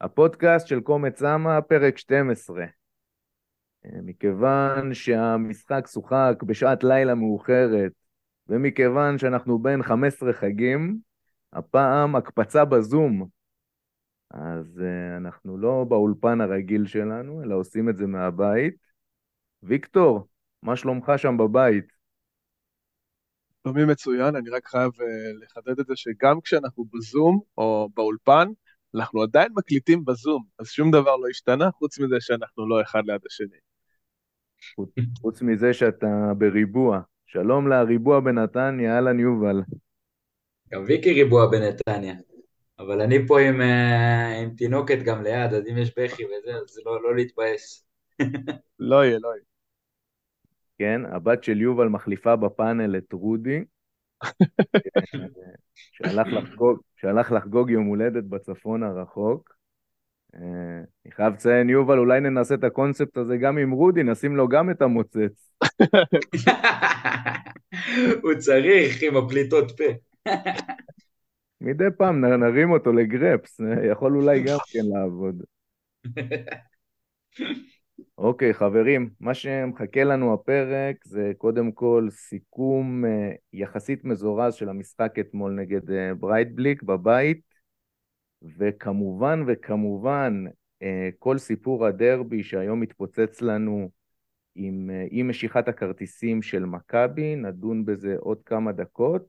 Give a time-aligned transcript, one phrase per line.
[0.00, 2.64] הפודקאסט של קומץ אמה, פרק 12.
[3.84, 7.92] אה, מכיוון שהמשחק שוחק בשעת לילה מאוחרת,
[8.48, 10.98] ומכיוון שאנחנו בין 15 חגים,
[11.52, 13.28] הפעם הקפצה בזום.
[14.30, 18.74] אז uh, אנחנו לא באולפן הרגיל שלנו, אלא עושים את זה מהבית.
[19.62, 20.28] ויקטור,
[20.62, 21.84] מה שלומך שם בבית?
[23.62, 25.04] שלומי מצוין, אני רק חייב uh,
[25.42, 28.48] לחדד את זה שגם כשאנחנו בזום או באולפן,
[28.94, 33.20] אנחנו עדיין מקליטים בזום, אז שום דבר לא השתנה, חוץ מזה שאנחנו לא אחד ליד
[33.26, 33.58] השני.
[35.20, 37.00] חוץ מזה שאתה בריבוע.
[37.26, 39.62] שלום לריבוע בנתניה, אהלן יובל.
[40.72, 42.14] גם ויקי ריבוע בנתניה,
[42.78, 46.80] אבל אני פה עם, uh, עם תינוקת גם ליד, אז אם יש בכי וזה, אז
[46.84, 47.88] לא, לא להתבאס.
[48.78, 49.44] לא יהיה, לא יהיה.
[50.78, 53.64] כן, הבת של יובל מחליפה בפאנל את רודי,
[55.94, 59.56] שהלך לחגוג, שהלך לחגוג יום הולדת בצפון הרחוק.
[60.34, 60.40] אה,
[61.04, 64.70] אני חייב לציין, יובל, אולי ננסה את הקונספט הזה גם עם רודי, נשים לו גם
[64.70, 65.52] את המוצץ.
[68.22, 69.84] הוא צריך עם הפליטות פה.
[71.60, 75.42] מדי פעם נרים אותו לגרפס, אה, יכול אולי גם כן לעבוד.
[78.18, 83.08] אוקיי, חברים, מה שמחכה לנו הפרק זה קודם כל סיכום אה,
[83.52, 87.40] יחסית מזורז של המשחק אתמול נגד אה, ברידאבליק בבית,
[88.58, 90.44] וכמובן וכמובן
[90.82, 90.86] אה,
[91.18, 93.90] כל סיפור הדרבי שהיום מתפוצץ לנו
[94.54, 99.26] עם, עם משיכת הכרטיסים של מכבי, נדון בזה עוד כמה דקות,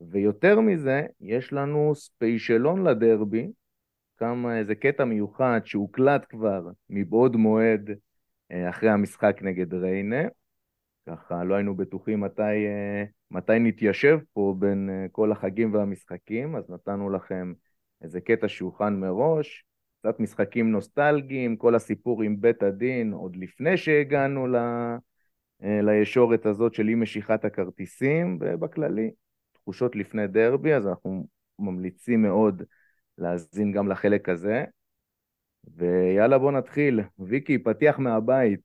[0.00, 3.48] ויותר מזה, יש לנו ספיישלון לדרבי,
[4.16, 7.90] כמה איזה קטע מיוחד שהוקלט כבר מבעוד מועד.
[7.90, 7.94] אה,
[8.52, 10.22] אחרי המשחק נגד ריינה.
[11.06, 16.70] ככה לא היינו בטוחים מתי, אה, מתי נתיישב פה בין אה, כל החגים והמשחקים, אז
[16.70, 17.52] נתנו לכם
[18.02, 19.64] איזה קטע שהוכן מראש,
[20.00, 24.56] קצת משחקים נוסטלגיים, כל הסיפור עם בית הדין עוד לפני שהגענו ל...
[25.60, 29.10] לישורת הזאת של אי משיכת הכרטיסים, ובכללי,
[29.52, 31.26] תחושות לפני דרבי, אז אנחנו
[31.58, 32.62] ממליצים מאוד
[33.18, 34.64] להאזין גם לחלק הזה.
[35.76, 37.00] ויאללה בוא נתחיל.
[37.18, 38.60] ויקי, פתיח מהבית.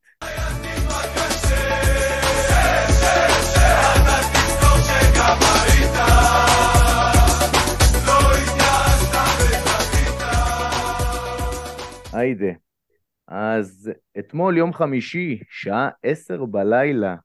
[12.14, 12.52] היידה.
[13.28, 17.16] אז אתמול יום חמישי, שעה עשר בלילה,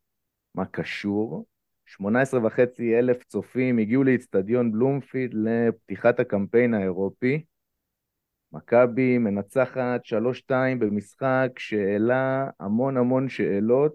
[0.55, 1.47] מה קשור?
[1.87, 7.45] 18 וחצי אלף צופים הגיעו לאיצטדיון בלומפילד לפתיחת הקמפיין האירופי.
[8.57, 13.95] מכבי מנצחת 3-2 במשחק שהעלה המון המון שאלות,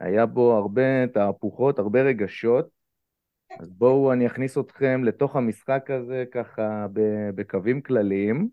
[0.00, 2.68] היה בו הרבה תהפוכות, הרבה רגשות,
[3.60, 6.86] אז בואו אני אכניס אתכם לתוך המשחק הזה ככה
[7.34, 8.48] בקווים כלליים.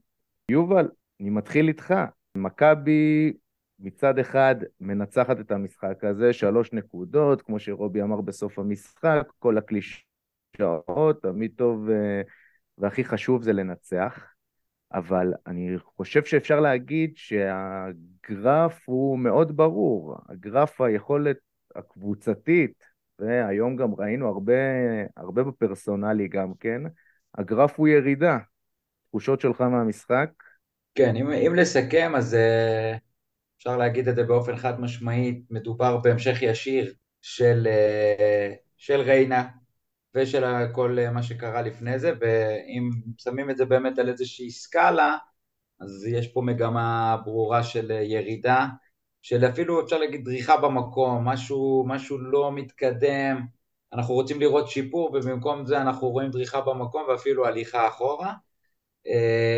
[0.52, 1.94] יובל, אני מתחיל איתך.
[2.36, 3.34] מכבי
[3.80, 11.22] מצד אחד מנצחת את המשחק הזה, שלוש נקודות, כמו שרובי אמר בסוף המשחק, כל הקלישאות,
[11.22, 12.22] תמיד טוב אה,
[12.78, 14.29] והכי חשוב זה לנצח.
[14.94, 21.38] אבל אני חושב שאפשר להגיד שהגרף הוא מאוד ברור, הגרף היכולת
[21.76, 22.84] הקבוצתית,
[23.20, 24.54] והיום גם ראינו הרבה,
[25.18, 26.82] הרבה בפרסונלי גם כן,
[27.36, 28.38] הגרף הוא ירידה.
[29.10, 30.30] תחושות שלך מהמשחק?
[30.96, 32.98] כן, אם, אם לסכם, אז uh,
[33.58, 39.48] אפשר להגיד את זה באופן חד משמעי, מדובר בהמשך ישיר של, uh, של ריינה,
[40.16, 40.44] ושל
[40.74, 45.18] כל מה שקרה לפני זה, ואם שמים את זה באמת על איזושהי סקאלה,
[45.82, 48.68] אז יש פה מגמה ברורה של ירידה,
[49.22, 53.46] של אפילו אפשר להגיד דריכה במקום, משהו, משהו לא מתקדם,
[53.94, 58.34] אנחנו רוצים לראות שיפור ובמקום זה אנחנו רואים דריכה במקום ואפילו הליכה אחורה.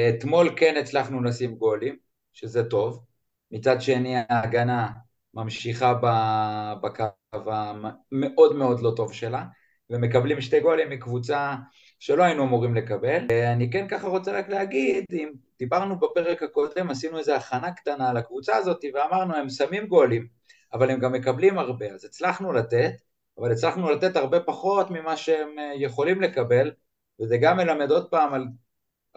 [0.09, 1.97] אתמול כן הצלחנו לשים גולים,
[2.33, 3.05] שזה טוב,
[3.51, 4.87] מצד שני ההגנה
[5.33, 5.93] ממשיכה
[6.81, 9.45] בקו המאוד מאוד לא טוב שלה,
[9.91, 11.55] ומקבלים שתי גולים מקבוצה
[11.99, 13.27] שלא היינו אמורים לקבל.
[13.53, 18.17] אני כן ככה רוצה רק להגיד, אם דיברנו בפרק הקודם, עשינו איזו הכנה קטנה על
[18.17, 20.27] הקבוצה הזאת ואמרנו הם שמים גולים,
[20.73, 22.91] אבל הם גם מקבלים הרבה, אז הצלחנו לתת,
[23.37, 26.71] אבל הצלחנו לתת הרבה פחות ממה שהם אה, יכולים לקבל,
[27.21, 28.45] וזה גם מלמד עוד פעם על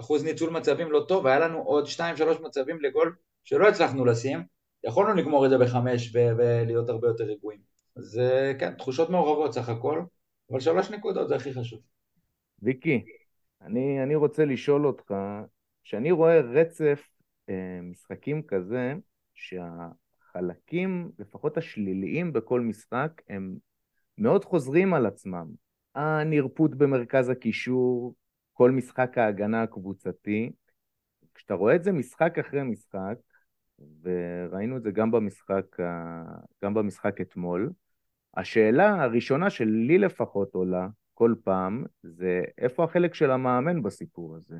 [0.00, 2.00] אחוז ניצול מצבים לא טוב, היה לנו עוד 2-3
[2.42, 4.42] מצבים לגול שלא הצלחנו לשים,
[4.84, 7.60] יכולנו לגמור את זה בחמש ולהיות הרבה יותר רגועים.
[7.96, 10.02] אז אה, כן, תחושות מעורבות סך הכל,
[10.50, 11.80] אבל שלוש נקודות זה הכי חשוב.
[12.62, 13.04] ויקי,
[13.60, 15.14] אני, אני רוצה לשאול אותך,
[15.84, 17.08] כשאני רואה רצף
[17.48, 18.94] אה, משחקים כזה,
[19.34, 23.56] שהחלקים, לפחות השליליים בכל משחק, הם
[24.18, 25.46] מאוד חוזרים על עצמם.
[25.94, 28.14] הנרפות במרכז הקישור,
[28.52, 30.52] כל משחק ההגנה הקבוצתי,
[31.34, 33.14] כשאתה רואה את זה משחק אחרי משחק,
[34.02, 35.76] וראינו את זה גם במשחק,
[36.64, 37.70] גם במשחק אתמול,
[38.36, 44.56] השאלה הראשונה שלי לפחות עולה כל פעם, זה איפה החלק של המאמן בסיפור הזה?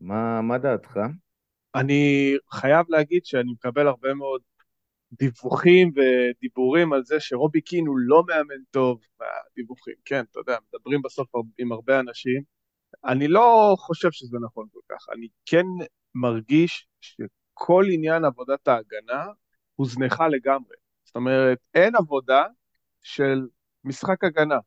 [0.00, 1.00] מה, מה דעתך?
[1.74, 4.40] אני חייב להגיד שאני מקבל הרבה מאוד
[5.12, 9.00] דיווחים ודיבורים על זה שרובי קין הוא לא מאמן טוב
[9.56, 11.28] דיווחים, כן, אתה יודע, מדברים בסוף
[11.58, 12.42] עם הרבה אנשים.
[13.04, 15.66] אני לא חושב שזה נכון כל כך, אני כן
[16.14, 19.26] מרגיש שכל עניין עבודת ההגנה
[19.74, 20.76] הוזנחה לגמרי.
[21.04, 22.44] זאת אומרת, אין עבודה
[23.02, 23.46] של
[23.84, 24.58] משחק הגנה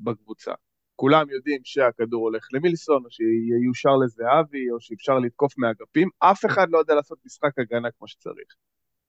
[0.00, 0.52] בקבוצה.
[0.96, 6.78] כולם יודעים שהכדור הולך למילסון, או שיושר לזהבי, או שאפשר לתקוף מאגפים, אף אחד לא
[6.78, 8.54] יודע לעשות משחק הגנה כמו שצריך.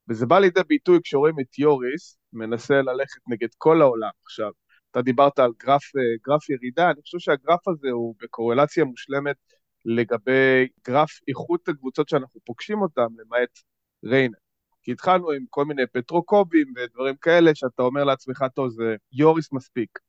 [0.10, 4.52] וזה בא לידי ביטוי כשרואים את יוריס מנסה ללכת נגד כל העולם עכשיו.
[4.92, 9.36] אתה דיברת על גרף, אה, גרף ירידה, אני חושב שהגרף הזה הוא בקורלציה מושלמת
[9.86, 13.60] לגבי גרף איכות הקבוצות שאנחנו פוגשים אותן, למעט
[14.04, 14.38] ריינה.
[14.90, 20.00] כי התחלנו עם כל מיני פטרוקובים ודברים כאלה, שאתה אומר לעצמך, טוב, זה יוריס מספיק.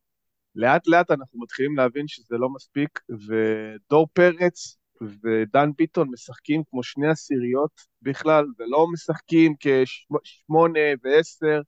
[0.54, 7.08] לאט לאט אנחנו מתחילים להבין שזה לא מספיק, ודור פרץ ודן ביטון משחקים כמו שני
[7.08, 7.70] עשיריות
[8.02, 11.60] בכלל, ולא משחקים כשמונה ועשר,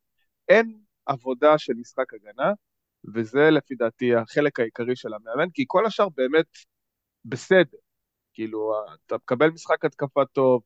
[0.49, 2.53] אין עבודה של משחק הגנה,
[3.15, 6.47] וזה לפי דעתי החלק העיקרי של המאמן, כי כל השאר באמת
[7.25, 7.79] בסדר.
[8.33, 8.73] כאילו,
[9.07, 10.63] אתה מקבל משחק התקפה טוב,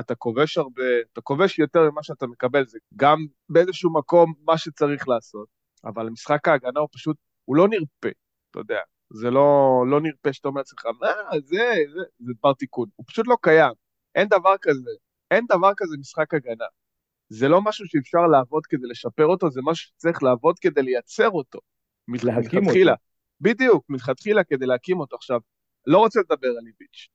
[0.00, 0.82] אתה כובש הרבה,
[1.12, 5.48] אתה כובש יותר ממה שאתה מקבל, זה גם באיזשהו מקום מה שצריך לעשות,
[5.84, 8.08] אבל משחק ההגנה הוא פשוט, הוא לא נרפה,
[8.50, 8.80] אתה יודע,
[9.12, 11.56] זה לא, לא נרפה שאתה אומר לעצמך, מה, זה,
[11.94, 13.72] זה, זה דבר תיקון, הוא פשוט לא קיים,
[14.14, 14.90] אין דבר כזה,
[15.30, 16.64] אין דבר כזה משחק הגנה.
[17.28, 21.58] זה לא משהו שאפשר לעבוד כדי לשפר אותו, זה משהו שצריך לעבוד כדי לייצר אותו.
[22.08, 23.02] להקים אותו.
[23.40, 25.16] בדיוק, מלכתחילה כדי להקים אותו.
[25.16, 25.40] עכשיו,
[25.86, 27.08] לא רוצה לדבר על איביץ',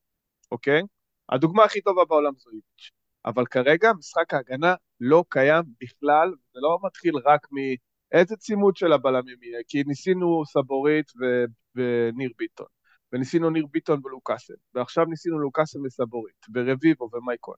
[0.52, 0.82] אוקיי?
[1.30, 2.92] הדוגמה הכי טובה בעולם זו איביץ'.
[3.26, 9.38] אבל כרגע משחק ההגנה לא קיים בכלל, זה לא מתחיל רק מאיזה צימוד של הבלמים
[9.44, 11.46] יהיה, כי ניסינו סבורית ו...
[11.76, 12.66] וניר ביטון,
[13.14, 17.56] וניסינו ניר ביטון ולוקאסן, ועכשיו ניסינו לוקאסן וסבורית, ורביבו ומייקון,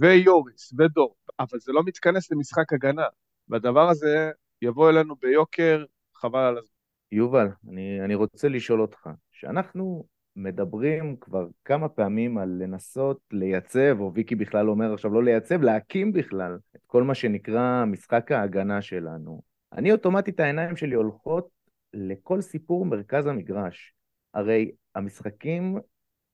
[0.00, 3.06] ויוריס ודור, אבל זה לא מתכנס למשחק הגנה,
[3.48, 4.30] והדבר הזה
[4.62, 5.84] יבוא אלינו ביוקר,
[6.14, 6.72] חבל על הזמן.
[7.12, 10.04] יובל, אני, אני רוצה לשאול אותך, שאנחנו
[10.36, 16.12] מדברים כבר כמה פעמים על לנסות לייצב, או ויקי בכלל אומר עכשיו לא לייצב, להקים
[16.12, 19.42] בכלל את כל מה שנקרא משחק ההגנה שלנו.
[19.72, 21.48] אני אוטומטית העיניים שלי הולכות
[21.94, 23.94] לכל סיפור מרכז המגרש.
[24.34, 25.78] הרי המשחקים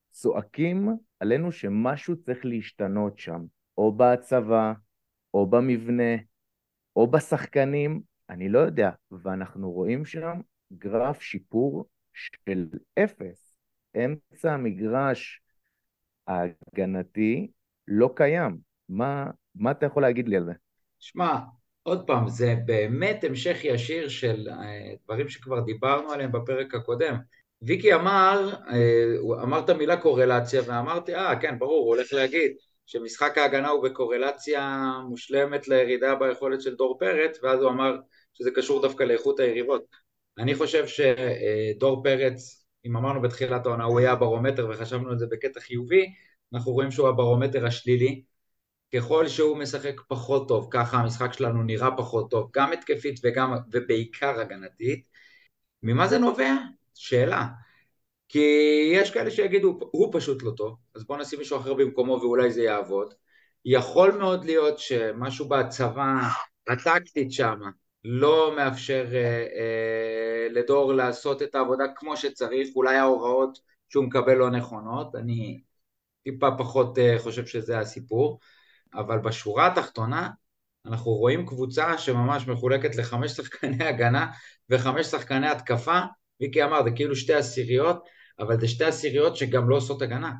[0.09, 3.41] צועקים עלינו שמשהו צריך להשתנות שם,
[3.77, 4.73] או בהצבה,
[5.33, 6.15] או במבנה,
[6.95, 10.41] או בשחקנים, אני לא יודע, ואנחנו רואים שם
[10.73, 12.67] גרף שיפור של
[12.99, 13.48] אפס.
[13.95, 15.41] אמצע המגרש
[16.27, 17.51] ההגנתי
[17.87, 18.57] לא קיים.
[18.89, 19.25] מה,
[19.55, 20.51] מה אתה יכול להגיד לי על זה?
[20.99, 21.35] שמע,
[21.83, 27.15] עוד פעם, זה באמת המשך ישיר של אה, דברים שכבר דיברנו עליהם בפרק הקודם.
[27.61, 32.51] ויקי אמר, אה, אמר את המילה קורלציה, ואמרתי, אה, כן, ברור, הוא הולך להגיד
[32.85, 37.97] שמשחק ההגנה הוא בקורלציה מושלמת לירידה ביכולת של דור פרץ, ואז הוא אמר
[38.33, 39.85] שזה קשור דווקא לאיכות היריבות.
[40.37, 45.59] אני חושב שדור פרץ, אם אמרנו בתחילת העונה, הוא היה הברומטר וחשבנו על זה בקטע
[45.59, 46.13] חיובי,
[46.53, 48.23] אנחנו רואים שהוא הברומטר השלילי.
[48.95, 54.39] ככל שהוא משחק פחות טוב, ככה המשחק שלנו נראה פחות טוב, גם התקפית וגם, ובעיקר
[54.39, 55.03] הגנתית.
[55.83, 56.53] ממה זה נובע?
[56.95, 57.47] שאלה.
[58.29, 58.39] כי
[58.93, 62.63] יש כאלה שיגידו, הוא פשוט לא טוב, אז בואו נשים מישהו אחר במקומו ואולי זה
[62.63, 63.13] יעבוד.
[63.65, 66.19] יכול מאוד להיות שמשהו בהצבה
[66.67, 67.59] הטקטית שם
[68.03, 74.49] לא מאפשר אה, אה, לדור לעשות את העבודה כמו שצריך, אולי ההוראות שהוא מקבל לא
[74.49, 75.61] נכונות, אני
[76.23, 78.39] טיפה פחות אה, חושב שזה הסיפור.
[78.93, 80.29] אבל בשורה התחתונה
[80.85, 84.27] אנחנו רואים קבוצה שממש מחולקת לחמש שחקני הגנה
[84.69, 85.99] וחמש שחקני התקפה,
[86.41, 88.03] ויקי אמר זה כאילו שתי עשיריות,
[88.39, 90.31] אבל זה שתי עשיריות שגם לא עושות הגנה.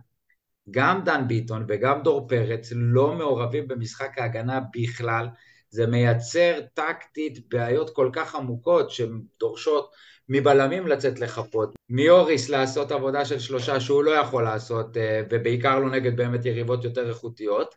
[0.72, 5.28] גם דן ביטון וגם דור פרץ לא מעורבים במשחק ההגנה בכלל,
[5.70, 9.92] זה מייצר טקטית בעיות כל כך עמוקות שדורשות
[10.30, 15.90] מבלמים לצאת לחפות, מיוריס לעשות עבודה של שלושה שהוא לא יכול לעשות, אה, ובעיקר לא
[15.90, 17.76] נגד באמת יריבות יותר איכותיות,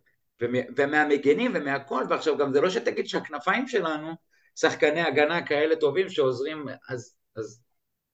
[0.77, 4.13] ומהמגנים ומהכל, ועכשיו גם זה לא שתגיד שהכנפיים שלנו,
[4.57, 7.63] שחקני הגנה כאלה טובים שעוזרים, אז, אז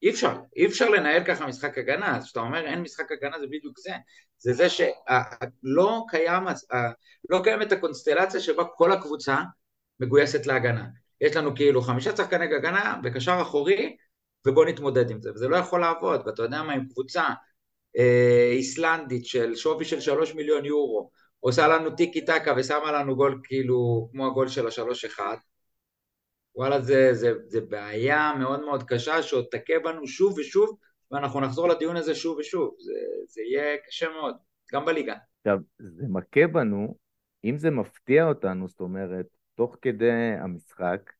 [0.02, 3.46] אי אפשר, אי אפשר לנהל ככה משחק הגנה, אז כשאתה אומר אין משחק הגנה זה
[3.46, 3.92] בדיוק זה,
[4.38, 6.42] זה זה שלא קיים,
[7.30, 9.38] לא קיימת הקונסטלציה שבה כל הקבוצה
[10.00, 10.86] מגויסת להגנה.
[11.20, 13.96] יש לנו כאילו חמישה שחקני הגנה וקשר אחורי,
[14.46, 17.24] ובוא נתמודד עם זה, וזה לא יכול לעבוד, ואתה יודע מה, עם קבוצה
[17.98, 23.40] אה, איסלנדית של שווי של שלוש מיליון יורו, עושה לנו טיקי טקה ושמה לנו גול
[23.44, 25.36] כאילו כמו הגול של השלוש אחד,
[26.54, 30.78] וואלה זה, זה, זה בעיה מאוד מאוד קשה שעוד תכה בנו שוב ושוב
[31.10, 32.92] ואנחנו נחזור לדיון הזה שוב ושוב, זה,
[33.28, 34.34] זה יהיה קשה מאוד,
[34.72, 35.14] גם בליגה.
[35.38, 36.94] עכשיו, זה מכה בנו,
[37.44, 39.26] אם זה מפתיע אותנו, זאת אומרת,
[39.58, 41.12] תוך כדי המשחק,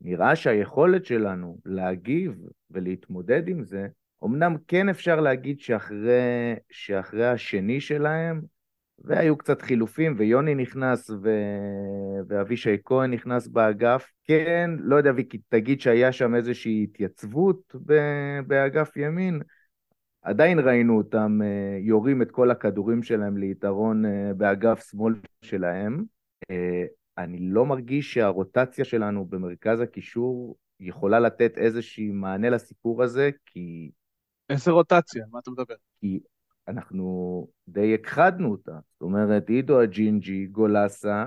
[0.00, 2.34] נראה שהיכולת שלנו להגיב
[2.70, 3.88] ולהתמודד עם זה,
[4.24, 8.40] אמנם כן אפשר להגיד שאחרי, שאחרי השני שלהם,
[8.98, 11.30] והיו קצת חילופים, ויוני נכנס ו...
[12.28, 14.12] ואבישי כהן נכנס באגף.
[14.24, 17.92] כן, לא יודע, ויקי, תגיד שהיה שם איזושהי התייצבות ב...
[18.46, 19.40] באגף ימין,
[20.22, 26.04] עדיין ראינו אותם אה, יורים את כל הכדורים שלהם ליתרון אה, באגף שמאל שלהם.
[27.18, 33.90] אני לא מרגיש שהרוטציה שלנו במרכז הקישור יכולה לתת איזושהי מענה לסיפור הזה, כי...
[34.50, 35.24] איזה רוטציה?
[35.30, 35.74] מה אתה מדבר?
[36.00, 36.20] כי
[36.68, 38.72] אנחנו די הכחדנו אותה.
[38.72, 41.24] זאת אומרת, עידו הג'ינג'י, גולסה,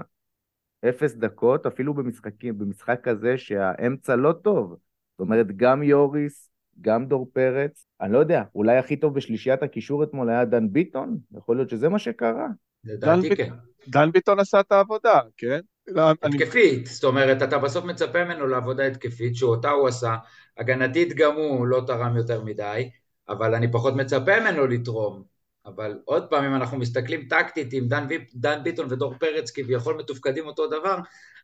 [0.90, 4.70] אפס דקות, אפילו במשחקים, במשחק כזה שהאמצע לא טוב.
[4.72, 6.50] זאת אומרת, גם יוריס,
[6.82, 11.18] גם דור פרץ, אני לא יודע, אולי הכי טוב בשלישיית הקישור אתמול היה דן ביטון?
[11.32, 12.48] יכול להיות שזה מה שקרה.
[12.86, 13.54] דן, כן.
[13.88, 15.60] דן ביטון עשה את העבודה, כן?
[15.90, 20.16] לא, התקפית, זאת אומרת, אתה בסוף מצפה ממנו לעבודה התקפית, שאותה הוא עשה,
[20.58, 22.90] הגנתית גם הוא לא תרם יותר מדי,
[23.30, 25.24] אבל אני פחות מצפה ממנו לתרום.
[25.66, 30.46] אבל עוד פעם, אם אנחנו מסתכלים טקטית עם דן, דן ביטון ודור פרץ כביכול מתופקדים
[30.46, 30.98] אותו דבר,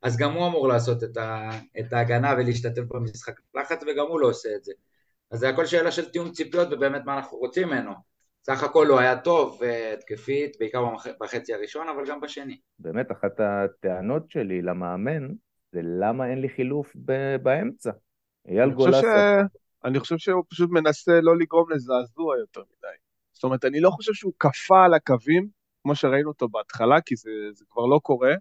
[0.04, 1.50] אז גם הוא אמור לעשות את, ה,
[1.80, 4.74] את ההגנה ולהשתתף במשחק לחץ, וגם הוא לא עושה את זה.
[5.32, 8.15] אז זה הכל שאלה של תיאום ציפיות ובאמת מה אנחנו רוצים ממנו.
[8.46, 9.62] סך הכל הוא היה טוב
[9.94, 10.86] התקפית, בעיקר
[11.20, 12.60] בחצי הראשון, אבל גם בשני.
[12.80, 15.28] באמת, אחת הטענות שלי למאמן
[15.72, 16.96] זה למה אין לי חילוף
[17.42, 17.92] באמצע.
[18.48, 19.42] אייל גולסה...
[19.86, 22.96] אני חושב שהוא פשוט מנסה לא לגרום לזעזוע יותר מדי.
[23.34, 25.48] זאת אומרת, אני לא חושב שהוא כפה על הקווים,
[25.84, 28.34] כמו שראינו אותו בהתחלה, כי זה, זה כבר לא קורה.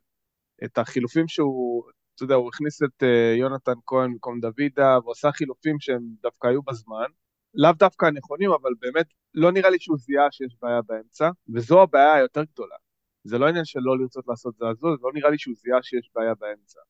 [0.65, 1.85] את החילופים שהוא,
[2.15, 6.47] אתה יודע, הוא הכניס את uh, יונתן כהן במקום דוידה, והוא עשה חילופים שהם דווקא
[6.47, 7.07] היו בזמן.
[7.55, 12.15] לאו דווקא הנכונים, אבל באמת לא נראה לי שהוא זיהה שיש בעיה באמצע, וזו הבעיה
[12.15, 12.77] היותר גדולה.
[13.25, 16.11] זה לא עניין של לא לרצות לעשות זעזוע, זה לא נראה לי שהוא זיהה שיש
[16.15, 16.81] בעיה באמצע.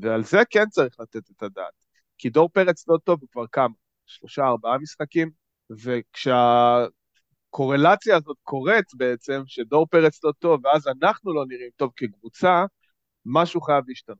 [0.00, 1.84] ועל זה כן צריך לתת את הדעת.
[2.18, 3.74] כי דור פרץ לא טוב, הוא כבר כמה?
[4.06, 5.30] שלושה, ארבעה משחקים,
[5.70, 12.64] וכשהקורלציה הזאת קורית בעצם, שדור פרץ לא טוב, ואז אנחנו לא נראים טוב כקבוצה,
[13.26, 14.18] משהו חייב להשתנות.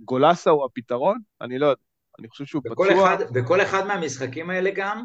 [0.00, 1.18] גולסה הוא הפתרון?
[1.40, 1.82] אני לא יודע.
[2.18, 3.14] אני חושב שהוא בכל פצוע.
[3.14, 5.02] אחד, בכל אחד מהמשחקים האלה גם,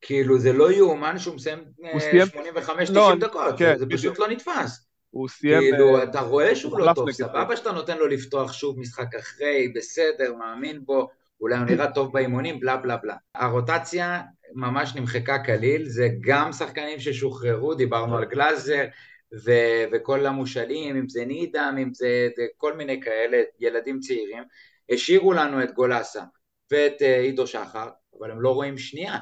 [0.00, 4.86] כאילו זה לא יאומן שהוא מסיים 85-90 לא, דקות, כן, זה פשוט לא נתפס.
[5.12, 5.60] הוא סיים...
[5.60, 9.72] כאילו, uh, אתה רואה שהוא לא טוב, סבבה שאתה נותן לו לפתוח שוב משחק אחרי,
[9.76, 11.08] בסדר, מאמין בו,
[11.40, 13.16] אולי הוא נראה טוב באימונים, בלה בלה בלה.
[13.34, 14.22] הרוטציה
[14.54, 18.84] ממש נמחקה כליל, זה גם שחקנים ששוחררו, דיברנו על גלאזר,
[19.44, 24.42] ו- וכל המושאלים, אם זה נידם, אם זה, זה כל מיני כאלה, ילדים צעירים,
[24.90, 26.22] השאירו לנו את גולסה
[26.70, 27.88] ואת uh, עידו שחר,
[28.18, 29.18] אבל הם לא רואים שנייה.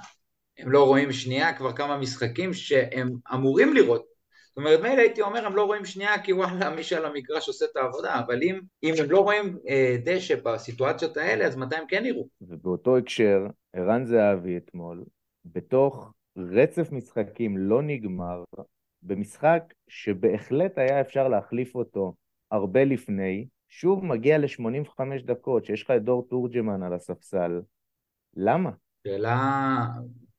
[0.61, 4.11] הם לא רואים שנייה כבר כמה משחקים שהם אמורים לראות
[4.51, 7.65] זאת אומרת, מילא הייתי אומר, הם לא רואים שנייה כי וואלה, מי שעל המגרש עושה
[7.71, 11.85] את העבודה, אבל אם, אם הם לא רואים אה, דשא בסיטואציות האלה, אז מתי הם
[11.89, 12.29] כן יראו?
[12.41, 15.05] ובאותו הקשר, ערן זהבי אתמול,
[15.45, 18.45] בתוך רצף משחקים לא נגמר,
[19.03, 22.15] במשחק שבהחלט היה אפשר להחליף אותו
[22.51, 27.61] הרבה לפני, שוב מגיע ל-85 דקות, שיש לך את דור תורג'מן על הספסל.
[28.37, 28.71] למה?
[29.07, 29.87] שאלה,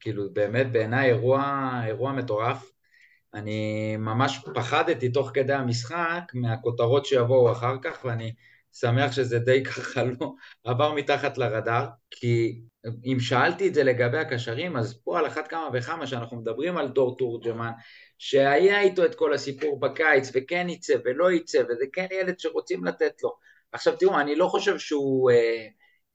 [0.02, 2.72] כאילו באמת בעיניי אירוע, אירוע מטורף.
[3.34, 8.34] אני ממש פחדתי תוך כדי המשחק מהכותרות שיבואו אחר כך, ואני
[8.74, 12.62] שמח שזה די ככה לא עבר מתחת לרדאר, כי
[13.06, 16.88] אם שאלתי את זה לגבי הקשרים, אז פה על אחת כמה וכמה שאנחנו מדברים על
[16.88, 17.72] דור תורג'מן,
[18.18, 23.24] שהיה איתו את כל הסיפור בקיץ, וכן יצא ולא יצא, וזה כן ילד שרוצים לתת
[23.24, 23.36] לו.
[23.72, 25.68] עכשיו תראו, אני לא חושב שהוא אה,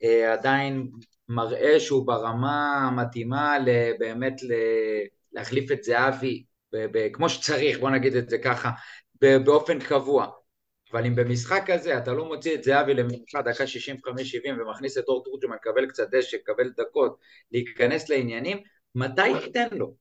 [0.03, 0.91] אה, עדיין
[1.29, 3.57] מראה שהוא ברמה המתאימה
[3.99, 4.41] באמת
[5.33, 6.45] להחליף את זהבי
[7.13, 8.71] כמו שצריך, בוא נגיד את זה ככה,
[9.21, 10.27] באופן קבוע.
[10.93, 14.09] אבל אם במשחק כזה אתה לא מוציא את זהבי למנוחה דקה 65-70
[14.61, 17.19] ומכניס את אור תורג'מן, קבל קצת דשא, קבל דקות,
[17.53, 18.59] להיכנס לעניינים,
[18.95, 19.95] מתי תיתן לו?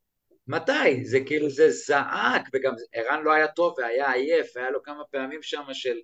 [0.48, 1.06] מתי?
[1.06, 5.42] זה כאילו, זה זעק, וגם ערן לא היה טוב והיה עייף, היה לו כמה פעמים
[5.42, 5.96] שם של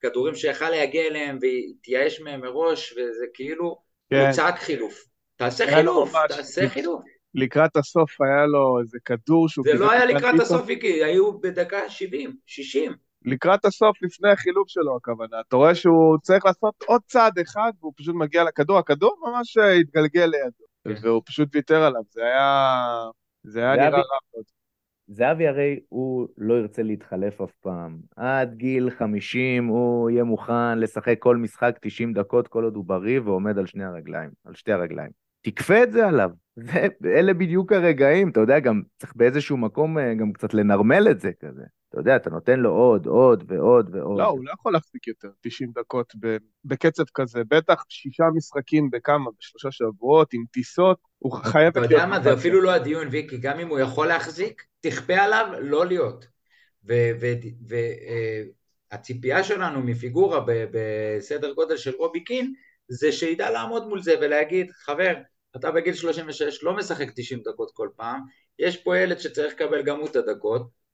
[0.00, 3.85] כדורים שיכל להגיע אליהם והתייאש מהם מראש, וזה כאילו.
[4.12, 5.04] הוא צעק חילוף.
[5.36, 7.02] תעשה חילוף, תעשה חילוף.
[7.34, 9.64] לקראת הסוף היה לו איזה כדור שהוא...
[9.72, 12.92] זה לא היה לקראת הסוף, איקי, היו בדקה 70, 60.
[13.24, 15.36] לקראת הסוף, לפני החילוף שלו הכוונה.
[15.48, 20.24] אתה רואה שהוא צריך לעשות עוד צעד אחד, והוא פשוט מגיע לכדור, הכדור ממש התגלגל
[20.24, 21.06] לידו, כן.
[21.06, 22.02] והוא פשוט ויתר עליו.
[22.10, 22.96] זה היה...
[23.44, 24.44] זה היה נראה רע מאוד.
[25.08, 27.98] זהבי הרי הוא לא ירצה להתחלף אף פעם.
[28.16, 33.20] עד גיל 50 הוא יהיה מוכן לשחק כל משחק 90 דקות כל עוד הוא בריא
[33.20, 35.10] ועומד על שני הרגליים, על שתי הרגליים.
[35.42, 36.30] תכפה את זה עליו.
[36.56, 41.20] זה, אלה בדיוק הרגעים, אתה יודע, גם צריך באיזשהו מקום אה, גם קצת לנרמל את
[41.20, 41.62] זה כזה.
[41.88, 44.18] אתה יודע, אתה נותן לו עוד, עוד ועוד ועוד.
[44.18, 46.12] לא, הוא לא יכול להחזיק יותר 90 דקות
[46.64, 51.78] בקצב כזה, בטח שישה משחקים בכמה, בשלושה שבועות, עם טיסות, הוא חייב...
[51.78, 55.46] אתה יודע מה, זה אפילו לא הדיון, ויקי, גם אם הוא יכול להחזיק, תכפה עליו
[55.60, 56.26] לא להיות.
[58.92, 62.54] והציפייה אה, שלנו מפיגורה בסדר גודל של רובי קין,
[62.88, 65.14] זה שידע לעמוד מול זה ולהגיד, חבר,
[65.56, 68.20] אתה בגיל 36 לא משחק 90 דקות כל פעם,
[68.58, 70.85] יש פה ילד שצריך לקבל גם הוא את הדקות,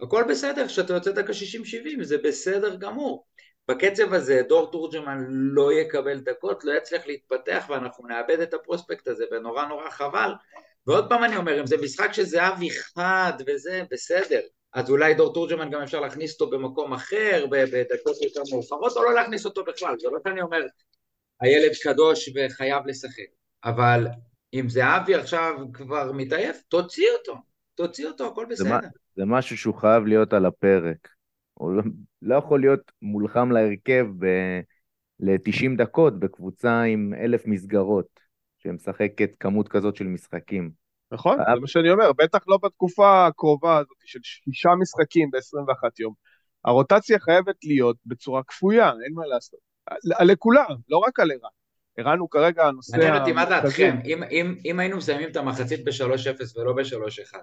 [0.00, 3.26] הכל בסדר, כשאתה יוצא דקה 60-70 זה בסדר גמור.
[3.68, 9.24] בקצב הזה דור תורג'מן לא יקבל דקות, לא יצליח להתפתח ואנחנו נאבד את הפרוספקט הזה
[9.30, 10.30] ונורא נורא חבל.
[10.86, 14.40] ועוד פעם אני אומר, אם זה משחק שזהבי חד וזה, בסדר.
[14.74, 19.14] אז אולי דור תורג'מן גם אפשר להכניס אותו במקום אחר, בדקות יותר מאוחרות, או לא
[19.14, 19.94] להכניס אותו בכלל.
[19.98, 20.60] זה לא שאני אומר,
[21.40, 23.24] הילד קדוש וחייב לשחק.
[23.64, 24.06] אבל
[24.54, 27.34] אם זהבי עכשיו כבר מתעייף, תוציא אותו.
[27.74, 28.78] תוציא אותו, הכל בסדר.
[29.16, 31.08] זה, משהו שהוא חייב להיות על הפרק.
[31.54, 31.82] הוא לא,
[32.22, 34.06] לא יכול להיות מולחם להרכב
[35.20, 38.20] ל-90 דקות בקבוצה עם אלף מסגרות,
[38.58, 40.70] שמשחקת כמות כזאת של משחקים.
[41.12, 46.14] נכון, זה מה שאני אומר, בטח לא בתקופה הקרובה הזאת של שישה משחקים ב-21 יום.
[46.64, 49.60] הרוטציה חייבת להיות בצורה כפויה, אין מה לעשות.
[50.04, 51.50] לכולם, לא רק על ערן.
[51.96, 52.96] ערן הוא כרגע הנושא...
[52.96, 57.36] מעניין אותי מה דעתכם, אם, אם, אם היינו מסיימים את המחצית ב-3-0 ולא ב-3-1,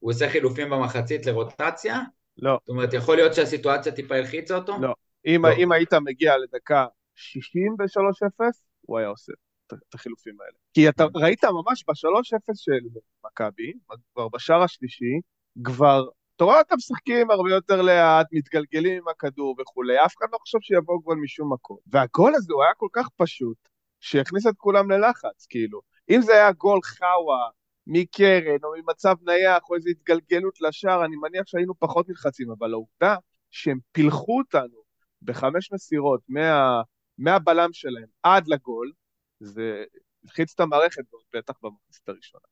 [0.00, 2.00] הוא עושה חילופים במחצית לרוטציה?
[2.38, 2.58] לא.
[2.60, 4.76] זאת אומרת, יכול להיות שהסיטואציה טיפה הלחיצה אותו?
[4.80, 4.94] לא.
[5.26, 5.52] אם, לא.
[5.58, 8.44] אם היית מגיע לדקה 60 ב-3-0,
[8.80, 9.32] הוא היה עושה
[9.66, 10.58] את החילופים האלה.
[10.74, 11.08] כי אתה mm.
[11.14, 13.72] ראית ממש ב-3-0 של מכבי,
[14.14, 15.20] כבר בשער השלישי,
[15.64, 16.04] כבר,
[16.36, 20.58] אתה רואה אותם משחקים הרבה יותר לאט, מתגלגלים עם הכדור וכולי, אף אחד לא חושב
[20.60, 21.76] שיבוא גול משום מקום.
[21.86, 23.56] והגול הזה הוא היה כל כך פשוט,
[24.00, 25.80] שהכניס את כולם ללחץ, כאילו.
[26.10, 27.48] אם זה היה גול חאווה
[27.86, 33.16] מקרן או ממצב נייח או איזו התגלגלות לשער, אני מניח שהיינו פחות נלחצים, אבל העובדה
[33.50, 34.82] שהם פילחו אותנו
[35.22, 36.82] בחמש מסירות מה,
[37.18, 38.92] מהבלם שלהם עד לגול,
[39.40, 39.84] זה
[40.24, 41.02] הלחיץ את המערכת,
[41.34, 42.44] בטח במחצית הראשונה.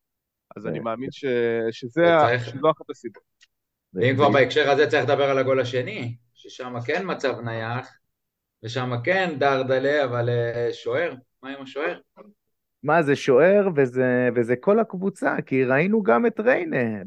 [0.57, 1.25] אז אני מאמין ש...
[1.71, 2.01] שזה
[2.61, 3.23] לא אחת הסיבות.
[3.93, 7.89] ואם כבר בהקשר הזה צריך לדבר על הגול השני, ששם כן מצב נייח,
[8.63, 11.13] ושם כן דרדלה, אבל אה, שוער,
[11.43, 11.99] מה עם השוער?
[12.83, 17.03] מה, זה שוער וזה, וזה כל הקבוצה, כי ראינו גם את ריינה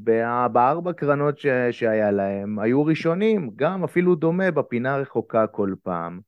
[0.53, 6.21] בארבע קרנות ש, שהיה להם, היו ראשונים, גם אפילו דומה בפינה רחוקה כל פעם.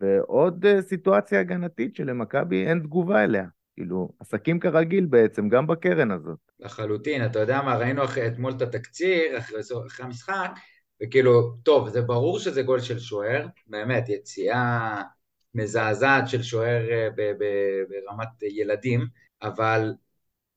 [0.00, 3.44] ועוד אה, סיטואציה הגנתית שלמכבי אין תגובה אליה.
[3.74, 6.38] כאילו, עסקים כרגיל בעצם, גם בקרן הזאת.
[6.60, 10.50] לחלוטין, אתה יודע מה, ראינו אחרי, אתמול את התקציר, אחרי, אחרי המשחק,
[11.02, 15.02] וכאילו, טוב, זה ברור שזה גול של שוער, באמת, יציאה
[15.54, 17.08] מזעזעת של שוער אה,
[17.88, 19.06] ברמת ילדים,
[19.42, 19.92] אבל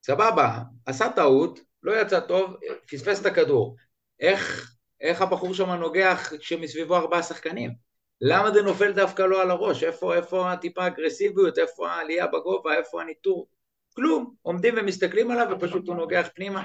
[0.02, 2.56] סבבה, עשה טעות, לא יצא טוב,
[2.90, 3.76] פספס את הכדור.
[4.20, 7.70] איך, איך הבחור שם נוגח כשמסביבו ארבעה שחקנים?
[8.20, 9.84] למה זה נופל דווקא לא על הראש?
[9.84, 11.58] איפה, איפה הטיפה אגרסיביות?
[11.58, 12.74] איפה העלייה בגובה?
[12.74, 13.48] איפה הניטור?
[13.94, 14.34] כלום.
[14.42, 16.62] עומדים ומסתכלים עליו ופשוט הוא נוגח פנימה.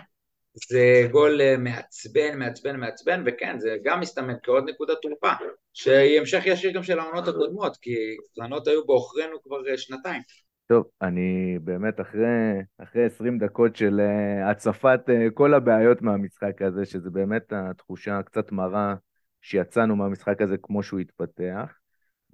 [0.56, 5.32] זה גול אה, מעצבן, מעצבן, מעצבן, וכן, זה גם מסתמן כעוד נקודת תורפה,
[5.74, 7.96] שהיא המשך ישיר גם של העונות הקודמות, כי
[8.39, 10.22] העונות היו בעוכרינו כבר אה, שנתיים.
[10.68, 15.00] טוב, אני באמת אחרי, אחרי 20 דקות של אה, הצפת
[15.34, 18.96] כל הבעיות מהמשחק הזה, שזה באמת התחושה הקצת מרה
[19.42, 21.74] שיצאנו מהמשחק הזה כמו שהוא התפתח,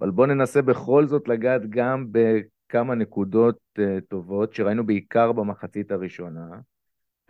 [0.00, 3.58] אבל בואו ננסה בכל זאת לגעת גם בכמה נקודות
[4.08, 6.46] טובות שראינו בעיקר במחצית הראשונה.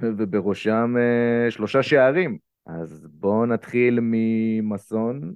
[0.02, 2.38] ובראשם uh, שלושה שערים.
[2.66, 5.34] אז בואו נתחיל ממסון,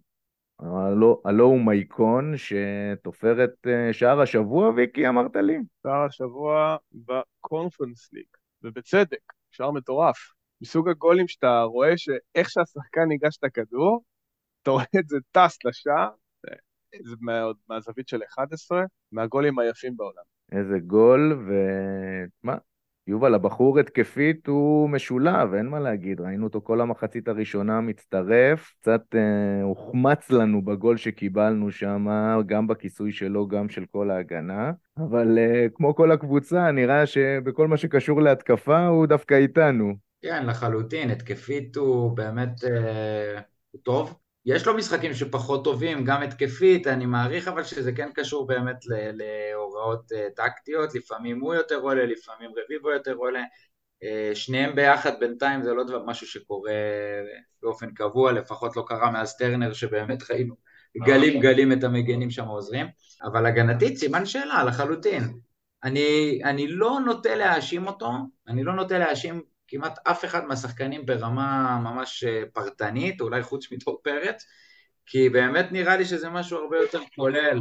[0.60, 5.58] הלו, הלו הוא מייקון, שתופר את uh, שער השבוע, ויקי, אמרת לי?
[5.82, 8.26] שער השבוע בקונפרנס ליג,
[8.62, 10.16] ובצדק, שער מטורף.
[10.62, 14.04] מסוג הגולים שאתה רואה שאיך שהשחקן ניגש את הכדור,
[14.62, 16.10] אתה רואה את זה טס לשער,
[17.02, 20.22] זה מה, מהזווית של 11, מהגולים היפים בעולם.
[20.52, 22.58] איזה גול, ומה,
[23.06, 26.20] יובל, הבחור התקפית הוא משולב, אין מה להגיד.
[26.20, 32.06] ראינו אותו כל המחצית הראשונה מצטרף, קצת אה, הוחמץ לנו בגול שקיבלנו שם,
[32.46, 34.72] גם בכיסוי שלו, גם של כל ההגנה.
[34.98, 39.94] אבל אה, כמו כל הקבוצה, נראה שבכל מה שקשור להתקפה הוא דווקא איתנו.
[40.22, 41.10] כן, לחלוטין.
[41.10, 43.40] התקפית הוא באמת אה,
[43.70, 44.23] הוא טוב.
[44.46, 50.12] יש לו משחקים שפחות טובים, גם התקפית, אני מעריך אבל שזה כן קשור באמת להוראות
[50.12, 53.42] uh, טקטיות, לפעמים הוא יותר עולה, לפעמים רביבו יותר עולה,
[54.34, 56.72] שניהם ביחד בינתיים זה לא דבר, משהו שקורה
[57.62, 60.54] באופן קבוע, לפחות לא קרה מאז טרנר שבאמת ראינו
[60.96, 62.86] גלים גלים את המגנים שם עוזרים,
[63.22, 65.38] אבל הגנתית סימן שאלה לחלוטין.
[65.84, 68.10] אני, אני לא נוטה להאשים אותו,
[68.48, 69.42] אני לא נוטה להאשים
[69.74, 74.46] כמעט אף אחד מהשחקנים ברמה ממש אה, פרטנית, אולי חוץ מדור פרץ,
[75.06, 77.60] כי באמת נראה לי שזה משהו הרבה יותר כולל,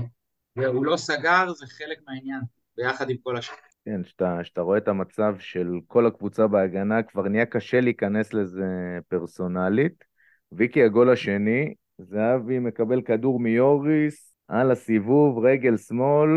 [0.56, 2.42] והוא לא סגר, זה חלק מהעניין,
[2.78, 3.56] ביחד עם כל השאר.
[3.86, 4.02] כן,
[4.42, 8.66] כשאתה רואה את המצב של כל הקבוצה בהגנה, כבר נהיה קשה להיכנס לזה
[9.08, 10.04] פרסונלית.
[10.52, 16.30] ויקי הגול השני, זהבי מקבל כדור מיוריס על הסיבוב, רגל שמאל,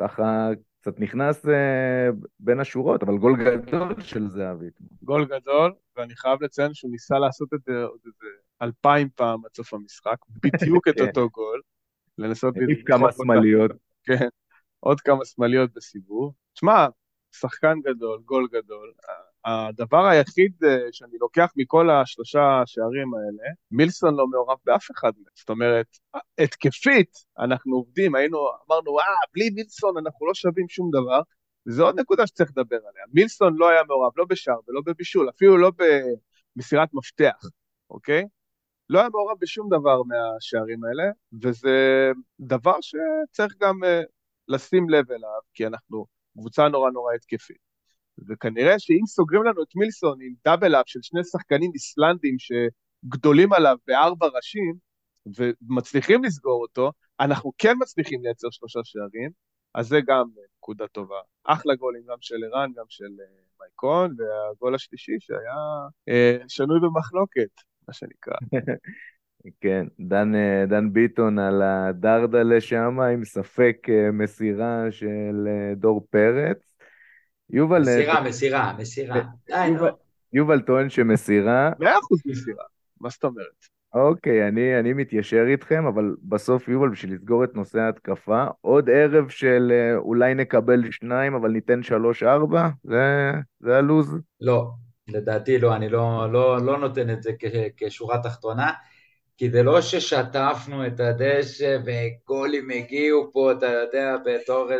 [0.00, 0.50] ככה
[0.84, 2.08] קצת נכנס אה,
[2.40, 4.70] בין השורות, אבל גול גדול של זהבי.
[5.02, 8.26] גול גדול, ואני חייב לציין שהוא ניסה לעשות את זה עוד איזה
[8.62, 11.06] אלפיים פעם עד סוף המשחק, בדיוק את כן.
[11.06, 11.60] אותו גול.
[12.18, 12.54] לנסות...
[12.56, 13.70] להעיף כמה שמאליות.
[14.02, 14.28] כן,
[14.80, 16.34] עוד כמה שמאליות בסיבוב.
[16.54, 16.86] תשמע,
[17.32, 18.92] שחקן גדול, גול גדול.
[19.44, 25.32] הדבר היחיד אה, שאני לוקח מכל השלושה שערים האלה, מילסון לא מעורב באף אחד מהם.
[25.34, 25.86] זאת אומרת,
[26.38, 29.04] התקפית, אנחנו עובדים, היינו, אמרנו, אה,
[29.34, 31.20] בלי מילסון אנחנו לא שווים שום דבר,
[31.66, 33.04] וזו עוד נקודה שצריך לדבר עליה.
[33.12, 35.72] מילסון לא היה מעורב לא בשער ולא בבישול, אפילו לא
[36.56, 37.48] במסירת מפתח,
[37.90, 38.24] אוקיי?
[38.88, 41.10] לא היה מעורב בשום דבר מהשערים האלה,
[41.42, 43.86] וזה דבר שצריך גם uh,
[44.48, 46.06] לשים לב אליו, כי אנחנו
[46.38, 47.73] קבוצה נורא נורא התקפית.
[48.28, 53.76] וכנראה שאם סוגרים לנו את מילסון עם דאבל אפ של שני שחקנים איסלנדים שגדולים עליו
[53.86, 54.74] בארבע ראשים,
[55.36, 59.30] ומצליחים לסגור אותו, אנחנו כן מצליחים לייצר שלושה שערים,
[59.74, 60.24] אז זה גם
[60.58, 61.20] נקודה טובה.
[61.44, 65.54] אחלה גולים גם של ערן, גם של אה, מייקון, והגול השלישי שהיה
[66.08, 67.50] אה, שנוי במחלוקת,
[67.88, 68.34] מה שנקרא.
[69.60, 76.73] כן, דן, אה, דן ביטון על הדרדלה שם, עם ספק אה, מסירה של דור פרץ.
[77.50, 77.80] יובל...
[77.80, 79.22] מסירה, מסירה, מסירה.
[79.48, 79.86] נו.
[80.32, 81.70] יובל טוען שמסירה...
[81.78, 82.64] מאה אחוז מסירה,
[83.00, 83.74] מה זאת אומרת?
[83.94, 89.28] אוקיי, אני, אני מתיישר איתכם, אבל בסוף יובל, בשביל לסגור את נושא ההתקפה, עוד ערב
[89.28, 92.68] של אה, אולי נקבל שניים, אבל ניתן שלוש-ארבע?
[92.84, 94.16] זה, זה הלו"ז?
[94.40, 94.70] לא,
[95.08, 97.30] לדעתי לא, אני לא, לא, לא נותן את זה
[97.76, 98.72] כשורה תחתונה,
[99.36, 104.70] כי זה לא ששטפנו את הדשא וגולים הגיעו פה, אתה יודע, בתור,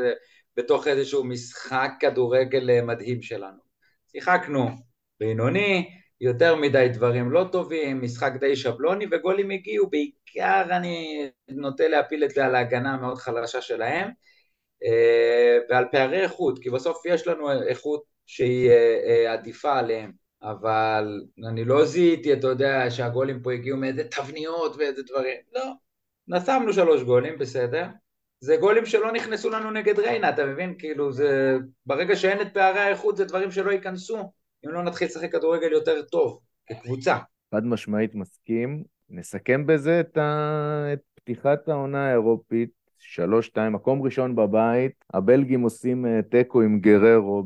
[0.57, 3.59] בתוך איזשהו משחק כדורגל אה, מדהים שלנו.
[4.13, 4.69] שיחקנו
[5.21, 5.91] בינוני,
[6.21, 12.31] יותר מדי דברים לא טובים, משחק די שבלוני, וגולים הגיעו, בעיקר אני נוטה להפיל את
[12.31, 14.11] זה על ההגנה המאוד חלשה שלהם,
[14.85, 20.13] אה, ועל פערי איכות, כי בסוף יש לנו איכות שהיא אה, עדיפה עליהם,
[20.43, 25.73] אבל אני לא זיהיתי, אתה יודע, שהגולים פה הגיעו מאיזה תבניות ואיזה דברים, לא,
[26.29, 27.87] נשמנו שלוש גולים, בסדר,
[28.45, 30.75] זה גולים שלא נכנסו לנו נגד ריינה, אתה מבין?
[30.79, 31.59] כאילו, זה...
[31.87, 34.33] ברגע שאין את פערי האיכות זה דברים שלא ייכנסו,
[34.67, 37.17] אם לא נתחיל לשחק כדורגל יותר טוב, כקבוצה.
[37.55, 38.85] חד משמעית מסכים.
[39.11, 40.93] נסכם בזה את, ה...
[40.93, 47.45] את פתיחת העונה האירופית, שלוש-שתיים, מקום ראשון בבית, הבלגים עושים אה, תיקו עם גררו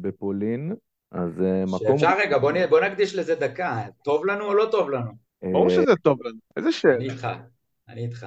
[0.00, 0.74] בפולין,
[1.12, 1.98] אז אה, מקום...
[1.98, 5.10] שאפשר רגע, בוא, בוא נקדיש לזה דקה, טוב לנו או לא טוב לנו?
[5.42, 6.94] ברור שזה טוב לנו, איזה שאלה.
[6.94, 7.28] אני איתך,
[7.88, 8.26] אני איתך.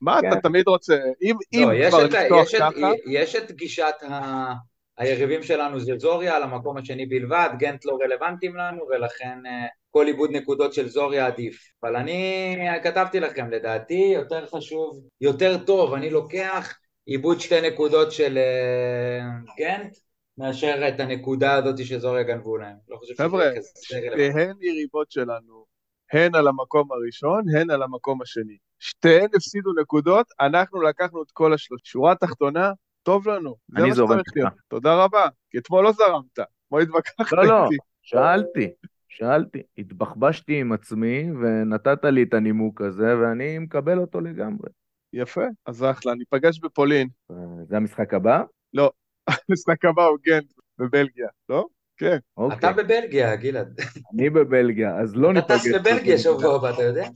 [0.00, 0.40] מה אתה כן.
[0.40, 2.90] תמיד רוצה, אם, לא, אם כבר לפתוח ככה...
[3.06, 4.52] יש את גישת ה...
[5.00, 10.06] היריבים שלנו זה זוריה על המקום השני בלבד, גנט לא רלוונטיים לנו ולכן אה, כל
[10.06, 11.72] איבוד נקודות של זוריה עדיף.
[11.82, 18.38] אבל אני כתבתי לכם, לדעתי יותר חשוב, יותר טוב, אני לוקח איבוד שתי נקודות של
[18.38, 19.20] אה,
[19.58, 19.96] גנט
[20.38, 22.76] מאשר את הנקודה הזאת שזוריה גנבו להם.
[22.88, 23.60] לא חושב רלוונטי.
[23.82, 25.64] שתיהן יריבות שלנו,
[26.12, 28.56] הן על המקום הראשון, הן על המקום השני.
[28.80, 31.80] שתיהן הפסידו נקודות, אנחנו לקחנו את כל השלוש.
[31.84, 33.56] שורה תחתונה, טוב לנו.
[33.76, 34.54] אני זורם איתך.
[34.68, 37.68] תודה רבה, כי אתמול לא זרמת, אתמול התווכחת לא, לא,
[38.02, 38.70] שאלתי,
[39.08, 39.62] שאלתי.
[39.78, 44.68] התבחבשתי עם עצמי ונתת לי את הנימוק הזה, ואני מקבל אותו לגמרי.
[45.12, 47.08] יפה, אז אחלה, ניפגש בפולין.
[47.30, 47.36] אה,
[47.68, 48.42] זה המשחק הבא?
[48.74, 48.90] לא,
[49.48, 51.66] המשחק הבא הוא גנט בבלגיה, לא?
[51.96, 52.18] כן.
[52.36, 52.58] אוקיי.
[52.58, 53.80] אתה בבלגיה, גלעד.
[54.14, 55.50] אני בבלגיה, אז לא ניפגש.
[55.50, 57.08] אתה טס לבלגיה שבוע הבא, אתה יודע?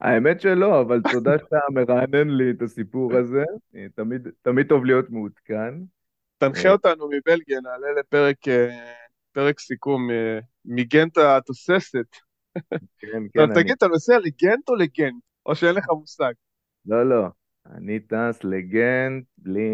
[0.00, 3.44] האמת שלא, אבל תודה שאתה מרענן לי את הסיפור הזה.
[3.94, 5.74] תמיד, תמיד טוב להיות מעודכן.
[6.38, 8.92] תנחה אותנו מבלגיה, נעלה לפרק אה,
[9.32, 12.06] פרק סיכום אה, מגנט התוססת.
[12.98, 13.54] כן, כן.
[13.54, 15.22] תגיד, אתה נוסע לגנט או לגנט?
[15.46, 16.32] או שאין לך מושג?
[16.86, 17.26] לא, לא.
[17.66, 19.70] אני טס לגנט בלי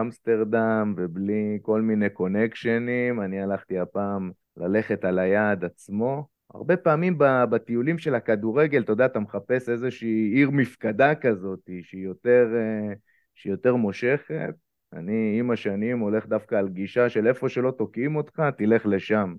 [0.00, 3.20] אמסטרדם ובלי כל מיני קונקשנים.
[3.20, 6.26] אני הלכתי הפעם ללכת על היעד עצמו.
[6.54, 7.18] הרבה פעמים
[7.50, 12.94] בטיולים של הכדורגל, אתה יודע, אתה מחפש איזושהי עיר מפקדה כזאת, שהיא יותר, אה,
[13.34, 14.54] שהיא יותר מושכת.
[14.92, 19.34] אני עם השנים הולך דווקא על גישה של איפה שלא תוקעים אותך, תלך לשם.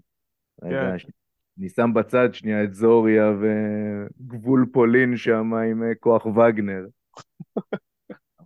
[0.64, 1.06] רגע, ש-
[1.60, 6.86] אני שם בצד שנייה את זוריה וגבול פולין שם עם אה, כוח וגנר.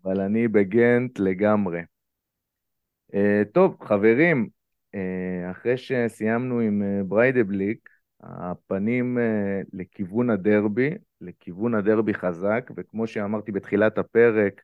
[0.04, 1.82] אבל אני בגנט לגמרי.
[3.14, 4.50] אה, טוב, חברים,
[5.52, 7.90] אחרי שסיימנו עם בריידבליק,
[8.24, 10.90] הפנים אה, לכיוון הדרבי,
[11.22, 14.62] לכיוון הדרבי חזק, וכמו שאמרתי בתחילת הפרק,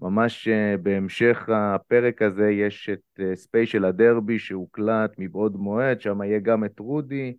[0.00, 6.38] ממש אה, בהמשך הפרק הזה יש את אה, ספיישל הדרבי שהוקלט מבעוד מועד, שם יהיה
[6.38, 7.36] גם את רודי.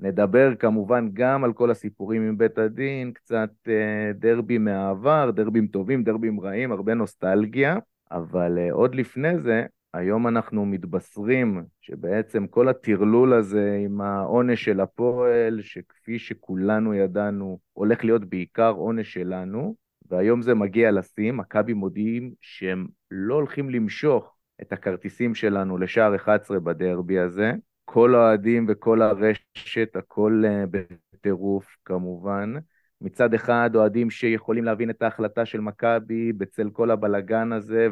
[0.00, 6.04] נדבר כמובן גם על כל הסיפורים עם בית הדין, קצת אה, דרבי מהעבר, דרבים טובים,
[6.04, 7.76] דרבים רעים, הרבה נוסטלגיה,
[8.10, 14.80] אבל אה, עוד לפני זה, היום אנחנו מתבשרים שבעצם כל הטרלול הזה עם העונש של
[14.80, 19.76] הפועל, שכפי שכולנו ידענו, הולך להיות בעיקר עונש שלנו,
[20.10, 26.60] והיום זה מגיע לשיא, מכבי מודיעים שהם לא הולכים למשוך את הכרטיסים שלנו לשער 11
[26.60, 27.52] בדרבי הזה.
[27.84, 32.54] כל האוהדים וכל הרשת, הכל אה, בטירוף כמובן.
[33.00, 37.88] מצד אחד, אוהדים שיכולים להבין את ההחלטה של מכבי בצל כל הבלגן הזה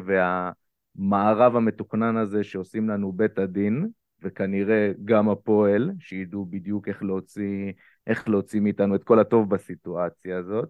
[0.99, 3.87] והמערב המתוכנן הזה שעושים לנו בית הדין,
[4.21, 7.71] וכנראה גם הפועל, שידעו בדיוק איך להוציא,
[8.07, 10.69] איך להוציא מאיתנו את כל הטוב בסיטואציה הזאת.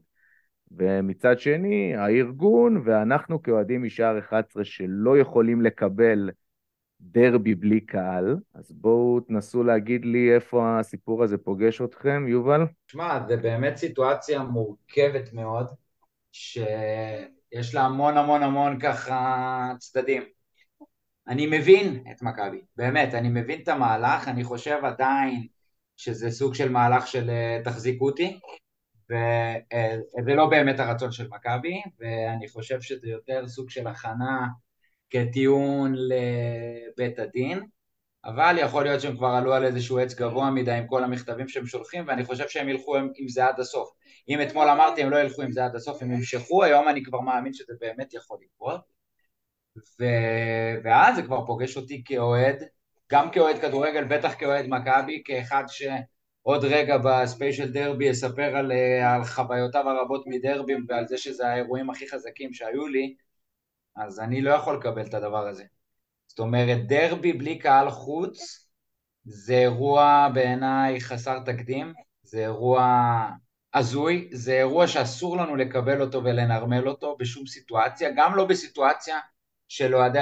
[0.72, 6.30] ומצד שני, הארגון ואנחנו כאוהדים משער 11 שלא יכולים לקבל
[7.02, 12.62] דרבי בלי קהל, אז בואו תנסו להגיד לי איפה הסיפור הזה פוגש אתכם, יובל.
[12.88, 15.68] שמע, זה באמת סיטואציה מורכבת מאוד,
[17.54, 20.24] שיש לה המון המון המון ככה צדדים.
[21.28, 25.48] אני מבין את מכבי, באמת, אני מבין את המהלך, אני חושב עדיין
[25.98, 28.40] שזה סוג של מהלך של אה, תחזיקו אותי,
[29.10, 34.48] וזה לא באמת הרצון של מכבי, ואני חושב שזה יותר סוג של הכנה
[35.10, 37.68] כטיעון לבית הדין,
[38.26, 41.66] אבל יכול להיות שהם כבר עלו על איזשהו עץ גבוה מדי עם כל המכתבים שהם
[41.66, 43.90] שולחים, ואני חושב שהם ילכו עם זה עד הסוף.
[44.30, 47.20] אם אתמול אמרתי הם לא ילכו עם זה עד הסוף, הם ימשכו, היום אני כבר
[47.20, 48.82] מאמין שזה באמת יכול לקרות.
[50.00, 50.04] ו...
[50.84, 52.64] ואז זה כבר פוגש אותי כאוהד,
[53.12, 58.72] גם כאוהד כדורגל, בטח כאוהד מכבי, כאחד שעוד רגע בספיישל דרבי יספר על,
[59.06, 63.16] על חוויותיו הרבות מדרבים ועל זה שזה האירועים הכי חזקים שהיו לי,
[63.96, 65.64] אז אני לא יכול לקבל את הדבר הזה.
[66.40, 68.68] זאת אומרת, דרבי בלי קהל חוץ
[69.26, 73.10] זה אירוע בעיניי חסר תקדים, זה אירוע
[73.74, 79.20] הזוי, זה אירוע שאסור לנו לקבל אותו ולנרמל אותו בשום סיטואציה, גם לא בסיטואציה
[79.68, 80.20] של אוהדי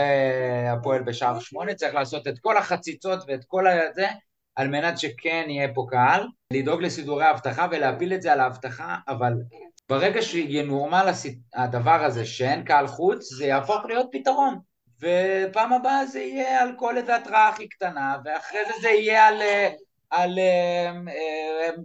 [0.70, 4.08] הפועל בשער שמונה, צריך לעשות את כל החציצות ואת כל זה
[4.56, 9.34] על מנת שכן יהיה פה קהל, לדאוג לסידורי האבטחה ולהפיל את זה על האבטחה, אבל
[9.90, 11.10] ברגע שינורמל
[11.56, 14.60] הדבר הזה שאין קהל חוץ, זה יהפוך להיות פתרון.
[15.00, 19.42] ופעם הבאה זה יהיה על כל איזה התראה הכי קטנה, ואחרי זה זה יהיה על,
[20.10, 20.40] על,
[21.62, 21.76] על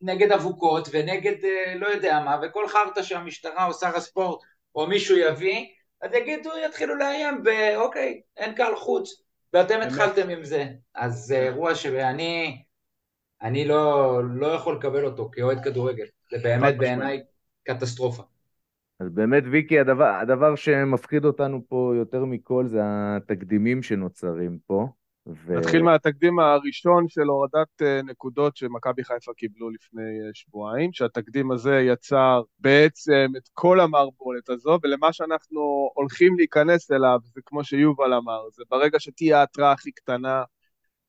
[0.00, 1.36] נגד אבוקות ונגד
[1.76, 4.40] לא יודע מה, וכל חרטא שהמשטרה או שר הספורט
[4.74, 5.66] או מישהו יביא,
[6.02, 10.66] אז יגידו, יתחילו לאיים, ואוקיי, אין קהל חוץ, ואתם התחלתם עם זה.
[10.94, 12.62] אז זה אירוע שאני
[13.42, 16.06] אני לא, לא יכול לקבל אותו כאוהד כדורגל.
[16.30, 17.22] זה באמת בעיניי
[17.64, 18.22] קטסטרופה.
[19.00, 24.88] אז באמת, ויקי, הדבר, הדבר שמפחיד אותנו פה יותר מכל זה התקדימים שנוצרים פה.
[25.26, 25.58] ו...
[25.58, 30.02] נתחיל מהתקדים הראשון של הורדת נקודות שמכבי חיפה קיבלו לפני
[30.34, 37.40] שבועיים, שהתקדים הזה יצר בעצם את כל המערבולת הזו, ולמה שאנחנו הולכים להיכנס אליו, זה
[37.46, 40.42] כמו שיובל אמר, זה ברגע שתהיה ההתראה הכי קטנה,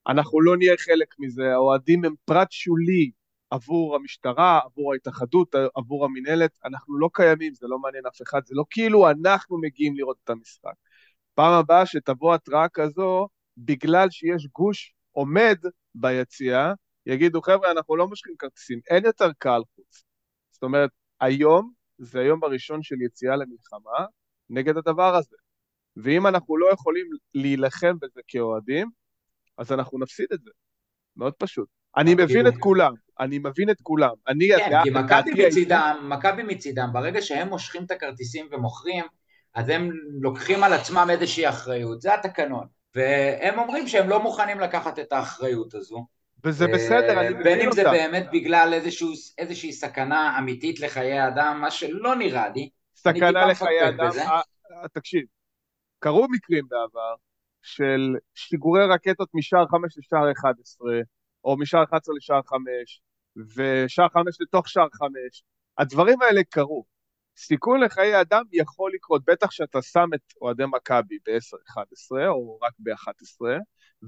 [0.08, 3.12] אנחנו לא נהיה חלק מזה, האוהדים הם פרט שולי
[3.50, 8.56] עבור המשטרה, עבור ההתאחדות, עבור המינהלת, אנחנו לא קיימים, זה לא מעניין אף אחד, זה
[8.56, 10.74] לא כאילו אנחנו מגיעים לראות את המשחק.
[11.34, 15.58] פעם הבאה שתבוא התראה כזו, בגלל שיש גוש עומד
[15.96, 16.74] ביציאה,
[17.06, 20.04] יגידו חבר'ה אנחנו לא מושכים כרטיסים, אין יותר קהל חוץ.
[20.52, 24.06] זאת אומרת, היום זה היום הראשון של יציאה למלחמה
[24.50, 25.36] נגד הדבר הזה.
[25.98, 28.90] ואם אנחנו לא יכולים להילחם בזה כאוהדים,
[29.58, 30.52] אז אנחנו נפסיד את זה.
[31.16, 31.77] מאוד פשוט.
[31.98, 34.14] אני מבין את כולם, אני מבין את כולם.
[34.28, 34.48] אני...
[34.58, 39.06] כן, כי מכבי מצידם, מכבי מצידם, ברגע שהם מושכים את הכרטיסים ומוכרים,
[39.54, 42.68] אז הם לוקחים על עצמם איזושהי אחריות, זה התקנון.
[42.96, 46.08] והם אומרים שהם לא מוכנים לקחת את האחריות הזו.
[46.44, 47.44] וזה בסדר, אני מבין אותם.
[47.44, 52.70] בין אם זה באמת בגלל איזשהו, איזושהי סכנה אמיתית לחיי אדם, מה שלא נראה לי.
[52.96, 54.10] סכנה לחיי אדם,
[54.94, 55.24] תקשיב,
[56.00, 57.16] קרו מקרים בעבר
[57.62, 60.92] של שיגורי רקטות משער 5 לשער 11,
[61.44, 63.02] או משער 11 לשער 5,
[63.56, 65.44] ושער 5 לתוך שער 5.
[65.78, 66.86] הדברים האלה קרו.
[67.38, 73.42] סיכון לחיי אדם יכול לקרות, בטח שאתה שם את אוהדי מכבי ב-10-11, או רק ב-11,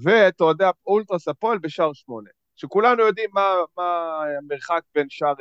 [0.04, 2.30] ואת אוהדי אולטרס הפועל בשער 8.
[2.56, 5.36] שכולנו יודעים מה, מה המרחק בין שער 10-11.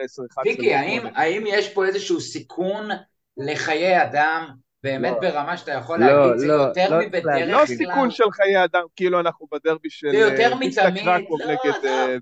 [0.46, 2.90] ויקי, האם, האם יש פה איזשהו סיכון
[3.38, 4.50] לחיי אדם
[4.84, 5.30] באמת לא.
[5.30, 7.52] ברמה שאתה יכול לא, להגיד, זה לא, יותר לא, מבדרך לא כלל?
[7.52, 11.18] לא סיכון של חיי אדם, כאילו אנחנו בדרבי של זה יותר אה, ויסטה מתמיד, לא,
[11.48, 11.90] נגד לא.
[11.90, 12.16] אה,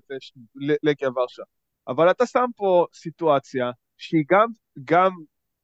[0.82, 1.42] לגיה ורשה.
[1.88, 4.46] אבל אתה שם פה סיטואציה שהיא גם,
[4.84, 5.10] גם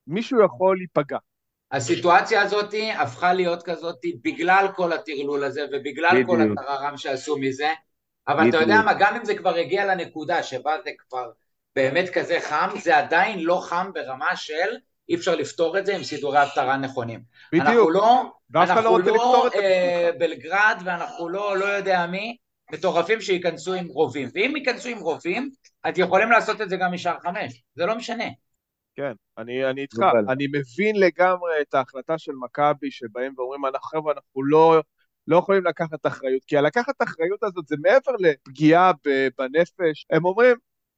[0.07, 1.19] מישהו יכול להיפגע.
[1.73, 6.59] הסיטואציה הזאת הפכה להיות כזאת בגלל כל הטרלול הזה ובגלל כל בדיוק.
[6.59, 7.69] הטררם שעשו מזה,
[8.29, 8.85] אבל אתה יודע בדיוק.
[8.85, 11.31] מה, גם אם זה כבר הגיע לנקודה שבה זה כבר
[11.77, 14.77] באמת כזה חם, זה עדיין לא חם ברמה של
[15.09, 17.21] אי אפשר לפתור את זה עם סידורי הפטרה נכונים.
[17.55, 19.59] אנחנו בדיוק, לא, ואף אחד לא אנחנו לא זה.
[19.59, 22.37] אה, בלגרד ואנחנו לא לא יודע מי,
[22.73, 25.51] מטורפים שייכנסו עם רובים, ואם ייכנסו עם רובים,
[25.85, 28.25] אז יכולים לעשות את זה גם משער חמש, זה לא משנה.
[28.97, 29.99] כן, אני, אני איתך.
[30.29, 34.81] אני מבין לגמרי את ההחלטה של מכבי שבאים ואומרים, אנחנו חבר'ה, אנחנו לא,
[35.27, 38.93] לא יכולים לקחת אחריות, כי הלקחת אחריות הזאת זה מעבר לפגיעה
[39.39, 40.57] בנפש, הם אומרים,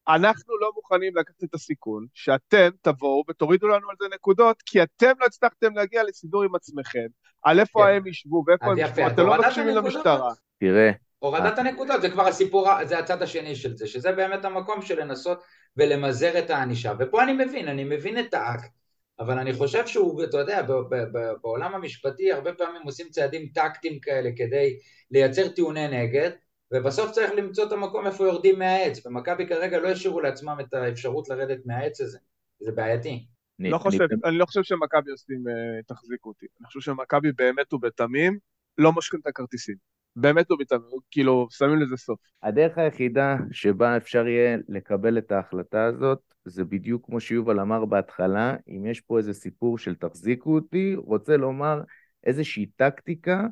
[0.08, 5.12] אנחנו לא מוכנים לקחת את הסיכון שאתם תבואו ותורידו לנו על זה נקודות, כי אתם
[5.20, 7.06] לא הצלחתם להגיע לסידור עם עצמכם,
[7.42, 7.96] על איפה כן.
[7.96, 9.94] הם ישבו ואיפה הם ישבו, אתם לא מקשיבים הנקודות.
[9.94, 10.32] למשטרה.
[10.60, 15.00] תראה, הורדת הנקודות זה כבר הסיפור, זה הצד השני של זה, שזה באמת המקום של
[15.00, 15.42] לנסות
[15.76, 16.92] ולמזער את הענישה.
[16.98, 18.70] ופה אני מבין, אני מבין את האקט,
[19.18, 23.48] אבל אני חושב שהוא, אתה יודע, ב- ב- ב- בעולם המשפטי הרבה פעמים עושים צעדים
[23.54, 24.78] טקטיים כאלה כדי
[25.10, 26.30] לייצר טיעוני נגד,
[26.72, 31.28] ובסוף צריך למצוא את המקום איפה יורדים מהעץ, ומכבי כרגע לא השאירו לעצמם את האפשרות
[31.28, 32.18] לרדת מהעץ הזה,
[32.60, 33.26] זה בעייתי.
[33.60, 36.46] אני- לא חושב, אני לא חושב שמכבי עושים, אה, תחזיקו אותי.
[36.60, 38.38] אני חושב שמכבי באמת ובתמים
[38.78, 39.76] לא מושכים את הכרטיסים.
[40.16, 42.18] באמת ובתמים, כאילו, שמים לזה סוף.
[42.42, 48.56] הדרך היחידה שבה אפשר יהיה לקבל את ההחלטה הזאת, זה בדיוק כמו שיובל אמר בהתחלה,
[48.68, 51.80] אם יש פה איזה סיפור של תחזיקו אותי, רוצה לומר
[52.24, 53.46] איזושהי טקטיקה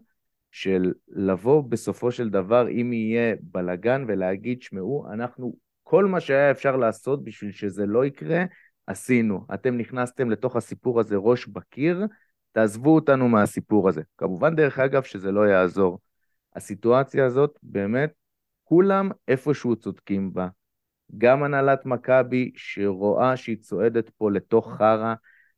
[0.55, 6.77] של לבוא בסופו של דבר, אם יהיה בלגן, ולהגיד, שמעו, אנחנו, כל מה שהיה אפשר
[6.77, 8.45] לעשות בשביל שזה לא יקרה,
[8.87, 9.47] עשינו.
[9.55, 12.07] אתם נכנסתם לתוך הסיפור הזה ראש בקיר,
[12.53, 14.03] תעזבו אותנו מהסיפור הזה.
[14.19, 15.99] כמובן, דרך אגב, שזה לא יעזור.
[16.57, 18.13] הסיטואציה הזאת, באמת,
[18.65, 20.49] כולם איפשהו צודקים בה.
[21.19, 25.15] גם הנהלת מכבי שרואה שהיא צועדת פה לתוך חרא,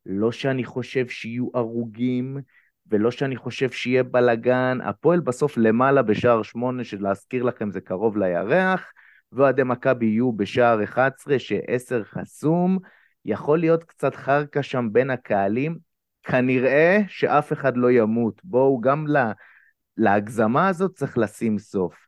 [0.06, 2.38] לא שאני חושב שיהיו הרוגים,
[2.90, 8.92] ולא שאני חושב שיהיה בלגן, הפועל בסוף למעלה בשער שמונה, שלהזכיר לכם זה קרוב לירח,
[9.32, 12.78] ואוהדי מכבי יהיו בשער 11, שעשר חסום,
[13.24, 15.78] יכול להיות קצת חרקע שם בין הקהלים,
[16.22, 18.40] כנראה שאף אחד לא ימות.
[18.44, 19.32] בואו גם לה,
[19.96, 22.06] להגזמה הזאת צריך לשים סוף.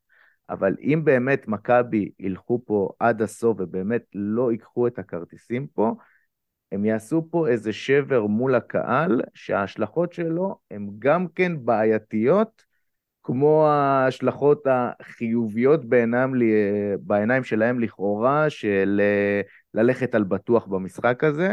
[0.51, 5.95] אבל אם באמת מכבי ילכו פה עד הסוף ובאמת לא ייקחו את הכרטיסים פה,
[6.72, 12.68] הם יעשו פה איזה שבר מול הקהל, שההשלכות שלו הן גם כן בעייתיות,
[13.22, 16.35] כמו ההשלכות החיוביות בעיניים,
[17.00, 19.40] בעיניים שלהם לכאורה, של אה,
[19.74, 21.52] ללכת על בטוח במשחק הזה,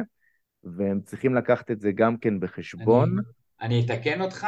[0.64, 3.10] והם צריכים לקחת את זה גם כן בחשבון.
[3.62, 4.48] אני, אני אתקן אותך,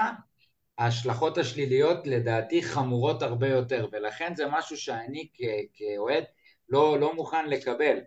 [0.77, 5.27] ההשלכות השליליות לדעתי חמורות הרבה יותר, ולכן זה משהו שאני
[5.73, 6.23] כאוהד
[6.69, 7.97] לא, לא מוכן לקבל.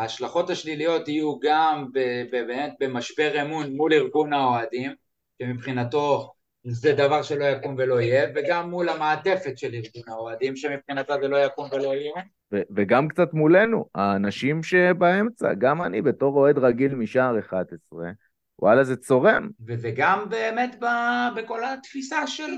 [0.00, 1.86] ההשלכות השליליות יהיו גם
[2.30, 4.90] באמת במשבר אמון מול ארגון האוהדים,
[5.42, 6.32] שמבחינתו
[6.64, 11.44] זה דבר שלא יקום ולא יהיה, וגם מול המעטפת של ארגון האוהדים, שמבחינתה זה לא
[11.44, 12.12] יקום ולא יהיה.
[12.52, 18.04] ו- וגם קצת מולנו, האנשים שבאמצע, גם אני בתור אוהד רגיל משער 11,
[18.58, 19.48] וואלה זה צורם.
[19.66, 22.50] וזה גם באמת ב- בכל התפיסה של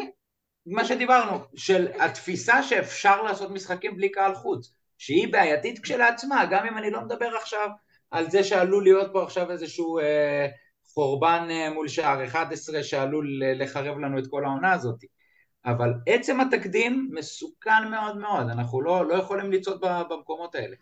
[0.66, 6.78] מה שדיברנו, של התפיסה שאפשר לעשות משחקים בלי קהל חוץ, שהיא בעייתית כשלעצמה, גם אם
[6.78, 7.68] אני לא מדבר עכשיו
[8.10, 10.46] על זה שעלול להיות פה עכשיו איזשהו אה,
[10.94, 15.04] חורבן אה, מול שער 11 שעלול אה, לחרב לנו את כל העונה הזאת.
[15.64, 20.76] אבל עצם התקדים מסוכן מאוד מאוד, אנחנו לא, לא יכולים לצעוד במקומות האלה.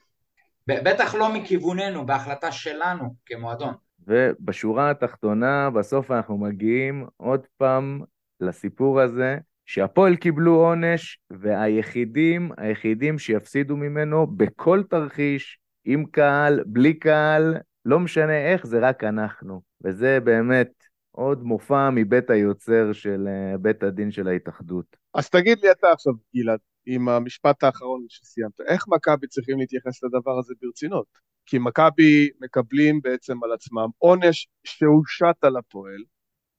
[0.66, 3.74] בטח לא מכיווננו, בהחלטה שלנו כמועדון.
[4.06, 8.00] ובשורה התחתונה, בסוף אנחנו מגיעים עוד פעם
[8.40, 9.38] לסיפור הזה,
[9.70, 18.52] שהפועל קיבלו עונש, והיחידים, היחידים שיפסידו ממנו בכל תרחיש, עם קהל, בלי קהל, לא משנה
[18.52, 19.60] איך, זה רק אנחנו.
[19.84, 20.70] וזה באמת
[21.10, 24.96] עוד מופע מבית היוצר של אה, בית הדין של ההתאחדות.
[25.14, 30.38] אז תגיד לי אתה עכשיו, גלעד, עם המשפט האחרון שסיימת, איך מכבי צריכים להתייחס לדבר
[30.38, 31.06] הזה ברצינות?
[31.46, 36.02] כי מכבי מקבלים בעצם על עצמם עונש שהושת על הפועל,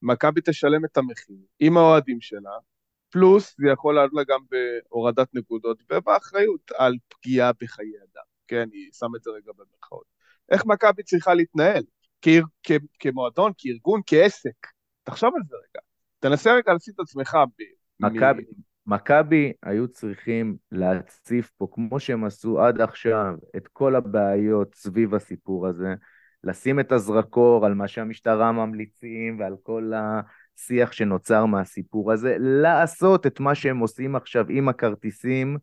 [0.01, 2.70] מכבי תשלם את המחיר עם האוהדים שלה,
[3.11, 8.89] פלוס זה יכול לעלות לה גם בהורדת נקודות ובאחריות על פגיעה בחיי אדם, כן, אני
[8.93, 10.05] שם את זה רגע במרכאות.
[10.51, 11.83] איך מכבי צריכה להתנהל?
[12.21, 14.67] כ- כ- כמועדון, כארגון, כעסק.
[15.03, 15.81] תחשוב על זה רגע.
[16.19, 17.63] תנסה רגע לשים את עצמך ב...
[17.99, 18.43] מכבי,
[18.85, 25.67] מכבי היו צריכים להציף פה, כמו שהם עשו עד עכשיו, את כל הבעיות סביב הסיפור
[25.67, 25.93] הזה,
[26.43, 29.91] לשים את הזרקור על מה שהמשטרה ממליצים ועל כל
[30.59, 35.57] השיח שנוצר מהסיפור הזה, לעשות את מה שהם עושים עכשיו עם הכרטיסים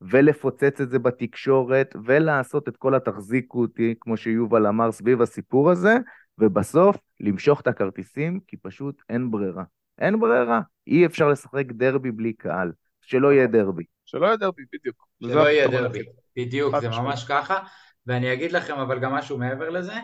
[0.00, 5.96] ולפוצץ את זה בתקשורת ולעשות את כל התחזיקו אותי, כמו שיובל אמר, סביב הסיפור הזה,
[6.38, 9.64] ובסוף למשוך את הכרטיסים, כי פשוט אין ברירה.
[9.98, 13.84] אין ברירה, אי אפשר לשחק דרבי בלי קהל, שלא יהיה דרבי.
[14.04, 15.06] שלא יהיה דרבי, בדיוק.
[15.22, 16.02] שלא יהיה דרבי,
[16.36, 17.58] בדיוק, זה ממש ככה.
[18.06, 19.94] ואני אגיד לכם אבל גם משהו מעבר לזה,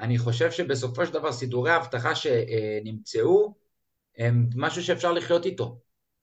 [0.00, 3.54] אני חושב שבסופו של דבר סידורי האבטחה שנמצאו
[4.18, 5.78] הם משהו שאפשר לחיות איתו.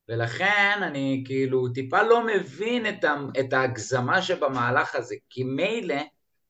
[0.10, 6.02] ולכן אני כאילו טיפה לא מבין את, ה, את ההגזמה שבמהלך הזה, כי מילא,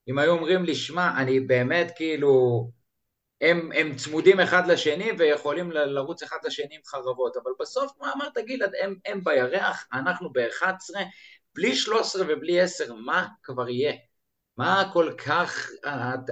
[0.08, 2.70] אם היו אומרים לי, שמע, אני באמת כאילו,
[3.42, 8.38] הם, הם צמודים אחד לשני ויכולים לרוץ אחד לשני עם חרבות, אבל בסוף, כמו אמרת
[8.38, 10.96] גלעד, הם, הם בירח, אנחנו ב-11,
[11.56, 13.94] בלי 13 ובלי 10, מה כבר יהיה?
[14.58, 15.70] מה כל כך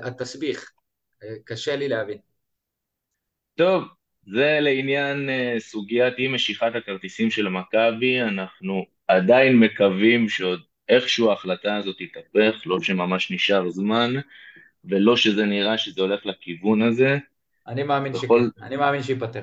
[0.04, 0.72] התסביך?
[1.46, 2.18] קשה לי להבין.
[3.56, 3.84] טוב,
[4.32, 11.76] זה לעניין uh, סוגיית אי משיכת הכרטיסים של מכבי, אנחנו עדיין מקווים שעוד איכשהו ההחלטה
[11.76, 14.14] הזאת תתהפך, לא שממש נשאר זמן,
[14.86, 17.18] ולא שזה נראה שזה הולך לכיוון הזה.
[17.68, 18.42] אני מאמין בכל...
[18.54, 19.42] שכן, אני מאמין שייפטר.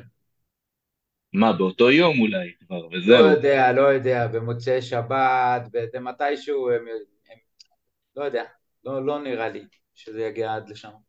[1.32, 3.26] מה, באותו יום אולי כבר, וזהו.
[3.26, 5.62] לא יודע, לא יודע, במוצאי שבת,
[6.01, 6.84] מתישהו, הם,
[7.30, 7.39] הם,
[8.16, 8.45] לא יודע,
[8.84, 9.64] לא, לא נראה לי
[9.95, 11.06] שזה יגיע עד לשם.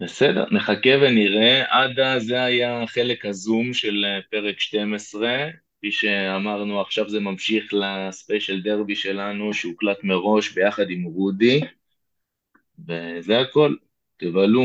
[0.00, 1.62] בסדר, נחכה ונראה.
[1.68, 5.28] עד אז זה היה חלק הזום של אה, פרק 12.
[5.78, 11.60] כפי שאמרנו, עכשיו זה ממשיך לספיישל דרבי שלנו, שהוקלט מראש ביחד עם רודי.
[12.88, 13.74] וזה הכל,
[14.16, 14.64] תבלו.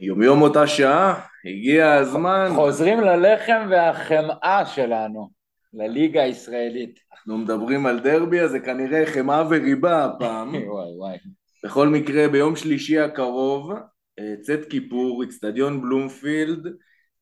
[0.00, 2.48] יומיום אותה שעה, הגיע הזמן.
[2.54, 5.30] חוזרים ללחם והחמאה שלנו,
[5.74, 7.00] לליגה הישראלית.
[7.12, 10.54] אנחנו מדברים על דרבי, אז זה כנראה חמאה וריבה הפעם.
[10.68, 11.16] וואי וואי.
[11.64, 13.72] בכל מקרה, ביום שלישי הקרוב,
[14.40, 16.66] צאת כיפור, אצטדיון בלומפילד,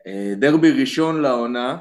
[0.06, 1.78] אה, דרבי ראשון לעונה,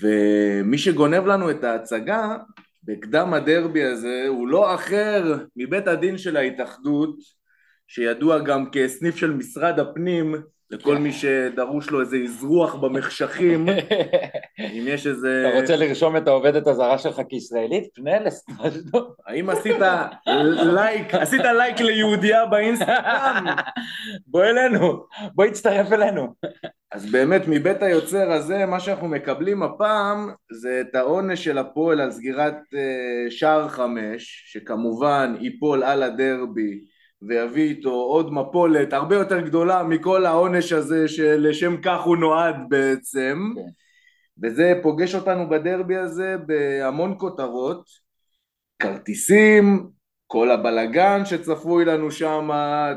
[0.00, 2.36] ומי שגונב לנו את ההצגה
[2.82, 7.16] בקדם הדרבי הזה הוא לא אחר מבית הדין של ההתאחדות,
[7.86, 10.34] שידוע גם כסניף של משרד הפנים,
[10.70, 10.98] לכל.
[10.98, 13.66] מי שדרוש לו איזה אזרוח במחשכים,
[14.76, 15.44] אם יש איזה...
[15.48, 17.84] אתה רוצה לרשום את העובדת הזרה שלך כישראלית?
[17.94, 19.14] פנה לסטאז'דו.
[19.26, 19.76] האם עשית
[20.74, 23.46] לייק, עשית לייק ליהודייה באינסטגרם?
[24.26, 25.04] בוא אלינו,
[25.34, 26.34] בוא יצטרף אלינו.
[26.92, 32.10] אז באמת מבית היוצר הזה, מה שאנחנו מקבלים הפעם זה את העונש של הפועל על
[32.10, 36.80] סגירת uh, שער חמש, שכמובן ייפול על הדרבי
[37.22, 43.52] ויביא איתו עוד מפולת הרבה יותר גדולה מכל העונש הזה שלשם כך הוא נועד בעצם.
[43.56, 43.62] כן.
[44.42, 47.84] וזה פוגש אותנו בדרבי הזה בהמון כותרות
[48.78, 49.88] כרטיסים,
[50.26, 52.50] כל הבלגן שצפוי לנו שם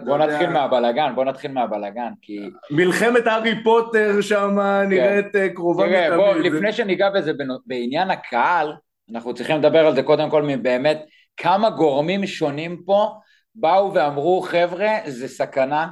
[0.05, 0.53] בוא נתחיל יודע...
[0.53, 2.39] מהבלגן, בוא נתחיל מהבלגן כי...
[2.71, 4.89] מלחמת הארי פוטר שם כן.
[4.89, 7.31] נראית אה, קרובה מתמיד תראה בוא, לפני שניגע בזה
[7.65, 8.73] בעניין הקהל
[9.11, 11.05] אנחנו צריכים לדבר על זה קודם כל מבאמת
[11.37, 13.11] כמה גורמים שונים פה
[13.55, 15.87] באו ואמרו חבר'ה זה סכנה,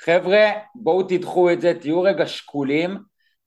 [0.00, 2.98] חבר'ה בואו תדחו את זה, תהיו רגע שקולים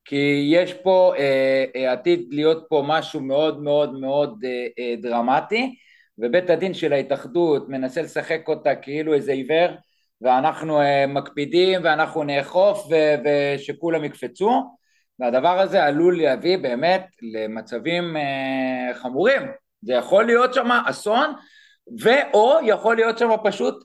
[0.05, 5.75] כי יש פה, אה, אה, עתיד להיות פה משהו מאוד מאוד מאוד אה, אה, דרמטי.
[6.17, 9.69] ובית הדין של ההתאחדות מנסה לשחק אותה כאילו איזה עיוור
[10.21, 14.77] ואנחנו אה, מקפידים ואנחנו נאכוף ו- ושכולם יקפצו.
[15.19, 19.41] והדבר הזה עלול להביא באמת למצבים אה, חמורים.
[19.81, 21.33] זה יכול להיות שם אסון
[21.99, 23.83] ואו יכול להיות שם פשוט,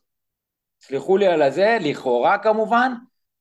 [0.83, 2.93] סליחו לי על הזה, לכאורה כמובן,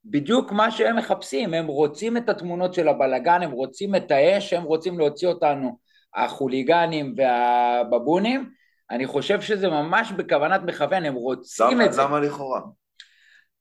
[0.05, 4.63] בדיוק מה שהם מחפשים, הם רוצים את התמונות של הבלגן, הם רוצים את האש, הם
[4.63, 5.77] רוצים להוציא אותנו,
[6.15, 8.49] החוליגנים והבבונים,
[8.91, 12.01] אני חושב שזה ממש בכוונת מכוון, הם רוצים את זה.
[12.01, 12.61] למה לכאורה?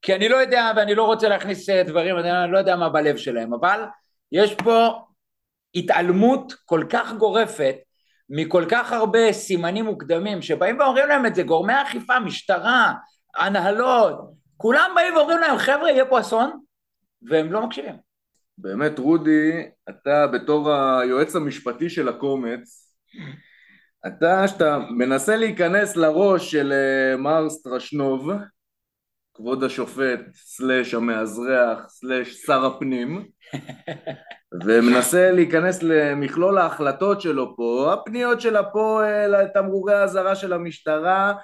[0.02, 3.16] כי אני לא יודע, ואני לא רוצה להכניס אה, דברים, אני לא יודע מה בלב
[3.16, 3.84] שלהם, אבל
[4.32, 4.88] יש פה
[5.74, 7.76] התעלמות כל כך גורפת
[8.30, 12.92] מכל כך הרבה סימנים מוקדמים שבאים ואומרים להם את זה, גורמי אכיפה, משטרה,
[13.36, 16.50] הנהלות, כולם באים ואומרים להם חבר'ה יהיה פה אסון
[17.22, 17.94] והם לא מקשיבים.
[18.58, 19.50] באמת רודי,
[19.88, 22.94] אתה בתור היועץ המשפטי של הקומץ,
[24.06, 28.30] אתה שאתה מנסה להיכנס לראש של אה, מר סטרשנוב,
[29.34, 33.28] כבוד השופט, slash המאזרח, slash שר הפנים,
[34.64, 41.34] ומנסה להיכנס למכלול ההחלטות שלו פה, הפניות של הפועל, תמרורי האזהרה של המשטרה,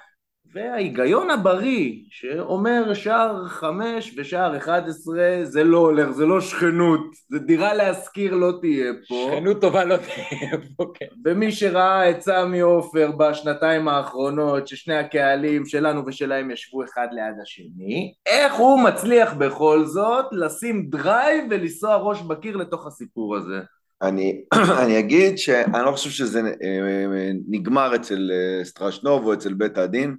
[0.57, 7.39] וההיגיון הבריא שאומר שער חמש ושער אחד עשרה זה לא הולך, זה לא שכנות, זה
[7.39, 9.31] דירה להשכיר לא תהיה פה.
[9.31, 11.05] שכנות טובה לא תהיה פה, כן.
[11.25, 18.13] ומי שראה את סמי עופר בשנתיים האחרונות, ששני הקהלים שלנו ושלהם ישבו אחד ליד השני,
[18.25, 23.59] איך הוא מצליח בכל זאת לשים drive ולנסוע ראש בקיר לתוך הסיפור הזה?
[24.01, 24.41] אני,
[24.83, 30.15] אני אגיד שאני לא חושב שזה אה, נגמר אצל אה, סטרשנוב או אצל בית הדין,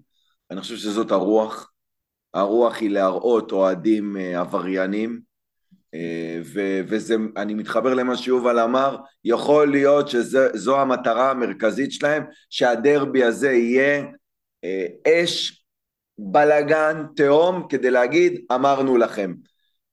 [0.50, 1.72] אני חושב שזאת הרוח.
[2.34, 5.28] הרוח היא להראות אוהדים אה, עבריינים,
[6.88, 14.04] ואני מתחבר למה שיובל אמר, יכול להיות שזו המטרה המרכזית שלהם, שהדרבי הזה יהיה
[15.06, 15.64] אש,
[16.18, 19.34] בלגן, תהום, כדי להגיד אמרנו לכם.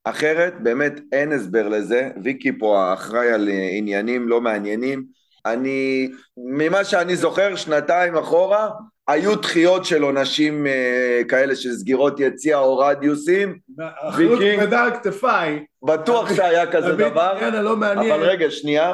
[0.03, 5.05] אחרת באמת אין הסבר לזה, ויקי פה האחראי על עניינים לא מעניינים,
[5.45, 8.69] אני, ממה שאני זוכר, שנתיים אחורה,
[9.07, 13.57] היו דחיות של עונשים אה, כאלה של סגירות יציאה או רדיוסים.
[13.79, 15.65] אחריות כבדה על כתפיי.
[15.85, 17.49] בטוח שהיה כזה דבר.
[17.61, 18.93] לא אבל רגע, שנייה.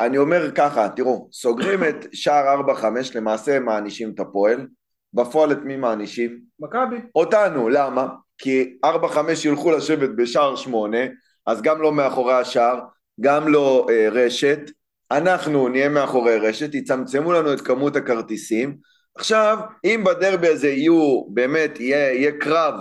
[0.00, 2.84] אני אומר ככה, תראו, סוגרים את שער 4-5,
[3.14, 4.66] למעשה הם מענישים את הפועל.
[5.14, 6.40] בפועל את מי מענישים?
[6.60, 6.96] מכבי.
[7.14, 8.06] אותנו, למה?
[8.38, 8.88] כי 4-5
[9.44, 10.98] ילכו לשבת בשער 8,
[11.46, 12.80] אז גם לא מאחורי השער,
[13.20, 14.60] גם לא אה, רשת,
[15.10, 18.76] אנחנו נהיה מאחורי רשת, יצמצמו לנו את כמות הכרטיסים.
[19.16, 22.74] עכשיו, אם בדרבי הזה יהיו, באמת, יהיה, יהיה קרב,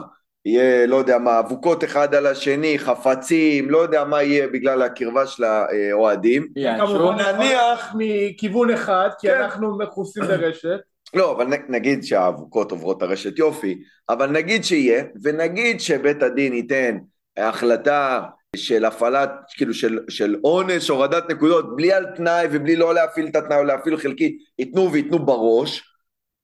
[0.46, 5.28] יהיה, לא יודע מה, אבוקות אחד על השני, חפצים, לא יודע מה יהיה בגלל הקרבה
[5.28, 6.48] של האוהדים.
[6.78, 9.42] כמובן נניח מכיוון אחד, כי כן.
[9.42, 10.80] אנחנו מכוסים ברשת.
[11.14, 16.98] לא, אבל נגיד שהאבוקות עוברות הרשת יופי, אבל נגיד שיהיה, ונגיד שבית הדין ייתן
[17.38, 18.22] החלטה
[18.56, 23.36] של הפעלת, כאילו של, של עונש, הורדת נקודות, בלי על תנאי ובלי לא להפעיל את
[23.36, 25.89] התנאי או להפעיל חלקי, ייתנו וייתנו בראש,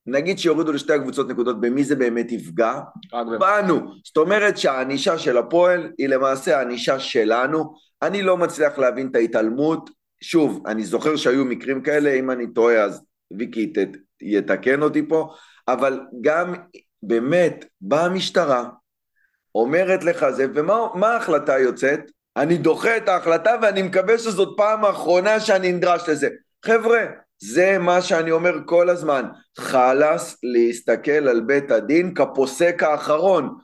[0.07, 2.79] נגיד שיורידו לשתי הקבוצות נקודות, במי זה באמת יפגע?
[3.39, 3.79] בנו.
[4.03, 7.73] זאת אומרת שהענישה של הפועל היא למעשה הענישה שלנו.
[8.01, 9.89] אני לא מצליח להבין את ההתעלמות.
[10.21, 13.05] שוב, אני זוכר שהיו מקרים כאלה, אם אני טועה אז
[13.37, 13.73] ויקי
[14.21, 15.33] יתקן אותי פה,
[15.67, 16.53] אבל גם
[17.03, 18.69] באמת באה המשטרה,
[19.55, 21.99] אומרת לך זה, ומה ההחלטה יוצאת?
[22.37, 26.29] אני דוחה את ההחלטה ואני מקווה שזאת פעם אחרונה שאני נדרש לזה.
[26.65, 27.05] חבר'ה,
[27.39, 29.25] זה מה שאני אומר כל הזמן,
[29.57, 33.55] חלאס להסתכל על בית הדין כפוסק האחרון.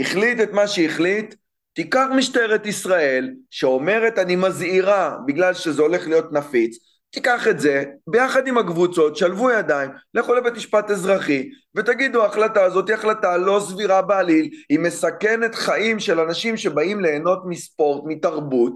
[0.00, 1.34] החליט את מה שהחליט,
[1.72, 6.76] תיקח משטרת ישראל שאומרת אני מזהירה בגלל שזה הולך להיות נפיץ,
[7.10, 12.88] תיקח את זה, ביחד עם הקבוצות, שלבו ידיים, לכו לבית משפט אזרחי, ותגידו, ההחלטה הזאת
[12.88, 18.72] היא החלטה לא סבירה בעליל, היא מסכנת חיים של אנשים שבאים ליהנות מספורט, מתרבות,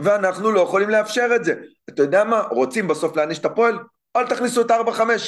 [0.00, 1.54] ואנחנו לא יכולים לאפשר את זה.
[1.88, 3.78] אתה יודע מה, רוצים בסוף להעניש את הפועל?
[4.16, 4.74] אל תכניסו את 4-5,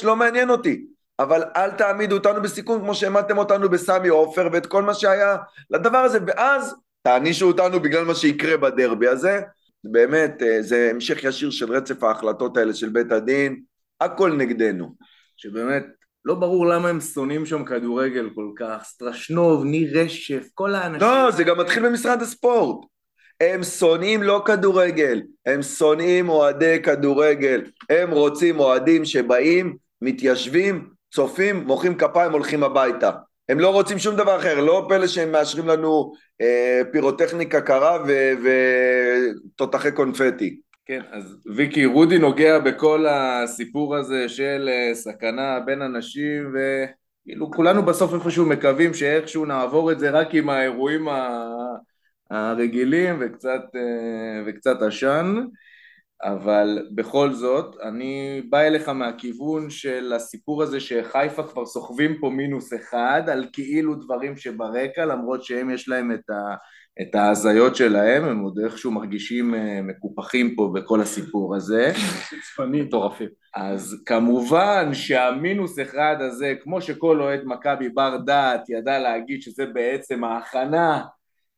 [0.05, 0.87] לא מעניין אותי.
[1.19, 5.37] אבל אל תעמידו אותנו בסיכון כמו שהעמדתם אותנו בסמי עופר ואת כל מה שהיה
[5.71, 9.41] לדבר הזה, ואז תענישו אותנו בגלל מה שיקרה בדרבי הזה,
[9.85, 13.63] באמת, אה, זה המשך ישיר של רצף ההחלטות האלה של בית הדין,
[14.01, 14.95] הכל נגדנו.
[15.37, 15.87] שבאמת,
[16.25, 21.09] לא ברור למה הם שונאים שם כדורגל כל כך, סטרשנוב, ניר רשף, כל האנשים...
[21.09, 22.87] לא, זה גם מתחיל במשרד הספורט.
[23.41, 27.63] הם שונאים לא כדורגל, הם שונאים אוהדי כדורגל.
[27.91, 33.11] הם רוצים אוהדים שבאים, מתיישבים, צופים, מוחאים כפיים, הולכים הביתה.
[33.49, 37.99] הם לא רוצים שום דבר אחר, לא פלא שהם מאשרים לנו אה, פירוטכניקה קרה
[39.55, 40.61] ותותחי קונפטי.
[40.87, 47.83] כן, אז ויקי, רודי נוגע בכל הסיפור הזה של אה, סכנה בין אנשים וכאילו כולנו
[47.83, 51.09] בסוף איפשהו מקווים שאיכשהו נעבור את זה רק עם האירועים
[52.31, 55.45] הרגילים וקצת, אה, וקצת עשן.
[56.23, 62.75] אבל בכל זאת, אני בא אליך מהכיוון של הסיפור הזה שחיפה כבר סוחבים פה מינוס
[62.75, 66.55] אחד על כאילו דברים שברקע, למרות שהם יש להם את, ה,
[67.03, 71.93] את ההזיות שלהם, הם עוד איכשהו מרגישים אה, מקופחים פה בכל הסיפור הזה.
[72.31, 72.85] חוצפנים.
[72.85, 73.29] מטורפים.
[73.55, 80.25] אז כמובן שהמינוס אחד הזה, כמו שכל אוהד מכבי בר דעת ידע להגיד שזה בעצם
[80.25, 81.03] ההכנה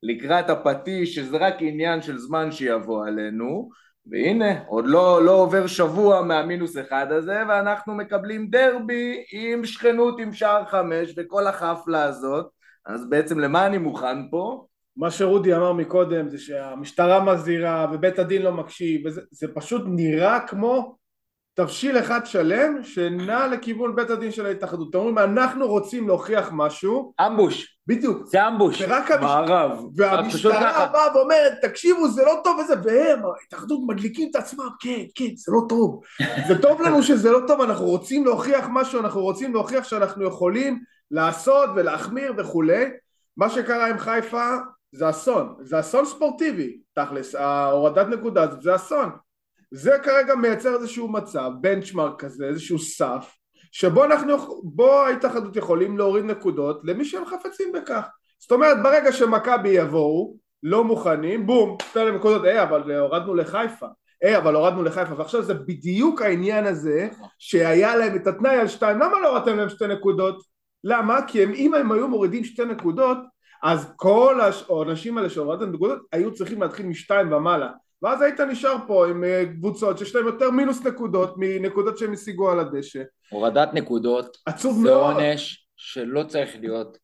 [0.03, 3.69] לקראת הפטיש, שזה רק עניין של זמן שיבוא עלינו,
[4.11, 10.33] והנה, עוד לא, לא עובר שבוע מהמינוס אחד הזה, ואנחנו מקבלים דרבי עם שכנות עם
[10.33, 12.47] שער חמש וכל החפלה הזאת,
[12.87, 14.65] אז בעצם למה אני מוכן פה?
[14.97, 20.97] מה שרודי אמר מקודם זה שהמשטרה מזהירה ובית הדין לא מקשיב, וזה פשוט נראה כמו
[21.55, 24.91] תבשיל אחד שלם שנע לכיוון בית הדין של ההתאחדות.
[24.91, 27.13] אתם אומרים, אנחנו רוצים להוכיח משהו.
[27.27, 27.78] אמבוש.
[27.89, 28.27] בדיוק.
[28.27, 28.83] זה אמבוש.
[28.83, 29.85] ורק מערב.
[29.97, 35.37] והמשטרה באה ואומרת, תקשיבו, זה לא טוב וזה, והם, ההתאחדות מדליקים את עצמם, כן, כן,
[35.37, 36.01] זה לא טוב.
[36.49, 40.83] זה טוב לנו שזה לא טוב, אנחנו רוצים להוכיח משהו, אנחנו רוצים להוכיח שאנחנו יכולים
[41.11, 42.85] לעשות ולהחמיר וכולי.
[43.37, 44.57] מה שקרה עם חיפה
[44.93, 49.11] זה אסון, זה אסון ספורטיבי, תכלס, ההורדת נקודה הזאת זה אסון.
[49.71, 53.38] זה כרגע מייצר איזשהו מצב, בנצ'מרק כזה, איזשהו סף,
[53.73, 58.07] שבו אנחנו, בו ההתאחדות יכולים להוריד נקודות למי שהם חפצים בכך.
[58.39, 63.87] זאת אומרת, ברגע שמכבי יבואו, לא מוכנים, בום, להם נקודות, היי, אבל הורדנו לחיפה.
[64.23, 67.09] היי, אבל הורדנו לחיפה, ועכשיו זה בדיוק העניין הזה
[67.39, 70.43] שהיה להם את התנאי על שתיים, למה לא הורדתם להם שתי נקודות?
[70.85, 71.19] למה?
[71.27, 73.19] כי הם, אם הם היו מורידים שתי נקודות,
[73.63, 77.71] אז כל האנשים האלה שהורדתם נקודות היו צריכים להתחיל משתיים ומעלה.
[78.03, 82.51] ואז היית נשאר פה עם אה, קבוצות שיש להם יותר מינוס נקודות מנקודות שהם השיגו
[82.51, 83.03] על הדשא.
[83.31, 85.17] הורדת נקודות עצוב זה מאוד.
[85.17, 86.99] עונש שלא צריך להיות.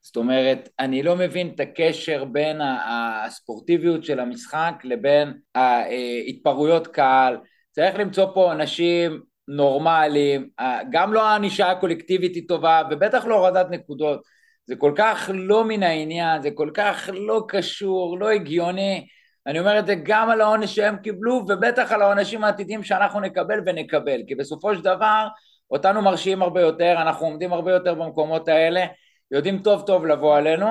[0.00, 7.36] זאת אומרת, אני לא מבין את הקשר בין הספורטיביות של המשחק לבין ההתפרעויות קהל.
[7.72, 10.48] צריך למצוא פה אנשים נורמליים,
[10.90, 14.22] גם לא הענישה הקולקטיבית היא טובה, ובטח לא הורדת נקודות.
[14.66, 19.06] זה כל כך לא מן העניין, זה כל כך לא קשור, לא הגיוני.
[19.46, 23.60] אני אומר את זה גם על העונש שהם קיבלו, ובטח על העונשים העתידיים שאנחנו נקבל
[23.66, 25.26] ונקבל, כי בסופו של דבר,
[25.70, 28.84] אותנו מרשיעים הרבה יותר, אנחנו עומדים הרבה יותר במקומות האלה,
[29.30, 30.66] יודעים טוב טוב לבוא עלינו,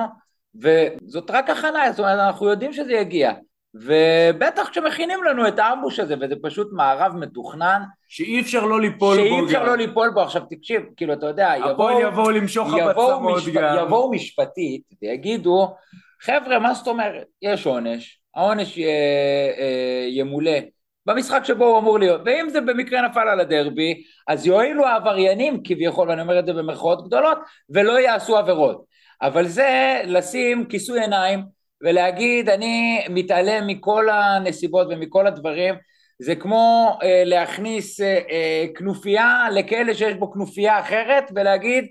[0.62, 3.32] וזאת רק הכנה, זאת אומרת, אנחנו יודעים שזה יגיע.
[3.74, 9.22] ובטח כשמכינים לנו את האמבוש הזה, וזה פשוט מערב מתוכנן, שאי אפשר לא ליפול בו
[9.22, 9.64] שאי אפשר.
[9.64, 10.20] לא ליפול בו.
[10.20, 12.12] עכשיו תקשיב, כאילו, אתה יודע, הפועל יבואו...
[12.12, 13.52] יבואו למשוך לך יבואו, בצמות משפ...
[13.52, 13.76] גם.
[13.86, 15.74] יבואו משפטית ויגידו,
[16.20, 17.26] חבר'ה, מה זאת אומרת?
[17.42, 18.86] יש עונש, העונש י...
[18.86, 20.58] אה, ימולא
[21.06, 26.08] במשחק שבו הוא אמור להיות, ואם זה במקרה נפל על הדרבי, אז יועילו העבריינים כביכול,
[26.08, 27.38] ואני אומר את זה במרכאות גדולות,
[27.70, 28.84] ולא יעשו עבירות.
[29.22, 31.42] אבל זה לשים כיסוי עיניים
[31.82, 35.74] ולהגיד, אני מתעלם מכל הנסיבות ומכל הדברים,
[36.22, 41.84] זה כמו אה, להכניס אה, אה, כנופיה לכלא שיש בו כנופיה אחרת ולהגיד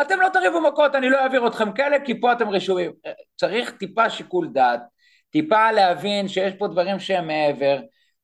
[0.00, 2.92] אתם לא תריבו מכות, אני לא אעביר אתכם כאלה כי פה אתם רשומים.
[3.06, 4.80] אה, צריך טיפה שיקול דעת,
[5.36, 7.78] טיפה להבין שיש פה דברים שהם מעבר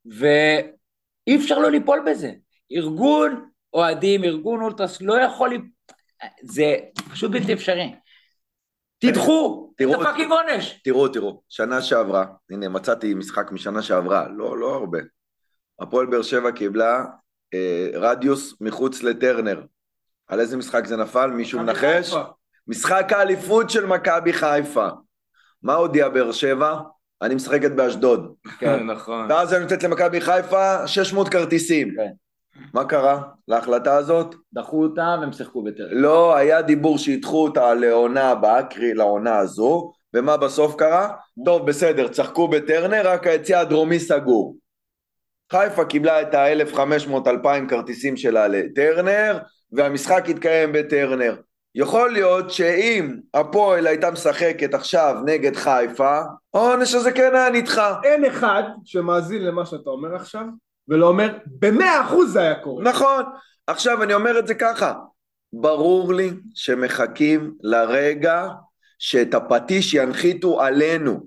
[0.06, 2.32] ואי אפשר לא ליפול בזה.
[2.72, 5.62] ארגון אוהדים, ארגון אולטרס לא יכול, ליפ...
[6.42, 6.76] זה
[7.12, 7.94] פשוט בלתי אפשרי.
[8.98, 10.80] תדחו, תראו- זה fucking עונש.
[10.84, 14.98] תראו, תראו, שנה שעברה, הנה מצאתי משחק משנה שעברה, לא, לא הרבה.
[15.80, 17.04] הפועל באר שבע קיבלה
[17.54, 19.62] אה, רדיוס מחוץ לטרנר.
[20.26, 21.26] על איזה משחק זה נפל?
[21.26, 22.14] מישהו מנחש?
[22.66, 24.88] משחק האליפות של מכבי חיפה.
[25.62, 26.74] מה הודיע באר שבע?
[27.22, 28.34] אני משחקת באשדוד.
[28.58, 29.26] כן, נכון.
[29.30, 31.94] ואז אני נותנת למכבי חיפה 600 כרטיסים.
[31.96, 32.10] כן.
[32.74, 34.34] מה קרה להחלטה הזאת?
[34.52, 35.86] דחו אותם והם שיחקו בטרם.
[35.90, 41.08] לא היה דיבור שידחו אותה לעונה הבאה, קרי לעונה הזו, ומה בסוף קרה?
[41.44, 44.56] טוב, בסדר, צחקו בטרנר, רק היציע הדרומי סגור.
[45.52, 49.38] חיפה קיבלה את ה-1500-2000 כרטיסים שלה לטרנר,
[49.72, 51.36] והמשחק התקיים בטרנר.
[51.74, 56.20] יכול להיות שאם הפועל הייתה משחקת עכשיו נגד חיפה,
[56.54, 58.00] העונש הזה כן היה נדחה.
[58.04, 60.44] אין אחד שמאזין למה שאתה אומר עכשיו,
[60.88, 62.84] ולא אומר, במאה אחוז זה היה קורה.
[62.84, 63.24] נכון.
[63.66, 64.94] עכשיו אני אומר את זה ככה,
[65.52, 68.48] ברור לי שמחכים לרגע
[68.98, 71.26] שאת הפטיש ינחיתו עלינו,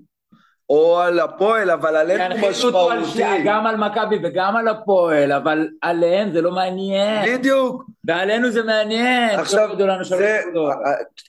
[0.70, 3.42] או על הפועל, אבל עלינו ינחיתו אותו על משמעותי.
[3.44, 7.38] גם על מכבי וגם על הפועל, אבל עליהם זה לא מעניין.
[7.38, 7.84] בדיוק.
[8.06, 9.38] ועלינו זה מעניין.
[9.38, 10.74] עכשיו, שלוש זה, נקודות.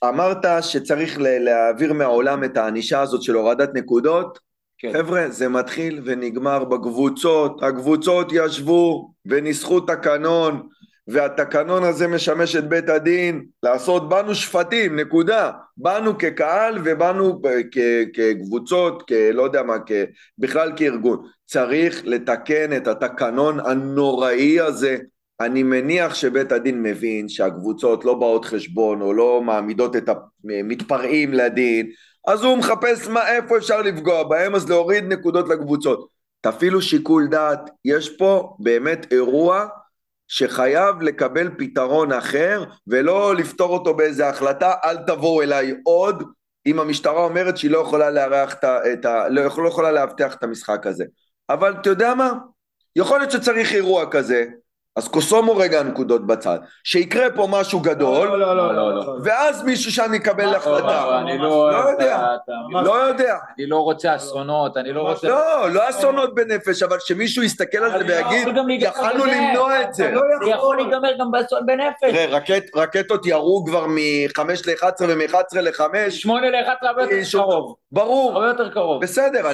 [0.03, 4.39] אמרת שצריך להעביר מהעולם את הענישה הזאת של הורדת נקודות.
[4.77, 4.93] כן.
[4.93, 7.63] חבר'ה, זה מתחיל ונגמר בקבוצות.
[7.63, 10.67] הקבוצות ישבו וניסחו תקנון,
[11.07, 15.51] והתקנון הזה משמש את בית הדין לעשות בנו שפטים, נקודה.
[15.77, 17.41] בנו כקהל ובנו
[17.71, 17.77] כ-
[18.13, 20.05] כקבוצות, כלא יודע מה, כ-
[20.37, 21.23] בכלל כארגון.
[21.45, 24.97] צריך לתקן את התקנון הנוראי הזה.
[25.39, 30.09] אני מניח שבית הדין מבין שהקבוצות לא באות חשבון או לא מעמידות את
[30.43, 31.89] המתפרעים לדין,
[32.27, 36.07] אז הוא מחפש מה, איפה אפשר לפגוע בהם, אז להוריד נקודות לקבוצות.
[36.41, 39.67] תפעילו שיקול דעת, יש פה באמת אירוע
[40.27, 46.23] שחייב לקבל פתרון אחר, ולא לפתור אותו באיזה החלטה, אל תבואו אליי עוד,
[46.65, 48.53] אם המשטרה אומרת שהיא לא יכולה לארח
[48.93, 49.29] את ה...
[49.29, 51.05] לא לא יכולה לאבטח את המשחק הזה.
[51.49, 52.33] אבל אתה יודע מה?
[52.95, 54.45] יכול להיות שצריך אירוע כזה,
[54.97, 59.15] אז קוסומו רגע נקודות בצד, שיקרה פה משהו גדול, לא, לא, לא, לא, לא.
[59.23, 61.19] ואז מישהו שם יקבל החלטה.
[61.19, 62.27] אני לא לא יודע.
[62.71, 63.35] לא יודע.
[63.57, 65.27] אני לא רוצה אסונות, אני לא רוצה...
[65.27, 68.47] לא, לא אסונות בנפש, אבל שמישהו יסתכל על זה לא ויגיד,
[68.81, 69.25] יכלנו.
[69.25, 70.11] למנוע את זה.
[70.11, 72.11] לא זה יכול להיגמר גם באסון בנפש.
[72.11, 77.75] תראה, רקט, רקטות ירו כבר מ-5 ל-11 ומ-11 ל-5, שמונה לאחד זה הרבה יותר קרוב.
[77.91, 79.01] ברור, הרבה יותר קרוב.
[79.01, 79.51] בסדר.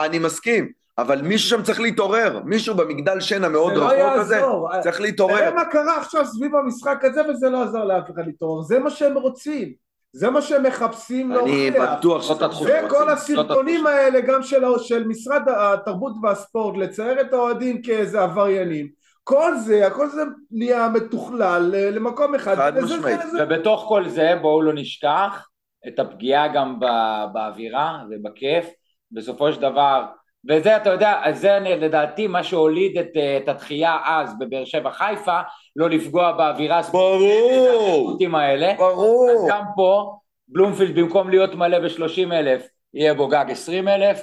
[0.00, 0.68] אני מסכים,
[0.98, 4.68] אבל מישהו שם צריך להתעורר, מישהו במגדל שן המאוד זה לא רחוק הזה, יעזור.
[4.82, 5.54] צריך תראה להתעורר.
[5.54, 8.62] מה קרה עכשיו סביב המשחק הזה וזה לא עזר לאף אחד להתעורר.
[8.62, 9.72] זה מה שהם רוצים.
[10.12, 11.98] זה מה שהם מחפשים אני להוכיח.
[11.98, 12.80] בטוח זאת שזה התחושה.
[12.86, 13.38] וכל רוצים.
[13.38, 18.88] הסרטונים האלה גם של, של משרד התרבות והספורט לצייר את האוהדים כאיזה עבריינים
[19.24, 23.20] כל זה, הכל זה נהיה מתוכלל אה, למקום אחד חד משמעית.
[23.22, 25.46] זה- זה- ובתוך כל זה בואו לא נשכח
[25.88, 28.66] את הפגיעה גם ב- באווירה ובכיף
[29.12, 30.04] בסופו של דבר
[30.50, 34.90] וזה אתה יודע זה אני- לדעתי מה שהוליד את, אה, את התחייה אז בבאר שבע
[34.90, 35.40] חיפה
[35.76, 39.48] לא לפגוע באווירה הספורטים האלה אז ברור.
[39.50, 40.16] גם פה
[40.48, 44.22] בלומפילד במקום להיות מלא ב-30 אלף יהיה בו גג 20 אלף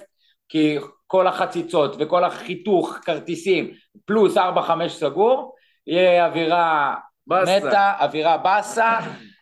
[0.49, 3.71] כי כל החציצות וכל החיתוך כרטיסים
[4.05, 4.41] פלוס 4-5
[4.87, 5.55] סגור
[5.87, 6.95] יהיה אווירה
[7.27, 7.59] באסה.
[7.67, 8.97] מתה, אווירה באסה,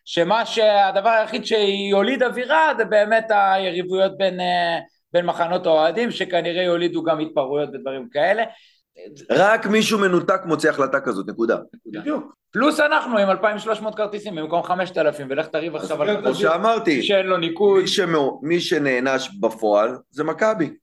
[0.06, 4.80] שמה שהדבר היחיד שיוליד אווירה זה באמת היריבויות בין, אה,
[5.14, 8.44] בין מחנות האוהדים, שכנראה יולידו גם התפרעויות ודברים כאלה.
[9.32, 11.58] רק מישהו מנותק מוציא החלטה כזאת, נקודה.
[11.86, 17.04] בדיוק פלוס אנחנו עם 2,300 כרטיסים במקום 5,000, ולך תריב עכשיו על כמו כרטיס שאמרתי,
[17.04, 17.82] שאין לו ניקוד.
[17.82, 20.74] מי שמו- מי שנענש בפועל זה מכבי.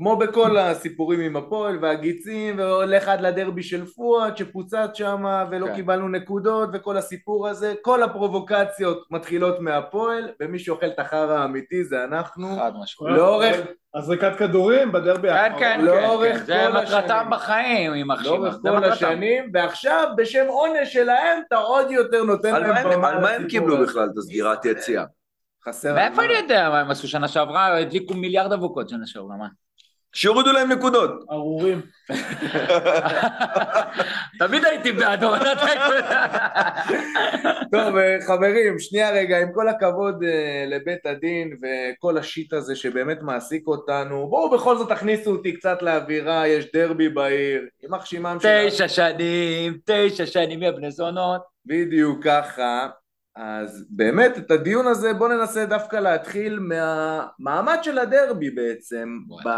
[0.00, 5.74] כמו בכל הסיפורים עם הפועל והגיצים, והולך עד לדרבי של פואד שפוצץ שם ולא כן.
[5.74, 12.04] קיבלנו נקודות וכל הסיפור הזה, כל הפרובוקציות מתחילות מהפועל, ומי שאוכל את החרא האמיתי זה
[12.04, 12.56] אנחנו.
[12.56, 13.16] חד משמעית.
[13.16, 13.56] לאורך,
[13.94, 15.60] הזרקת כדורים בדרבי כן, האחרון.
[15.60, 17.30] כן, לאורך כן, זה כל מטרתם השנים.
[17.30, 18.32] בחיים, יימח שמם.
[18.32, 18.92] לאורך זה כל מטרתם.
[18.92, 23.30] השנים, ועכשיו בשם עונש שלהם אתה עוד יותר נותן להם מה הם- במה על מה
[23.30, 23.78] הם קיבלו.
[23.82, 25.04] בכלל את הסגירת יציאה?
[25.68, 25.94] חסר...
[25.94, 26.38] מאיפה אני מה.
[26.38, 27.76] יודע מה הם עשו שנה שעברה?
[27.76, 29.46] הדליקו מיליארד אבוקות שנה שעברה, מה?
[30.12, 31.10] שיורידו להם נקודות.
[31.30, 31.80] ארורים.
[34.38, 35.58] תמיד הייתי בעד הורדת.
[37.72, 43.18] טוב, אה, חברים, שנייה רגע, עם כל הכבוד אה, לבית הדין וכל השיט הזה שבאמת
[43.22, 48.68] מעסיק אותנו, בואו בכל זאת תכניסו אותי קצת לאווירה, יש דרבי בעיר, יימח שמם של...
[48.68, 51.40] תשע שנים, תשע שנים, יא בני זונות.
[51.66, 52.88] בדיוק ככה.
[53.36, 59.48] אז באמת, את הדיון הזה בואו ננסה דווקא להתחיל מהמעמד של הדרבי בעצם, ב...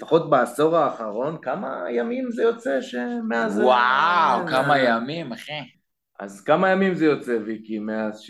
[0.00, 3.58] לפחות בעשור האחרון, כמה ימים זה יוצא שמאז...
[3.58, 5.60] וואו, אה, כמה ימים, אחי.
[6.20, 8.20] אז כמה ימים זה יוצא, ויקי, מאז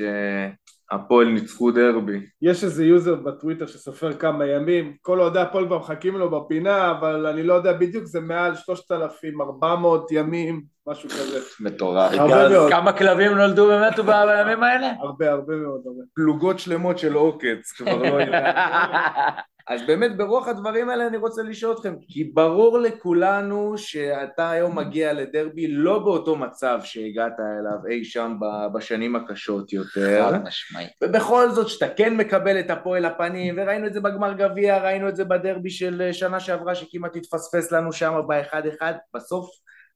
[0.93, 2.26] שהפועל ניצחו דרבי?
[2.43, 7.26] יש איזה user בטוויטר שסופר כמה ימים, כל אוהדי הפועל כבר מחכים לו בפינה, אבל
[7.26, 11.38] אני לא יודע בדיוק, זה מעל 3,400 ימים, משהו כזה.
[11.61, 12.12] מטורף.
[12.12, 12.70] הרבה מאוד.
[12.70, 14.93] כמה כלבים נולדו ומתו בימים האלה?
[15.01, 16.03] הרבה, הרבה מאוד, הרבה.
[16.14, 18.53] פלוגות שלמות של עוקץ, כבר לא יודע.
[19.69, 25.13] אז באמת ברוח הדברים האלה אני רוצה לשאול אתכם, כי ברור לכולנו שאתה היום מגיע
[25.13, 28.37] לדרבי לא באותו מצב שהגעת אליו אי שם
[28.75, 30.91] בשנים הקשות יותר, חד משמעית.
[31.03, 35.17] ובכל זאת שאתה כן מקבל את הפועל הפנים, וראינו את זה בגמר גביע, ראינו את
[35.17, 39.51] זה בדרבי של שנה שעברה שכמעט התפספס לנו שם באחד אחד, בסוף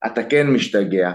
[0.06, 1.12] אתה כן משתגע.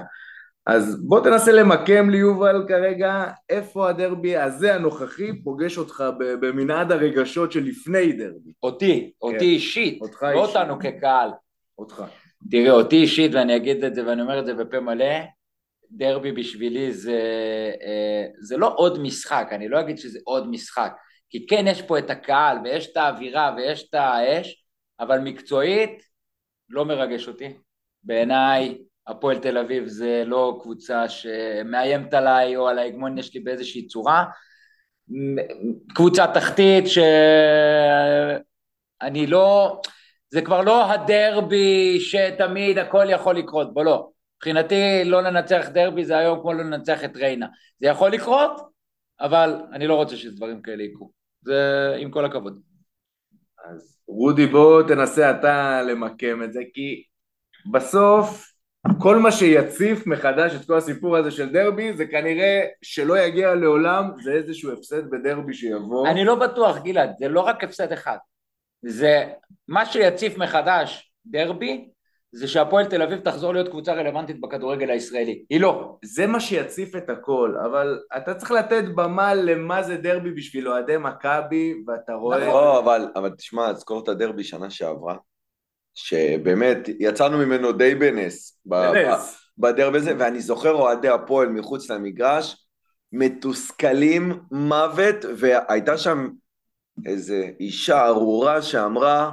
[0.69, 7.51] אז בוא תנסה למקם לי יובל כרגע איפה הדרבי הזה הנוכחי פוגש אותך במנעד הרגשות
[7.51, 10.55] של לפני דרבי, אותי, אותי אישית, אותך לא אישית.
[10.55, 11.29] אותנו כקהל.
[11.79, 12.03] אותך.
[12.51, 15.15] תראה, אותי אישית, ואני אגיד את זה ואני אומר את זה בפה מלא,
[15.91, 17.21] דרבי בשבילי זה,
[17.83, 20.91] אה, זה לא עוד משחק, אני לא אגיד שזה עוד משחק,
[21.29, 24.65] כי כן יש פה את הקהל ויש את האווירה ויש את האש,
[24.99, 26.01] אבל מקצועית
[26.69, 27.53] לא מרגש אותי.
[28.03, 28.77] בעיניי
[29.09, 34.25] הפועל תל אביב זה לא קבוצה שמאיימת עליי או על ההגמוניה שלי באיזושהי צורה.
[35.95, 38.37] קבוצה תחתית שאני
[39.27, 39.81] לא,
[40.29, 44.09] זה כבר לא הדרבי שתמיד הכל יכול לקרות, בוא לא.
[44.37, 47.47] מבחינתי לא לנצח דרבי זה היום כמו לא לנצח את ריינה.
[47.79, 48.51] זה יכול לקרות,
[49.21, 51.11] אבל אני לא רוצה שדברים כאלה יקרו.
[51.41, 52.61] זה עם כל הכבוד.
[53.69, 57.03] אז רודי בוא תנסה אתה למקם את זה, כי
[57.71, 58.48] בסוף
[58.99, 64.11] כל מה שיציף מחדש את כל הסיפור הזה של דרבי זה כנראה שלא יגיע לעולם,
[64.23, 66.07] זה איזשהו הפסד בדרבי שיבוא.
[66.07, 68.17] אני לא בטוח, גלעד, זה לא רק הפסד אחד.
[68.85, 69.23] זה
[69.67, 71.89] מה שיציף מחדש דרבי,
[72.31, 75.43] זה שהפועל תל אביב תחזור להיות קבוצה רלוונטית בכדורגל הישראלי.
[75.49, 75.97] היא לא.
[76.03, 80.97] זה מה שיציף את הכל, אבל אתה צריך לתת במה למה זה דרבי בשביל אוהדי
[80.97, 82.39] מכבי, ואתה רואה...
[82.39, 85.15] לא, אבל, אבל תשמע, תזכור את הדרבי שנה שעברה,
[86.03, 88.59] שבאמת יצאנו ממנו די בנס.
[88.65, 89.41] בנס.
[89.57, 92.67] בדרבי הזה, ואני זוכר אוהדי הפועל מחוץ למגרש,
[93.11, 96.29] מתוסכלים מוות, והייתה שם
[97.05, 99.31] איזו אישה ארורה שאמרה,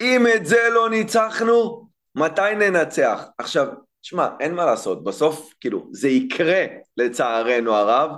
[0.00, 3.24] אם את זה לא ניצחנו, מתי ננצח?
[3.38, 3.66] עכשיו,
[4.02, 6.64] תשמע, אין מה לעשות, בסוף, כאילו, זה יקרה
[6.96, 8.10] לצערנו הרב.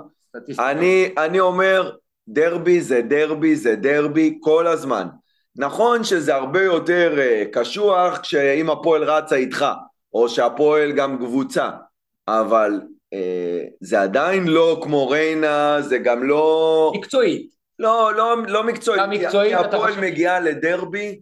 [0.59, 1.97] אני, אני אומר,
[2.29, 5.07] דרבי זה דרבי זה דרבי כל הזמן.
[5.57, 9.67] נכון שזה הרבה יותר אה, קשוח כשאם הפועל רצה איתך,
[10.13, 11.71] או שהפועל גם קבוצה,
[12.29, 12.81] אבל
[13.13, 16.93] אה, זה עדיין לא כמו ריינה, זה גם לא...
[16.97, 17.55] מקצועית.
[17.79, 19.03] לא, לא, לא מקצועית.
[19.03, 21.21] גם מקצועית, כי אתה הפועל מגיעה לדרבי,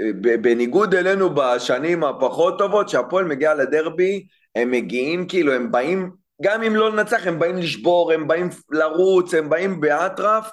[0.00, 6.10] אה, בניגוד אלינו בשנים הפחות טובות, שהפועל מגיעה לדרבי, הם מגיעים כאילו, הם באים,
[6.42, 10.50] גם אם לא לנצח, הם באים לשבור, הם באים לרוץ, הם באים באטרף.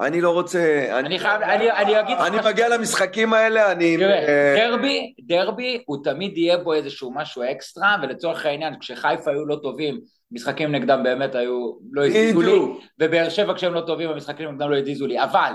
[0.00, 0.86] אני לא רוצה...
[0.98, 2.18] אני חייב, אני, אני אגיד...
[2.18, 3.96] אני מגיע למשחקים האלה, אני...
[3.96, 9.46] תראה, אה, דרבי, דרבי, הוא תמיד יהיה בו איזשהו משהו אקסטרה, ולצורך העניין, כשחיפה היו
[9.46, 10.00] לא טובים,
[10.32, 12.58] משחקים נגדם באמת היו, לא הזיזו לי.
[12.98, 15.52] ובאר שבע כשהם לא טובים, המשחקים נגדם לא הזיזו לי, אבל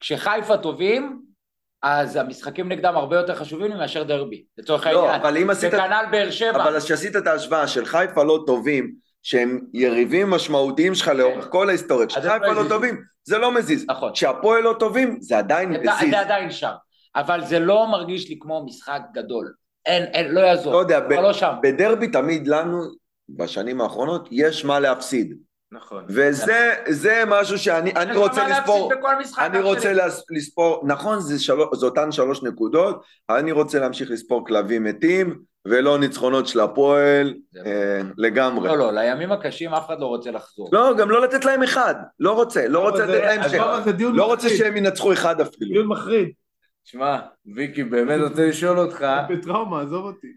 [0.00, 1.20] כשחיפה טובים,
[1.82, 5.20] אז המשחקים נגדם הרבה יותר חשובים מאשר דרבי, לצורך לא, העניין.
[5.20, 5.74] אבל אם עשית...
[5.74, 6.62] וכנ"ל באר שבע.
[6.62, 12.06] אבל כשעשית את ההשוואה של חיפה לא טובים, שהם יריבים משמעותיים שלך לאורך כל ההיסטוריה,
[12.06, 12.68] כשחיפה לא לא.
[12.68, 13.84] טובים, זה לא מזיז.
[13.88, 14.12] נכון.
[14.12, 16.10] כשהפועל לא טובים, זה עדיין מזיז.
[16.10, 16.72] זה עדיין שם,
[17.16, 19.52] אבל זה לא מרגיש לי כמו משחק גדול.
[19.86, 20.72] אין, אין, לא יעזור.
[20.72, 21.52] לא יודע, ב- לא שם.
[21.62, 22.82] בדרבי תמיד לנו,
[23.28, 25.36] בשנים האחרונות, יש מה להפסיד.
[25.72, 26.04] נכון.
[26.08, 28.92] וזה זה משהו שאני אני רוצה לספור,
[29.38, 29.92] אני רוצה
[30.30, 35.98] לספור, נכון, זה, שלוש, זה אותן שלוש נקודות, אני רוצה להמשיך לספור כלבים מתים, ולא
[35.98, 37.34] ניצחונות של הפועל
[37.66, 38.68] אה, לגמרי.
[38.68, 40.68] לא, לא, לימים הקשים אף אחד לא רוצה לחזור.
[40.72, 44.24] לא, גם לא לתת להם אחד, לא רוצה, לא רוצה לתת להם שם, לא, לא
[44.24, 44.58] רוצה מחריד.
[44.58, 45.70] שהם ינצחו אחד אפילו.
[45.72, 46.28] דיון מחריד.
[46.84, 47.18] שמע,
[47.54, 50.32] ויקי, באמת רוצה לשאול אותך, בטראומה, עזוב אותי.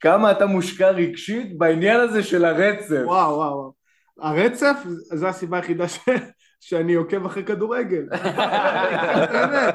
[0.00, 3.02] כמה אתה מושקע רגשית בעניין הזה של הרצף?
[3.04, 3.72] וואו, וואו, וואו.
[4.20, 4.76] הרצף,
[5.14, 5.98] זו הסיבה היחידה ש...
[6.60, 8.02] שאני עוקב אחרי כדורגל.
[9.32, 9.74] באמת.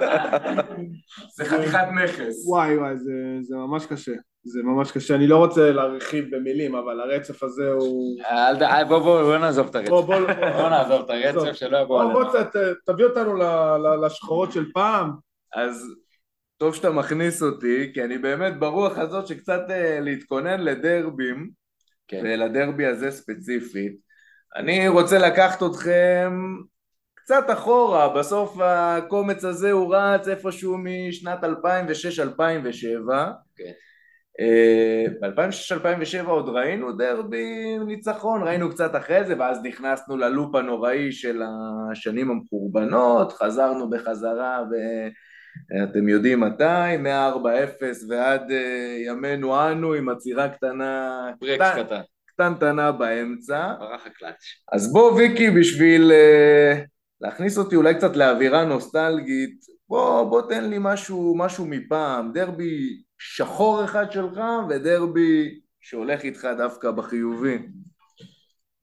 [1.36, 2.48] זה חתיכת נכס.
[2.48, 3.12] וואי וואי, זה,
[3.42, 4.12] זה ממש קשה.
[4.48, 5.16] זה ממש קשה.
[5.16, 8.18] אני לא רוצה להרחיב במילים, אבל הרצף הזה הוא...
[8.26, 9.89] אל ת- אה, בוא בוא בוא נעזוב את הרצף.
[9.89, 10.20] בוא, בוא,
[10.58, 11.10] בוא נעזוב את.
[11.10, 12.32] הרצף שלא יבוא בוא, עלינו.
[12.32, 13.43] בוא ת- ת- תביא אותנו ל-
[13.78, 15.12] ל- לשחורות של פעם.
[15.56, 15.86] אז
[16.58, 21.50] טוב שאתה מכניס אותי, כי אני באמת ברוח הזאת שקצת אה, להתכונן לדרבים,
[22.08, 22.22] כן.
[22.24, 23.95] ולדרבי הזה ספציפית.
[24.56, 26.34] אני רוצה לקחת אתכם
[27.16, 31.48] קצת אחורה, בסוף הקומץ הזה הוא רץ איפשהו משנת 2006-2007.
[33.56, 33.72] כן.
[35.22, 41.42] ב-2006-2007 עוד ראינו דרבי ניצחון, ראינו קצת אחרי זה, ואז נכנסנו ללופ הנוראי של
[41.92, 44.64] השנים המחורבנות, חזרנו בחזרה,
[45.72, 52.02] ואתם יודעים מתי, מ-4-0 ועד אה, ימינו אנו עם עצירה קטנה, ברקס קטן- קטן.
[52.34, 53.74] קטנטנה באמצע.
[53.80, 54.44] ברח הקלאץ'.
[54.72, 56.86] אז בוא ויקי, בשביל uh,
[57.22, 59.60] להכניס אותי אולי קצת לאווירה נוסטלגית,
[59.90, 64.39] בוא, בוא תן לי משהו, משהו מפעם, דרבי שחור אחד שלך
[64.70, 67.57] ודרבי שהולך איתך דווקא בחיובי.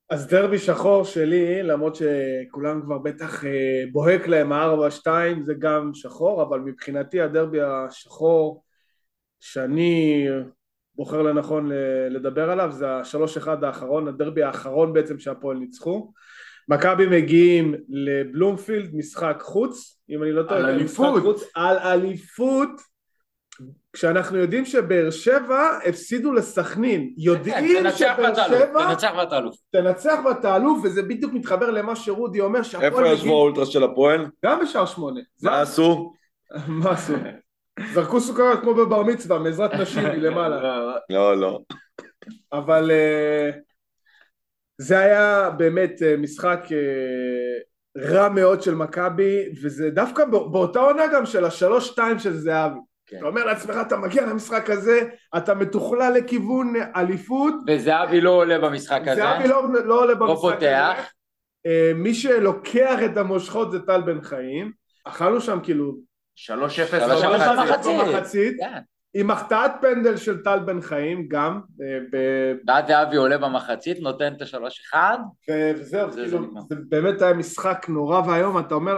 [0.09, 5.07] אז דרבי שחור שלי, למרות שכולם כבר בטח אה, בוהק להם ה-4-2,
[5.43, 8.63] זה גם שחור, אבל מבחינתי הדרבי השחור
[9.39, 10.27] שאני
[10.95, 11.71] בוחר לנכון
[12.09, 16.11] לדבר עליו, זה ה-3-1 האחרון, הדרבי האחרון בעצם שהפועל ניצחו.
[16.67, 20.77] מכבי מגיעים לבלומפילד, משחק חוץ, אם אני לא טועה.
[20.83, 22.69] משחק חוץ, על אליפות,
[23.95, 29.55] כשאנחנו יודעים שבאר שבע הפסידו לסכנין, יודעים כן, תנצח שבאר שבע תנצח ואתה אלוף.
[29.71, 34.25] תנצח ואתה אלוף, וזה בדיוק מתחבר למה שרודי אומר, שהפועל איפה ישבו האולטרה של הפועל?
[34.45, 35.21] גם בשער שמונה.
[35.41, 36.13] מה עשו?
[36.67, 37.13] מה עשו?
[37.93, 40.81] זרקו סוכריות כמו בבר מצווה, מעזרת נשים מלמעלה.
[41.09, 41.59] לא, לא.
[42.53, 43.49] אבל אה,
[44.77, 51.03] זה היה באמת אה, משחק אה, רע מאוד של מכבי, וזה דווקא בא- באותה עונה
[51.13, 52.79] גם של השלוש-שתיים של זהבי.
[53.07, 53.17] כן.
[53.17, 54.99] אתה אומר לעצמך, אתה מגיע למשחק הזה,
[55.37, 59.21] אתה מתוכלל לכיוון אליפות, וזהבי לא עולה במשחק הזה.
[59.21, 60.93] זהבי לא, לא עולה במשחק פותח.
[60.97, 61.07] הזה.
[61.65, 64.71] אה, מי שלוקח את המושכות זה טל בן חיים.
[65.05, 65.95] אכלנו שם כאילו
[66.35, 67.41] 3-0 שלוש
[67.85, 68.57] במחצית.
[68.59, 68.79] כן.
[69.17, 74.33] עם החטאת פנדל של טל בן חיים גם, אה, ב- ואז זהבי עולה במחצית, נותן
[74.37, 75.17] את השלוש אחד.
[75.49, 76.39] וזהו, זה- כאילו.
[76.69, 78.97] זה באמת היה משחק נורא ואיום, אתה אומר,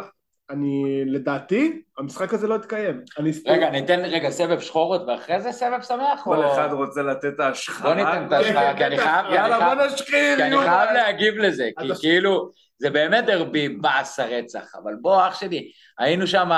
[0.51, 3.01] אני, לדעתי, המשחק הזה לא התקיים.
[3.19, 6.21] אני רגע, ניתן רגע סבב שחורות ואחרי זה סבב שמח?
[6.23, 7.93] כל או- אחד רוצה לתת את ההשחרה.
[7.95, 9.21] בוא ניתן את ההשחרה, כי אני חייב...
[9.21, 10.57] כי אני יאללה, חייב- בוא נשחיל, כי אני.
[10.57, 16.27] חייב להגיב לזה, כי כאילו, זה באמת דרבי באס הרצח, אבל בוא אח שלי, היינו
[16.27, 16.49] שם,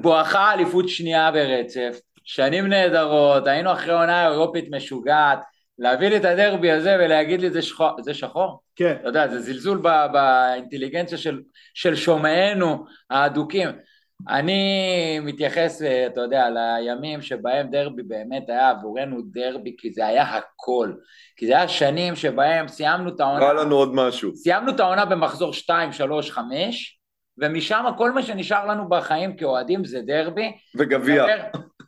[0.00, 5.38] בואכה אליפות שנייה ברצף, שנים נהדרות, היינו אחרי עונה אירופית משוגעת,
[5.78, 8.60] להביא לי את הדרבי הזה ולהגיד לי זה שחור, זה שחור?
[8.76, 11.40] כן, אתה יודע, זה זלזול ב- באינטליגנציה של,
[11.74, 13.68] של שומעינו האדוקים.
[14.28, 20.22] אני מתייחס, אה, אתה יודע, לימים שבהם דרבי באמת היה עבורנו דרבי, כי זה היה
[20.22, 20.92] הכל.
[21.36, 24.36] כי זה היה שנים שבהם סיימנו את העונה, קרה לנו עוד משהו.
[24.36, 26.98] סיימנו את העונה במחזור 2, 3, 5,
[27.38, 30.52] ומשם כל מה שנשאר לנו בחיים כאוהדים זה דרבי.
[30.76, 31.26] וגביע.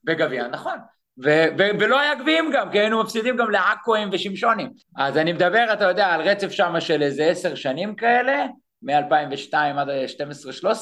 [0.06, 0.78] וגביע, נכון.
[1.24, 4.70] ו- ו- ולא היה גביעים גם, כי היינו מפסידים גם לעכואים ושמשונים.
[4.96, 8.46] אז אני מדבר, אתה יודע, על רצף שם של איזה עשר שנים כאלה,
[8.82, 9.88] מ-2002 עד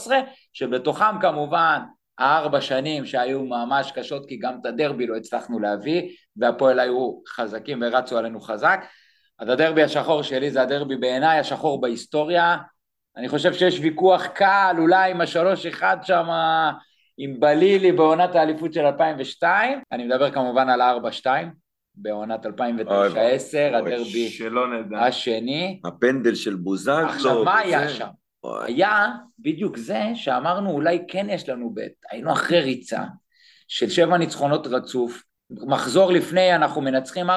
[0.08, 0.10] 12-13,
[0.52, 1.80] שבתוכם כמובן
[2.18, 7.82] הארבע שנים שהיו ממש קשות, כי גם את הדרבי לא הצלחנו להביא, והפועל היו חזקים
[7.82, 8.84] ורצו עלינו חזק.
[9.38, 12.56] אז הדרבי השחור שלי זה הדרבי בעיניי השחור בהיסטוריה.
[13.16, 16.26] אני חושב שיש ויכוח קל, אולי עם השלוש אחד שם,
[17.18, 19.80] עם בלילי בעונת האליפות של 2002.
[19.92, 21.26] אני מדבר כמובן על ה-4-2,
[21.94, 22.50] בעונת 2009-2010,
[23.74, 24.28] הדרבי.
[24.96, 25.80] השני.
[25.84, 27.06] הפנדל של בוזגלו.
[27.06, 27.88] עכשיו, מה היה.
[27.88, 28.08] שם?
[28.44, 33.04] היה בדיוק זה שאמרנו אולי כן יש לנו בית, היינו אחרי ריצה
[33.68, 37.32] של שבע ניצחונות רצוף, מחזור לפני אנחנו מנצחים 4-1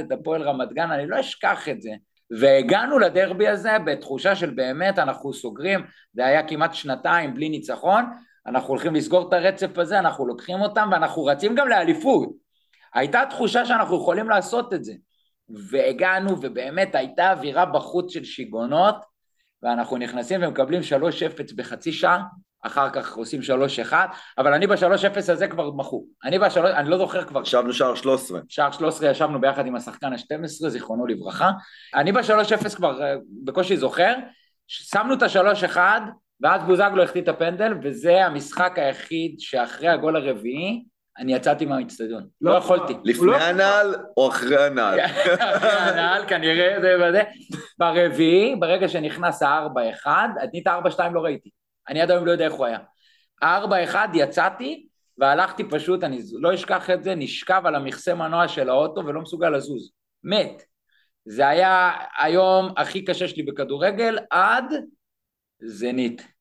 [0.00, 1.90] את הפועל רמת גן, אני לא אשכח את זה.
[2.40, 5.80] והגענו לדרבי הזה בתחושה של באמת אנחנו סוגרים,
[6.12, 8.04] זה היה כמעט שנתיים בלי ניצחון,
[8.46, 12.32] אנחנו הולכים לסגור את הרצף הזה, אנחנו לוקחים אותם ואנחנו רצים גם לאליפות.
[12.94, 14.92] הייתה תחושה שאנחנו יכולים לעשות את זה.
[15.48, 18.96] והגענו ובאמת הייתה אווירה בחוץ של שיגעונות,
[19.62, 22.22] ואנחנו נכנסים ומקבלים 3-0 בחצי שעה,
[22.62, 23.40] אחר כך עושים
[23.90, 23.92] 3-1,
[24.38, 26.04] אבל אני ב-3-0 הזה כבר מחוק.
[26.24, 28.40] אני בשלוש, אני לא זוכר כבר, ישבנו שער 13.
[28.48, 31.50] שער 13 ישבנו ביחד עם השחקן ה-12, זיכרונו לברכה.
[31.94, 33.14] אני ב-3-0 כבר אה,
[33.44, 34.14] בקושי זוכר,
[34.66, 35.76] שמנו את ה-3-1,
[36.40, 40.84] ואז בוזגלו החטיא את הפנדל, וזה המשחק היחיד שאחרי הגול הרביעי,
[41.18, 42.26] אני יצאתי מהאיצטדיון.
[42.40, 42.94] לא, לא, יכולתי.
[43.04, 45.00] לפני לא- הנעל או אחרי הנעל?
[45.56, 47.22] אחרי הנעל כנראה, זה וזה.
[47.78, 50.06] ברביעי, ברגע שנכנס ה-4-1,
[50.40, 51.50] אני את ה-4-2 לא ראיתי.
[51.88, 52.78] אני עד היום לא יודע איך הוא היה.
[53.42, 54.86] ה-4-1 יצאתי,
[55.18, 59.50] והלכתי פשוט, אני לא אשכח את זה, נשכב על המכסה מנוע של האוטו ולא מסוגל
[59.50, 59.90] לזוז.
[60.24, 60.62] מת.
[61.24, 64.64] זה היה היום הכי קשה שלי בכדורגל עד
[65.64, 66.31] זנית.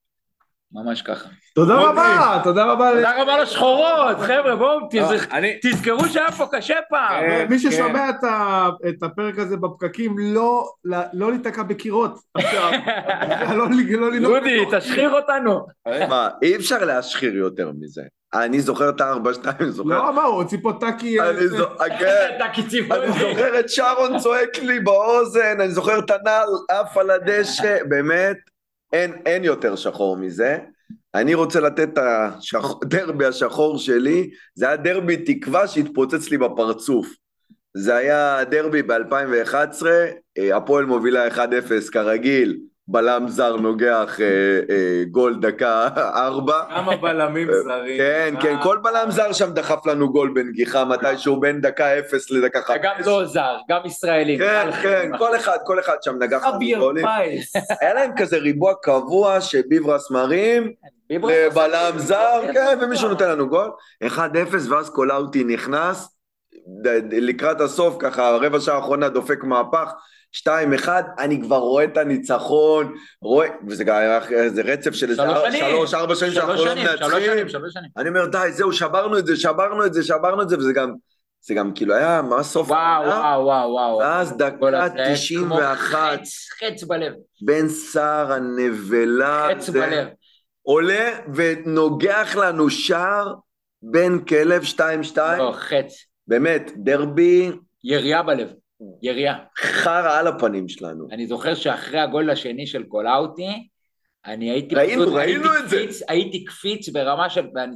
[0.74, 1.30] ממש ככה.
[1.56, 1.88] תודה מוטי.
[1.90, 2.92] רבה, תודה רבה.
[2.96, 4.80] תודה רבה לשחורות, חבר'ה, בואו
[5.32, 5.60] אני...
[5.64, 7.24] תזכרו שהיה פה קשה פעם.
[7.24, 7.72] אה, מי כן.
[7.72, 8.10] ששומע
[8.90, 10.70] את הפרק הזה בפקקים, לא
[11.14, 12.20] לא להיתקע בקירות.
[12.36, 12.72] עכשיו,
[13.58, 13.66] לא
[14.00, 15.66] לא דודי, בתוך- תשחיר אותנו.
[16.10, 18.02] מה, אי אפשר להשחיר יותר מזה.
[18.34, 19.90] אני זוכר את ה-4-2, אני זוכר...
[19.90, 21.20] לא, מה, הוא הוציא פה טאקי...
[21.22, 21.26] אה,
[22.00, 22.38] כן.
[22.92, 28.38] אני זוכר את שרון צועק לי באוזן, אני זוכר את הנעל עף על הדשא, באמת,
[28.94, 30.58] אין, אין יותר שחור מזה.
[31.16, 32.00] אני רוצה לתת את
[32.84, 37.08] הדרבי השחור שלי, זה היה דרבי תקווה שהתפוצץ לי בפרצוף.
[37.74, 39.86] זה היה דרבי ב-2011,
[40.54, 41.40] הפועל מובילה 1-0
[41.92, 42.60] כרגיל,
[42.92, 44.26] בלם זר נוגח אה,
[44.70, 46.62] אה, גול דקה ארבע.
[46.70, 47.98] כמה בלמים זרים.
[47.98, 52.62] כן, כן, כל בלם זר שם דחף לנו גול בנגיחה מתישהו בין דקה אפס לדקה
[52.62, 52.78] חמש.
[52.80, 54.40] וגם לא זר, גם ישראלים.
[54.40, 57.06] כן, כן, כל אחד, כל אחד שם נגח לנו גולים.
[57.82, 60.72] היה להם כזה ריבוע קבוע שביברס מרים
[61.90, 63.72] עשה- זר, כן, ומישהו נותן לנו גול.
[64.04, 64.18] 1-0
[64.70, 66.18] ואז קולאוטי נכנס,
[67.12, 69.92] לקראת הסוף, ככה רבע שעה האחרונה דופק מהפך.
[70.34, 73.96] 2-1, אני כבר רואה את הניצחון, רואה, וזה גם
[74.32, 75.56] איזה רצף של איזה שלוש.
[75.60, 77.26] שלוש, ארבע שנים שאנחנו לא מנצחים.
[77.26, 77.90] שנים, שלוש שנים.
[77.98, 80.94] אני אומר, די, זהו, שברנו את זה, שברנו את זה, שברנו את זה, וזה גם,
[81.42, 83.16] זה גם כאילו היה, מה סוף וואו, העונה?
[83.16, 83.98] וואו, וואו, וואו.
[83.98, 84.96] ואז דקה הזה,
[85.38, 90.08] כמו 91, חץ, חץ בלב, בן סער הנבלה, חץ זה בלב.
[90.62, 93.34] עולה ונוגח לנו שער
[93.82, 94.80] בן כלב 2-2,
[95.18, 96.06] לא, חץ.
[96.28, 97.52] באמת, דרבי
[97.84, 98.54] ירייה בלב,
[99.02, 99.36] ירייה.
[99.58, 101.08] חרא על הפנים שלנו.
[101.12, 103.68] אני זוכר שאחרי הגול השני של קולאוטי,
[104.26, 105.78] אני הייתי ראינו, פשוט, ראינו הייתי את זה.
[105.78, 107.76] קפיץ, הייתי קפיץ ברמה של, ואני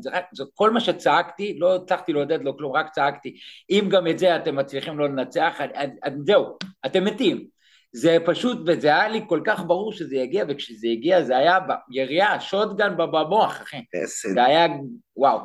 [0.54, 3.36] כל מה שצעקתי, לא הצלחתי לעודד לו כלום, רק צעקתי,
[3.70, 6.46] אם גם את זה אתם מצליחים לא לנצח, אני- אני- אני- זהו,
[6.86, 7.48] אתם מתים.
[7.94, 11.58] זה פשוט, וזה היה לי כל כך ברור שזה יגיע, וכשזה הגיע זה היה
[11.92, 13.78] ירייה, שוטגן במוח, אחי.
[14.34, 14.68] זה היה,
[15.18, 15.40] וואו.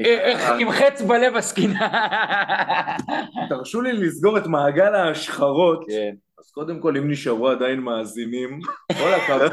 [0.00, 1.88] אני- איך עם חץ בלב עסקינה.
[3.48, 5.84] תרשו לי לסגור את מעגל ההשחרות.
[5.88, 6.14] כן.
[6.40, 8.58] אז קודם כל, אם נשארו עדיין מאזינים,
[8.92, 9.52] כל הכבוד.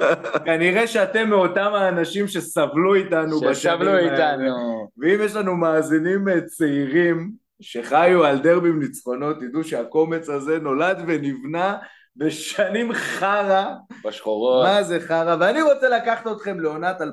[0.46, 4.12] כנראה שאתם מאותם האנשים שסבלו איתנו בשנים שסבלו האלה.
[4.32, 4.88] איתנו.
[4.98, 7.30] ואם יש לנו מאזינים אה, צעירים
[7.60, 11.76] שחיו על דרבים ניצחונות, תדעו שהקומץ הזה נולד ונבנה
[12.16, 13.64] בשנים חרא,
[14.04, 14.64] בשחורות.
[14.66, 17.04] מה זה חרא, ואני רוצה לקחת אתכם לעונת 2007-2008,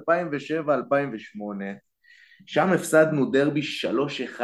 [2.45, 3.61] שם הפסדנו דרבי
[4.39, 4.41] 3-1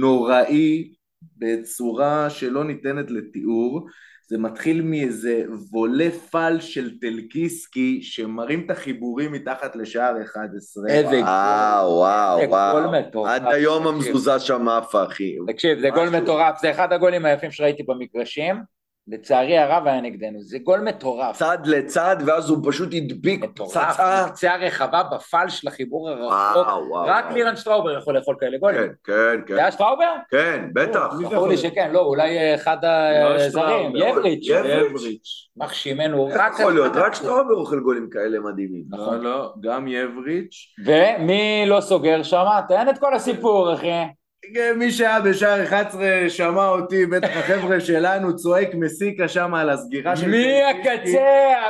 [0.00, 0.92] נוראי
[1.36, 3.86] בצורה שלא ניתנת לתיאור,
[4.28, 10.84] זה מתחיל מאיזה וולה פל של טלקיסקי שמרים את החיבורים מתחת לשער 11.
[10.88, 12.76] איזה וואו, וואו, זה וואו.
[12.76, 13.30] גול מטורף.
[13.30, 13.86] עד היום.
[13.86, 15.36] המזוזה שם עפה, אחי.
[15.46, 16.08] תקשיב, זה גול.
[16.08, 18.79] מטורף, זה אחד הגולים היפים שראיתי במגרשים.
[19.08, 21.36] לצערי הרב היה נגדנו, זה גול מטורף.
[21.36, 24.26] צד לצד, ואז הוא פשוט הדביק פצצה.
[24.30, 26.66] קצה הרחבה בפל של החיבור הרחוק.
[26.66, 27.06] וואו, וואו.
[27.06, 27.32] רק.
[27.32, 28.92] לירן שטראובר יכול לאכול כאלה כן, גולים.
[29.04, 29.54] כן, זה כן.
[29.54, 30.12] היה שטראובר?
[30.30, 31.14] כן, בטח.
[31.14, 34.46] זה ברור לי שכן, לא, אולי אה, אחד לא הזרים, שטראובר, יבריץ'.
[34.48, 35.48] יבריץ'.
[35.56, 36.52] מחשימנו איך רק...
[36.52, 36.92] יכול להיות?
[36.96, 38.84] רק שטראובר אוכל גולים כאלה מדהימים.
[38.90, 40.54] לא, לא, גם יבריץ'.
[40.86, 42.44] ומי לא סוגר שם?
[42.68, 44.19] תן את כל הסיפור, אחי.
[44.54, 50.16] כן, מי שהיה בשער 11 שמע אותי, בטח החבר'ה שלנו, צועק מסיקה שם על הסגירה
[50.16, 50.28] של...
[50.28, 50.62] מי.
[50.62, 51.20] הקצה?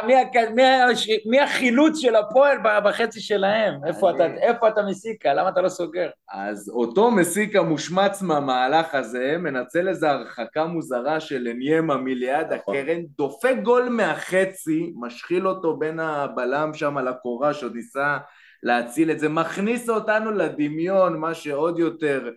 [0.07, 3.75] מי הק- מי הש- מי החילוץ של הפועל בחצי שלהם?
[3.87, 5.35] איפה אתה- אני- איפה אתה מסיקה?
[5.35, 6.09] למה אתה לא סוגר?
[6.33, 12.77] אז אותו מסיקה מושמץ מהמהלך הזה, מנצל איזו הרחקה מוזרה של אניימה מליד נכון.
[12.77, 18.19] הקרן, דופק גול מהחצי, משחיל אותו בין הבלם שם לקורה שעוד ניסה
[18.63, 22.31] להציל את זה, מכניס אותנו לדמיון, מה שעוד יותר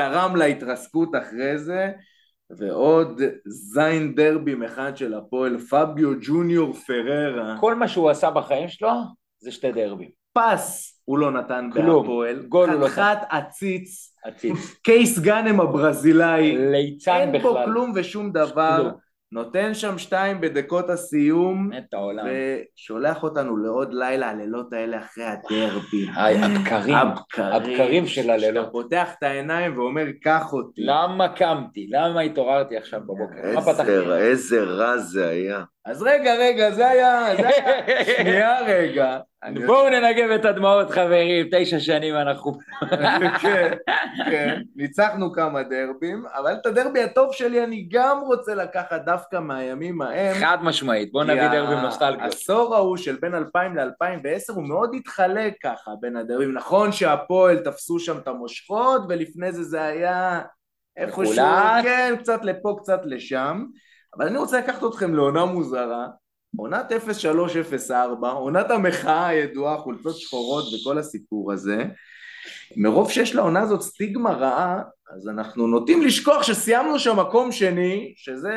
[0.00, 1.90] תרם להתרסקות אחרי זה,
[2.58, 7.56] ועוד זין דרבים אחד של הפועל, פביו ג'וניור פררה.
[7.60, 8.90] כל מה שהוא עשה בחיים שלו
[9.40, 10.08] זה שתי דרבים.
[10.32, 12.02] פס הוא לא נתן כלום.
[12.02, 14.74] בהפועל, גול הוא לא חתיכת עציץ, עציץ.
[14.82, 17.64] קייס גאנם הברזילאי, ליצן אין פה בכלל.
[17.64, 19.09] כלום ושום דבר, כלום.
[19.32, 22.26] נותן שם שתיים בדקות הסיום, מת העולם.
[22.26, 26.06] ושולח אותנו לעוד לילה, הלילות האלה אחרי הדרבי.
[26.16, 26.96] היי, הבקרים.
[27.38, 28.64] הבקרים של הלילות.
[28.64, 30.82] שאתה פותח את העיניים ואומר, קח אותי.
[30.84, 31.86] למה קמתי?
[31.90, 34.14] למה התעוררתי עכשיו בבוקר?
[34.16, 35.62] איזה רע זה היה.
[35.84, 39.18] אז רגע, רגע, זה היה, זה היה, שנייה רגע.
[39.66, 42.58] בואו ננגב את הדמעות חברים, תשע שנים אנחנו...
[43.42, 43.74] כן,
[44.30, 50.02] כן, ניצחנו כמה דרבים, אבל את הדרבי הטוב שלי אני גם רוצה לקחת דווקא מהימים
[50.02, 50.34] ההם.
[50.34, 52.22] חד משמעית, בואו נביא דרבים נוסטלגיות.
[52.22, 56.52] העשור ההוא של בין 2000 ל-2010 הוא מאוד התחלק ככה בין הדרבים.
[56.52, 60.40] נכון שהפועל תפסו שם את המושכות, ולפני זה זה היה
[60.96, 61.44] איפשהו.
[61.82, 63.64] כן, קצת לפה, קצת לשם.
[64.16, 66.08] אבל אני רוצה לקחת אתכם לעונה מוזרה,
[66.56, 66.92] עונת
[67.90, 71.84] 03-04, עונת המחאה הידועה, חולצות שחורות וכל הסיפור הזה.
[72.76, 74.82] מרוב שיש לעונה הזאת סטיגמה רעה,
[75.16, 78.50] אז אנחנו נוטים לשכוח שסיימנו שם מקום שני, שזה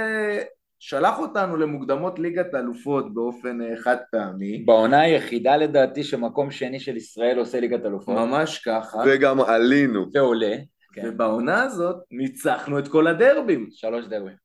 [0.80, 4.58] שלח אותנו למוקדמות ליגת האלופות באופן אה, חד פעמי.
[4.58, 8.16] בעונה היחידה לדעתי שמקום שני של ישראל עושה ליגת אלופות.
[8.16, 8.98] ממש ככה.
[9.06, 10.06] וגם עלינו.
[10.14, 10.56] ועולה.
[10.94, 11.02] כן.
[11.06, 13.70] ובעונה הזאת ניצחנו את כל הדרבים.
[13.72, 14.43] שלוש דרבים.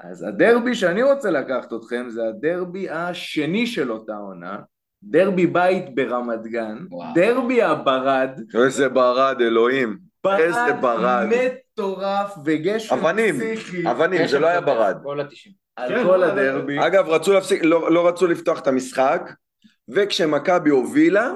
[0.00, 4.58] אז הדרבי שאני רוצה לקחת אתכם זה הדרבי השני של אותה עונה,
[5.02, 7.14] דרבי בית ברמת גן, וואו.
[7.14, 9.98] דרבי הברד, איזה ברד, אלוהים.
[10.38, 11.28] איזה ברד.
[11.28, 14.96] מטורף וגשם אבנים, פסיכי אבנים, זה לא היה ברד.
[15.02, 15.54] גול התשעים.
[15.76, 16.86] על כן, כל הדרבי.
[16.86, 19.30] אגב, רצו להפסיק, לא, לא רצו לפתוח את המשחק,
[19.88, 21.32] וכשמכבי הובילה,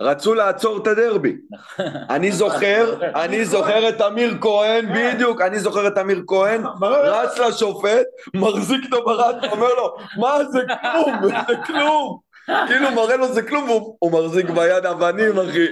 [0.00, 1.36] רצו לעצור את הדרבי.
[2.14, 6.62] אני זוכר, אני זוכר את אמיר כהן, בדיוק, אני זוכר את אמיר כהן,
[7.04, 11.14] רץ לשופט, מחזיק את הברד, אומר לו, מה זה כלום,
[11.48, 12.18] זה כלום.
[12.66, 15.66] כאילו מראה לו זה כלום, והוא הוא מחזיק ביד אבנים, אחי.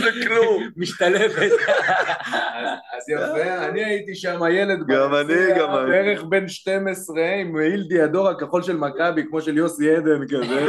[0.00, 0.68] זה כלום.
[0.76, 1.52] משתלבת.
[2.96, 5.90] אז- יפה, אני הייתי שם ילד גם אני, גם אני.
[5.90, 10.66] בערך בן 12, עם מעיל דיאדור הכחול של מכבי, כמו של יוסי עדן כזה.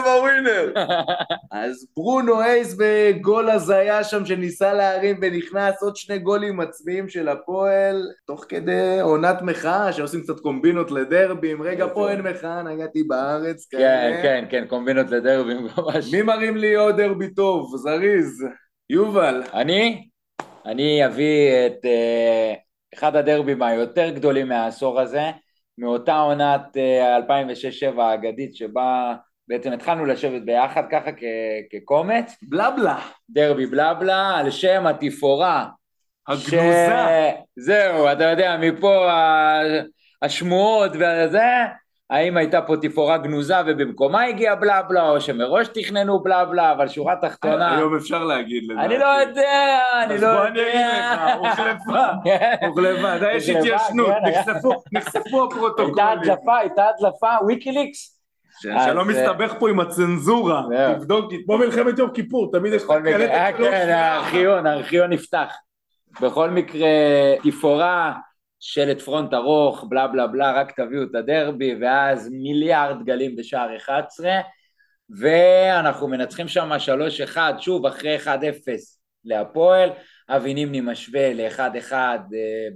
[0.00, 0.72] כמה בווינר.
[1.52, 8.02] אז ברונו אייס בגול הזיה שם שניסה להרים ונכנס, עוד שני גולים עצמיים של הפועל,
[8.26, 14.20] תוך כדי עונת מחאה שעושים קצת קומבינות לדרבים, רגע פה אין מחאה, נגעתי בארץ, כן.
[14.22, 16.12] כן, כן, קומבינות לדרבים ממש.
[16.12, 17.76] מי מרים לי עוד דרבי טוב?
[17.76, 18.44] זריז.
[18.90, 19.42] יובל.
[19.54, 20.08] אני?
[20.66, 22.54] אני אביא את אה,
[22.94, 25.30] אחד הדרבים היותר גדולים מהעשור הזה,
[25.78, 29.14] מאותה עונת אה, 2006-2007 האגדית, שבה
[29.50, 31.24] בעצם התחלנו לשבת ביחד ככה כ-
[31.72, 32.98] כקומץ, בלבלה.
[33.30, 35.66] דרבי בלבלה, על שם התפאורה.
[36.28, 36.88] הגנוזה.
[36.90, 39.62] ש- זהו, אתה יודע, מפה ה-
[40.22, 41.42] השמועות וזה,
[42.10, 47.76] האם הייתה פה תפאורה גנוזה ובמקומה הגיע בלבלה, או שמראש תכננו בלבלה, אבל שורה תחתונה,
[47.76, 48.86] היום אפשר להגיד לדעתי.
[48.86, 50.62] אני לא יודע, אני אז לא בוא יודע.
[50.62, 52.06] אני אגיד לך, הוחלפה.
[52.66, 55.98] הוחלפה, די, יש התיישנות, כן, נחשפו- נחשפו הייתה הפרוטוקולים.
[56.20, 58.19] הדלפה, הייתה הדלפה, ויקיליקס.
[58.62, 60.94] שלא אז, מסתבך פה עם הצנזורה, זהו.
[60.94, 65.54] תבדוק, כמו מלחמת יום כיפור, תמיד יש בכל מקרה, אה, לא כן, הארכיון, הארכיון נפתח.
[66.20, 66.88] בכל מקרה,
[67.42, 68.12] תפאורה,
[68.60, 74.30] שלט פרונט ארוך, בלה בלה בלה, רק תביאו את הדרבי, ואז מיליארד גלים בשער 11,
[75.18, 76.70] ואנחנו מנצחים שם
[77.34, 78.28] 3-1, שוב, אחרי 1-0
[79.24, 79.90] להפועל,
[80.28, 82.18] אבי נימני משווה ל-1-1 אה,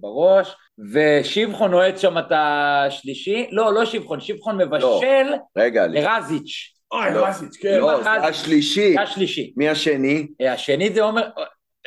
[0.00, 0.56] בראש,
[0.92, 5.86] ושבחון נועד שם את השלישי, לא, לא שבחון, שבחון מבשל רגע.
[5.86, 7.26] לרזיץ', אוי, לא.
[7.26, 7.78] רסיץ', כן.
[7.80, 8.98] לא, זה השלישי.
[8.98, 9.52] השלישי.
[9.56, 10.26] מי השני?
[10.48, 11.28] השני זה עומר,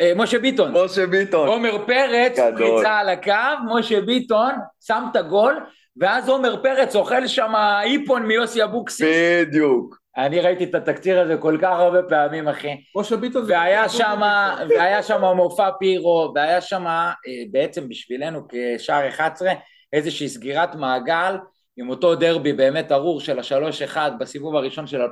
[0.01, 0.73] אה, משה ביטון.
[0.85, 1.47] משה ביטון.
[1.47, 2.39] עומר פרץ.
[2.57, 3.31] פריצה על הקו,
[3.75, 4.51] משה ביטון,
[4.87, 5.59] שם את הגול,
[5.97, 7.53] ואז עומר פרץ אוכל שם
[7.83, 9.07] איפון מיוסי אבוקסיס.
[9.47, 9.97] בדיוק.
[10.17, 12.75] אני ראיתי את התקציר הזה כל כך הרבה פעמים, אחי.
[12.95, 13.53] משה ביטון זה...
[13.53, 14.21] והיה שם,
[14.69, 17.11] והיה שם מופע פירו, והיה שם אה,
[17.51, 19.51] בעצם בשבילנו כשער 11
[19.93, 21.35] איזושהי סגירת מעגל
[21.77, 25.05] עם אותו דרבי באמת ארור של השלוש אחד בסיבוב הראשון של 2002-2003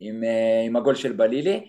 [0.00, 1.68] עם, אה, עם הגול של בלילי,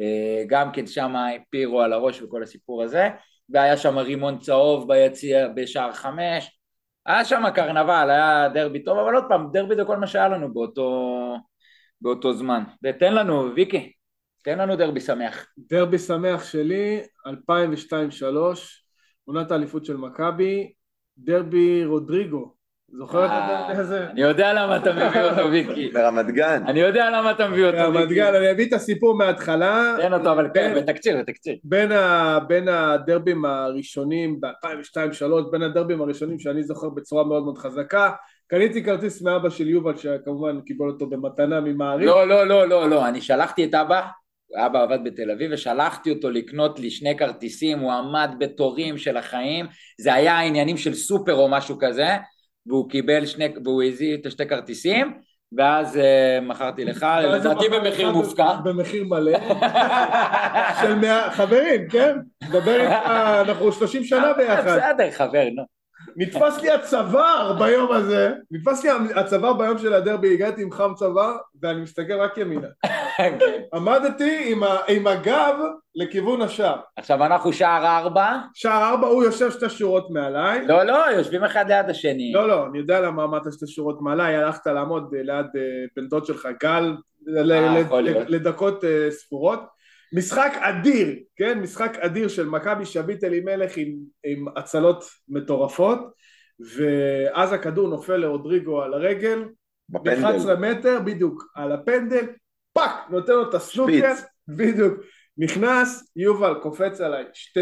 [0.00, 1.14] אה, גם כן שם
[1.50, 3.08] פירו על הראש וכל הסיפור הזה,
[3.48, 6.55] והיה שם רימון צהוב ביציע בשער חמש,
[7.06, 10.54] היה שם קרנבל, היה דרבי טוב, אבל עוד פעם, דרבי זה כל מה שהיה לנו
[10.54, 11.36] באותו,
[12.00, 12.62] באותו זמן.
[12.82, 13.92] ותן לנו, ויקי,
[14.44, 15.46] תן לנו דרבי שמח.
[15.58, 17.32] דרבי שמח שלי, 2002-2003,
[19.24, 20.72] עונת האליפות של מכבי,
[21.18, 22.55] דרבי רודריגו.
[22.92, 24.10] זוכר את הדרבי הזה?
[24.10, 25.88] אני יודע למה אתה מביא אותו, ויקי.
[25.88, 26.62] ברמת גן.
[26.66, 28.14] אני יודע למה אתה מביא אותו, ויקי.
[28.14, 29.96] גן, אני אביא את הסיפור מההתחלה.
[30.00, 31.56] תן אותו, אבל כן, בתקציר, בתקציר.
[32.48, 38.10] בין, הדרבים הראשונים ב-2002-2003, בין הדרבים הראשונים שאני זוכר בצורה מאוד מאוד חזקה,
[38.46, 42.06] קניתי כרטיס מאבא של יובל שכמובן קיבל אותו במתנה ממעריב.
[42.06, 44.02] לא, לא, לא, לא, לא, אני שלחתי את אבא,
[44.66, 49.66] אבא עבד בתל אביב, ושלחתי אותו לקנות לי שני כרטיסים, הוא עמד בתורים של החיים,
[50.00, 52.08] זה היה עניינים של סופר או משהו כזה,
[52.66, 55.12] והוא קיבל שני, והוא הזיא את השתי כרטיסים,
[55.56, 56.00] ואז uh,
[56.42, 58.56] מכרתי לך, לדעתי במחיר מופקע.
[58.64, 59.38] במחיר מלא.
[60.80, 62.16] של מאה, חברים, כן?
[62.48, 63.06] מדבר איתך,
[63.48, 64.78] אנחנו 30 שנה ביחד.
[64.78, 65.62] בסדר, חבר, נו.
[66.16, 71.36] נתפס לי הצוואר ביום הזה, נתפס לי הצוואר ביום של הדרבי, הגעתי עם חם צוואר,
[71.62, 72.68] ואני מסתכל רק ימינה.
[73.16, 73.38] כן.
[73.74, 75.54] עמדתי עם, ה, עם הגב
[75.94, 76.76] לכיוון השער.
[76.96, 80.66] עכשיו אנחנו שער ארבע, שער ארבע, הוא יושב שתי שורות מעליי.
[80.66, 82.32] לא, לא, יושבים אחד ליד השני.
[82.34, 85.62] לא, לא, אני יודע למה עמדת שתי שורות מעליי, הלכת לעמוד אה, ליד אה,
[85.96, 87.82] בן דוד שלך, גל, ל- אה.
[88.28, 89.60] לדקות ספורות.
[90.12, 91.58] משחק אדיר, כן?
[91.58, 93.94] משחק אדיר של מכבי שביט אלימלך עם,
[94.24, 95.98] עם הצלות מטורפות,
[96.76, 99.44] ואז הכדור נופל לרודריגו על הרגל,
[99.88, 100.38] בפנדל.
[100.38, 102.26] ב-11 מטר, בדיוק, על הפנדל,
[102.76, 103.92] פאק, נותן לו את הסנוקר.
[104.48, 104.94] בדיוק,
[105.38, 107.60] נכנס, יובל קופץ עליי שתי,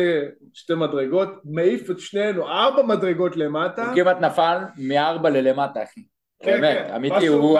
[0.52, 6.04] שתי מדרגות, מעיף את שנינו ארבע מדרגות למטה, הוא כמעט נפל מארבע ללמטה, אחי.
[6.42, 6.94] כן, באמת, כן.
[6.94, 7.58] אמיתי, הוא.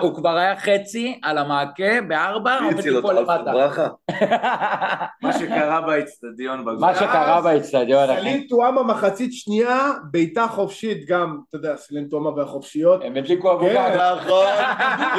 [0.00, 3.08] הוא כבר היה חצי על המעקה בארבע, עומד הציל אותו?
[3.12, 3.52] ליפול למטה.
[3.52, 3.86] ברכה?
[5.22, 6.78] מה שקרה באצטדיון בגול.
[6.80, 8.20] מה שקרה באצטדיון, אחי.
[8.20, 13.74] סלים טועמה מחצית שנייה, בעיטה חופשית גם, אתה יודע, סלים טועמה והחופשיות, הם הדליקו אבוקה.
[13.74, 13.98] כן.
[14.26, 14.46] נכון,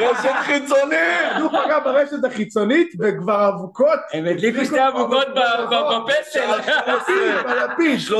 [0.00, 1.00] רשת חיצונית!
[1.40, 6.40] הוא פגע ברשת החיצונית וכבר אבוקות, הם הדליקו שתי אבוקות ב- ב- בפסל.
[7.46, 7.98] בלפיד.
[8.08, 8.12] 13-16,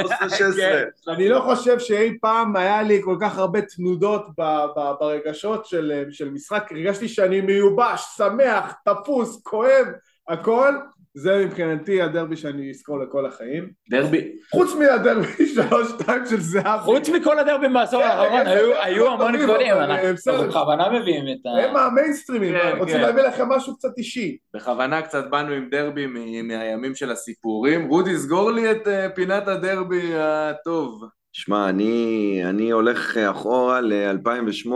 [0.00, 0.56] 13-16.
[0.56, 0.84] כן.
[1.08, 6.04] אני לא חושב שאי פעם היה לי כל כך הרבה תנודות ב- ב- ברגשות של,
[6.10, 9.86] של משחק, הרגשתי שאני מיובש, שמח, תפוס, כואב,
[10.28, 10.74] הכל,
[11.14, 13.70] זה מבחינתי הדרבי שאני אזכור לכל החיים.
[13.90, 16.80] דרבי, חוץ מהדרבי שלוש שתיים של זהב.
[16.80, 20.08] חוץ מכל הדרבים בעשור כן, האחרון, כן, היו- היו כן, המון גדולים, אנחנו.
[20.08, 21.64] אנחנו בכוונה מביאים את ה...
[21.64, 23.00] הם המיינסטרימים, כן, רוצים.
[23.00, 24.36] להביא לכם משהו קצת אישי.
[24.54, 27.88] בכוונה קצת באנו עם דרבי מהימים של הסיפורים.
[27.88, 31.02] רודי, סגור לי את אה, פינת הדרבי הטוב.
[31.32, 34.70] שמע, אני, אני הולך אחורה ל-2008,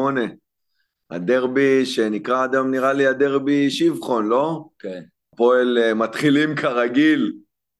[1.10, 4.64] הדרבי שנקרא היום נראה לי הדרבי שבחון, לא?
[4.78, 5.02] כן.
[5.34, 7.32] הפועל אה, מתחילים כרגיל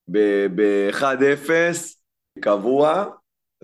[0.08, 1.50] ב-1-0,
[2.40, 3.04] קבוע,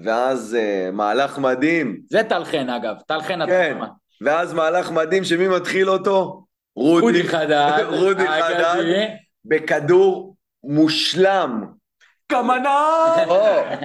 [0.05, 3.71] ואז אה, מהלך מדהים, זה טל חן אגב, טל חן כן.
[3.71, 3.89] התחומה.
[4.21, 6.45] ואז מהלך מדהים שמי מתחיל אותו?
[6.77, 8.83] רודי, רודי חדד, רודי חדד.
[9.45, 11.65] בכדור מושלם.
[12.27, 13.15] קמנה!
[13.27, 13.45] או,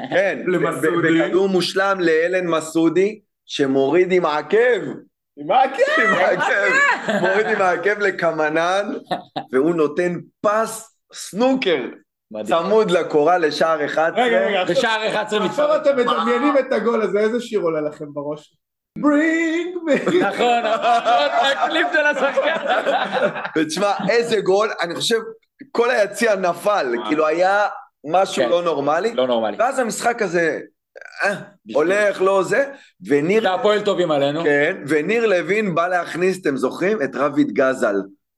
[0.09, 0.39] כן,
[1.03, 4.81] בכדור מושלם לאלן מסודי, שמוריד עם העקב,
[5.37, 6.01] עם העקב!
[6.03, 6.73] עם העקב,
[7.21, 8.93] מוריד עם העקב לקמנן,
[9.53, 11.83] והוא נותן פס סנוקר.
[12.43, 14.23] צמוד לקורה לשער 11.
[14.25, 15.81] רגע, רגע, עכשיו- בשער 11 עכשיו מצטרף.
[15.81, 18.57] אתם מדמיינים את הגול הזה, איזה שיר עולה לכם בראש?
[18.99, 20.15] Bring me...
[20.25, 21.27] נכון, נכון,
[21.57, 22.65] הקליפ של השחקן.
[23.57, 25.19] ותשמע, איזה גול, אני חושב,
[25.71, 27.67] כל היציע נפל, כאילו היה
[28.07, 28.49] משהו כן.
[28.49, 29.57] לא נורמלי, לא נורמלי.
[29.59, 30.59] ואז המשחק הזה
[31.23, 31.35] אה,
[31.73, 32.71] הולך, לא זה,
[33.07, 34.43] וניר זה הפועל טובים עלינו.
[34.43, 37.01] כן, וניר לוין בא להכניס, אתם זוכרים?
[37.01, 37.95] את רביד גזל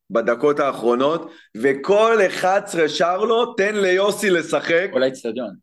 [0.10, 4.88] בדקות האחרונות, וכל 11 שר לו, תן ליוסי לשחק.
[4.92, 5.56] כל האצטדיון.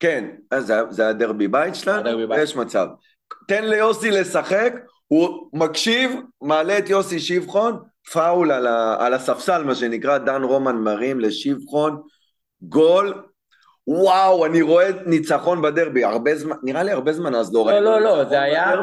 [0.00, 2.00] כן, אז זה, זה היה דרבי בית שלנו?
[2.00, 2.38] הדרבי בית.
[2.42, 2.86] יש מצב.
[3.48, 4.74] תן ליוסי לשחק,
[5.06, 6.12] הוא מקשיב,
[6.42, 7.78] מעלה את יוסי שבחון,
[8.12, 12.02] פאול על, ה, על הספסל, מה שנקרא, דן רומן מרים לשבחון,
[12.62, 13.22] גול,
[13.88, 17.84] וואו, אני רואה ניצחון בדרבי, הרבה זמן, נראה לי הרבה זמן אז לא לא, ראינו
[17.84, 18.18] לא, לא.
[18.18, 18.74] לא, זה היה...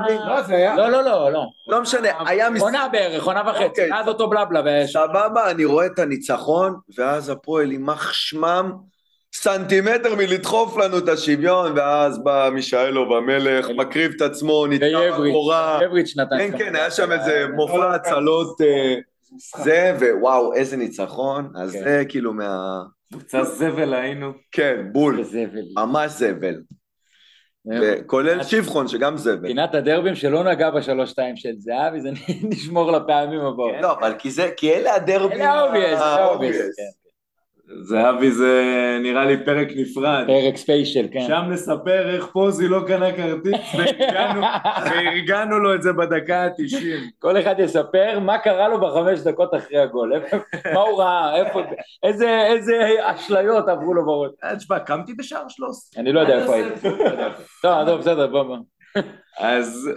[0.78, 1.46] לא, לא, לא, לא.
[1.68, 3.90] לא משנה, היה משחק, עונה בערך, עונה וחצי, אוקיי.
[3.94, 4.88] אז אותו בלבלה.
[4.88, 8.72] סבבה, אני רואה את הניצחון, ואז הפועל יימח שמם
[9.34, 15.80] סנטימטר מלדחוף לנו את השוויון, ואז בא מישאלוב המלך, מקריב את עצמו, נתקע ויבריץ', בקורה.
[15.84, 16.38] יבריץ' נתן.
[16.38, 18.96] כן, כן, היה שם איזה מופע הצלות אה,
[19.64, 21.84] זה, ווואו, איזה ניצחון, אז כן.
[21.84, 22.82] זה כאילו מה...
[23.12, 24.32] קבוצה זבל היינו.
[24.52, 25.62] כן, בול, זבל.
[25.76, 26.62] ממש זבל.
[28.06, 29.48] כולל שבחון, שגם זבל.
[29.48, 32.10] פינת הדרבים שלא נגע בשלוש-שתיים של זהבי, זה
[32.52, 33.76] נשמור לפעמים הבאות.
[33.82, 34.14] לא, אבל
[34.58, 35.42] כי אלה הדרבים.
[35.42, 36.76] אלה ה obvious, זה ה obvious, ה-obvious.
[36.78, 37.01] כן.
[37.80, 38.64] זהבי זה
[39.04, 40.24] נראה לי פרק נפרד.
[40.28, 41.20] פרק special, כן.
[41.28, 43.76] שם נספר איך פוזי לא קנה כרטיס
[44.86, 47.12] והרגענו- לו את זה בדקה ה-90.
[47.20, 50.14] כל אחד יספר מה קרה לו בחמש דקות אחרי הגול,
[50.74, 51.62] מה הוא ראה, איפה,
[52.04, 52.74] איזה איזה
[53.04, 54.32] אשליות עברו לו בראש.
[54.44, 56.02] אה, תשמע, קמתי בשער 13.
[56.04, 56.88] אני לא יודע איפה הייתי.
[56.90, 57.30] לא.
[57.62, 58.58] טוב, טוב, בסדר, בוא, בוא.
[59.40, 59.90] אז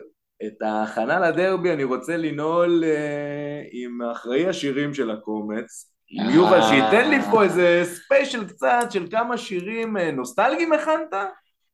[0.47, 5.94] את ההכנה לדרבי אני רוצה לנעול אה, עם אחראי השירים של הקומץ.
[6.15, 6.35] עם אה.
[6.35, 11.15] יובל, שייתן לי פה איזה ספיישל קצת של כמה שירים אה, נוסטלגיים הכנת?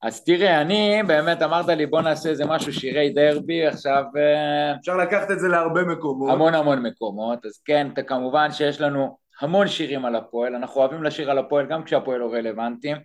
[0.03, 4.97] אז תראה, אני באמת אמרת לי בוא נעשה איזה משהו שירי דרבי, עכשיו אה, אפשר
[4.97, 6.31] לקחת את זה להרבה מקומות.
[6.31, 11.31] המון המון מקומות, אז כן, כמובן שיש לנו המון שירים על הפועל, אנחנו אוהבים לשיר
[11.31, 12.97] על הפועל גם כשהפועל לא רלוונטיים,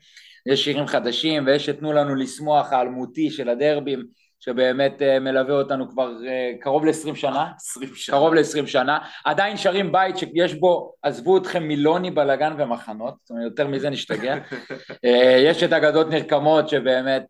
[0.46, 4.06] יש שירים חדשים ויש את תנו לנו לשמוח האלמותי של הדרבים,
[4.46, 8.18] שבאמת אה, מלווה אותנו כבר אה, קרוב ל-20 שנה, 20 שנה.
[8.18, 13.44] קרוב ל-20 שנה, עדיין שרים בית שיש בו, עזבו אתכם מילוני בלאגן ומחנות, זאת אומרת
[13.44, 14.36] יותר מזה נשתגע,
[15.06, 17.26] אה, יש את אגדות נרקמות שבאמת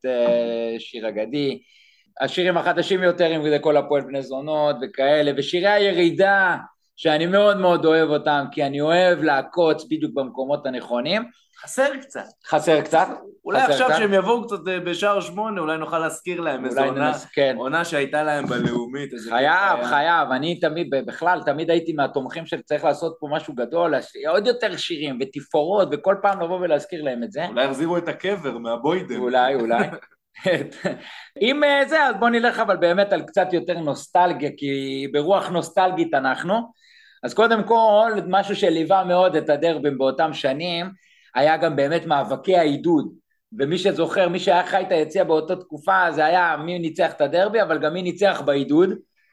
[0.80, 1.62] שיר אגדי,
[2.22, 6.58] השירים החדשים יותר, אם זה כל הפועל בני זונות וכאלה, ושירי הירידה,
[6.96, 11.24] שאני מאוד מאוד אוהב אותם, כי אני אוהב לעקוץ בדיוק במקומות הנכונים,
[11.64, 12.26] חסר קצת.
[12.48, 13.07] חסר קצת,
[13.45, 13.98] אולי חסר עכשיו קצת.
[13.98, 17.26] שהם יבואו קצת אה, בשער שמונה, אולי נוכל להזכיר להם איזו עונה, ננס...
[17.34, 17.56] כן.
[17.57, 19.10] עונה שהייתה להם בלאומית.
[19.30, 19.84] חייב.
[19.84, 23.94] חייב, אני תמיד, בכלל, תמיד הייתי מהתומכים של צריך לעשות פה משהו גדול,
[24.27, 27.45] עוד יותר שירים ותפאורות, וכל פעם לבוא ולהזכיר להם את זה.
[27.45, 29.22] אולי יחזירו את הקבר מהבוידם.
[29.22, 29.84] אולי, אולי.
[31.41, 36.14] אם אה, זה, אז בואו נלך אבל באמת על קצת יותר נוסטלגיה, כי ברוח נוסטלגית
[36.14, 36.72] אנחנו.
[37.23, 41.05] אז קודם כל, משהו שליווה מאוד את הדרבים באותם שנים,
[41.36, 43.14] היה גם באמת מאבקי העידוד.
[43.60, 47.62] ומי שזוכר, מי שהיה חי את היציע באותה תקופה, זה היה מי ניצח את הדרבי,
[47.62, 48.90] אבל גם מי ניצח בעידוד,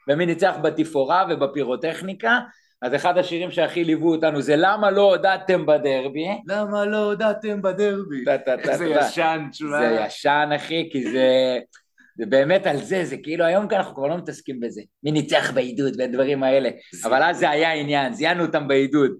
[0.09, 2.39] ומי ניצח בתפאורה ובפירוטכניקה.
[2.81, 6.27] אז אחד השירים שהכי ליוו אותנו זה למה לא הודעתם בדרבי.
[6.47, 8.23] למה לא הודעתם בדרבי?
[8.69, 8.85] איזה.
[8.85, 9.79] ישן, תשמע.
[9.79, 11.59] זה ישן אחי, כי זה,
[12.17, 14.81] זה באמת על זה, זה כאילו היום כאן אנחנו כבר לא מתעסקים בזה.
[15.03, 16.69] מי ניצח בעידוד והדברים האלה,
[17.03, 19.11] אבל אז זה היה עניין, זיינו אותם בעידוד.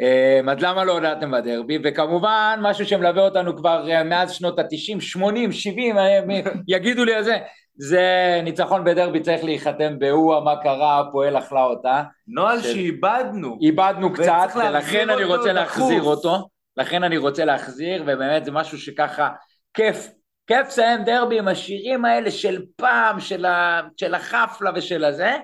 [0.00, 1.78] אה, אז למה לא הודעתם בדרבי?
[1.84, 6.20] וכמובן, משהו שמלווה אותנו כבר אה, מאז שנות ה-90, 80, 70, אה,
[6.68, 7.36] יגידו לי על זה,
[7.78, 8.00] זה
[8.42, 12.02] ניצחון בדרבי צריך להיחתם באוה, מה קרה, הפועל אכלה אותה.
[12.28, 13.58] נוהל של- שאיבדנו.
[13.62, 16.16] איבדנו קצת, ולכן אני רוצה להחזיר דחוף.
[16.16, 19.28] אותו, לכן אני רוצה להחזיר, ובאמת זה משהו שככה
[19.74, 20.08] כיף,
[20.46, 25.36] כיף לסיים דרבי עם השירים האלה של פעם, של, ה, של החפלה ושל הזה,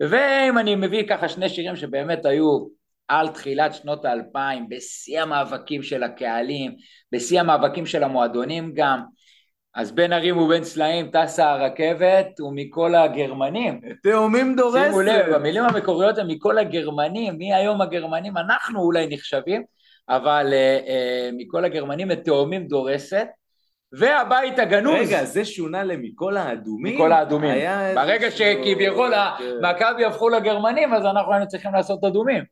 [0.00, 2.66] ואם אני מביא ככה שני שירים שבאמת היו
[3.08, 6.74] על תחילת שנות האלפיים, בשיא המאבקים של הקהלים,
[7.12, 9.00] בשיא המאבקים של המועדונים גם,
[9.74, 14.84] אז בין ערים ובין סלעים טסה הרכבת ומכל הגרמנים, תאומים דורסת.
[14.84, 19.62] שימו לב, המילים המקוריות הן מכל הגרמנים, מי היום הגרמנים, אנחנו אולי נחשבים,
[20.08, 23.26] אבל אה, אה, מכל הגרמנים את תאומים דורסת,
[23.92, 26.94] והבית הגנוז, רגע, זה שונה למכל האדומים?
[26.94, 27.54] מכל האדומים.
[27.94, 29.44] ברגע שכביכול כן.
[29.62, 32.44] מכבי הפכו לגרמנים, אז אנחנו היינו צריכים לעשות אדומים.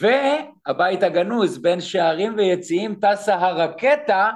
[0.00, 4.30] והבית הגנוז, בין שערים ויציאים טסה הרקטה,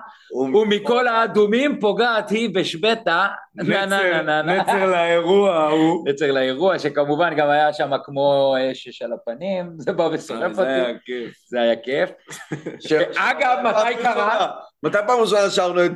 [0.54, 4.62] ומכל האדומים פוגעת היא בשבטה, נה נה נה נה נה.
[4.62, 6.08] נצר לאירוע ההוא.
[6.08, 10.80] נצר לאירוע, שכמובן גם היה שם כמו אש על הפנים, זה בא ושורף זה היה
[10.88, 11.34] אותי, כיף.
[11.46, 12.10] זה היה כיף.
[12.88, 14.50] ש- אגב, מתי קרה?
[14.82, 15.92] מתי פעם ראשונה שרנו את,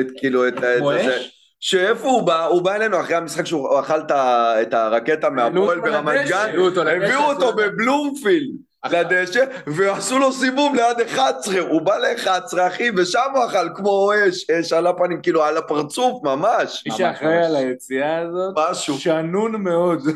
[0.00, 1.18] את, כאילו, את, את כמו זה?
[1.60, 2.44] שאיפה הוא בא?
[2.44, 4.10] הוא בא אלינו אחרי המשחק שהוא אכל את
[4.62, 6.28] את הרקטה מהפועל ברמת.
[6.28, 6.50] גן,
[6.86, 13.44] הביאו אותו בבלומפילד לדשא, ועשו לו סיבוב ליד 11, הוא בא ל-11 אחי, ושם הוא
[13.44, 17.44] אכל כמו אש, אש על הפנים, כאילו על הפרצוף ממש, מי שאחראי.
[17.44, 18.98] על היציאה הזאת, משהו.
[18.98, 20.00] שנון מאוד.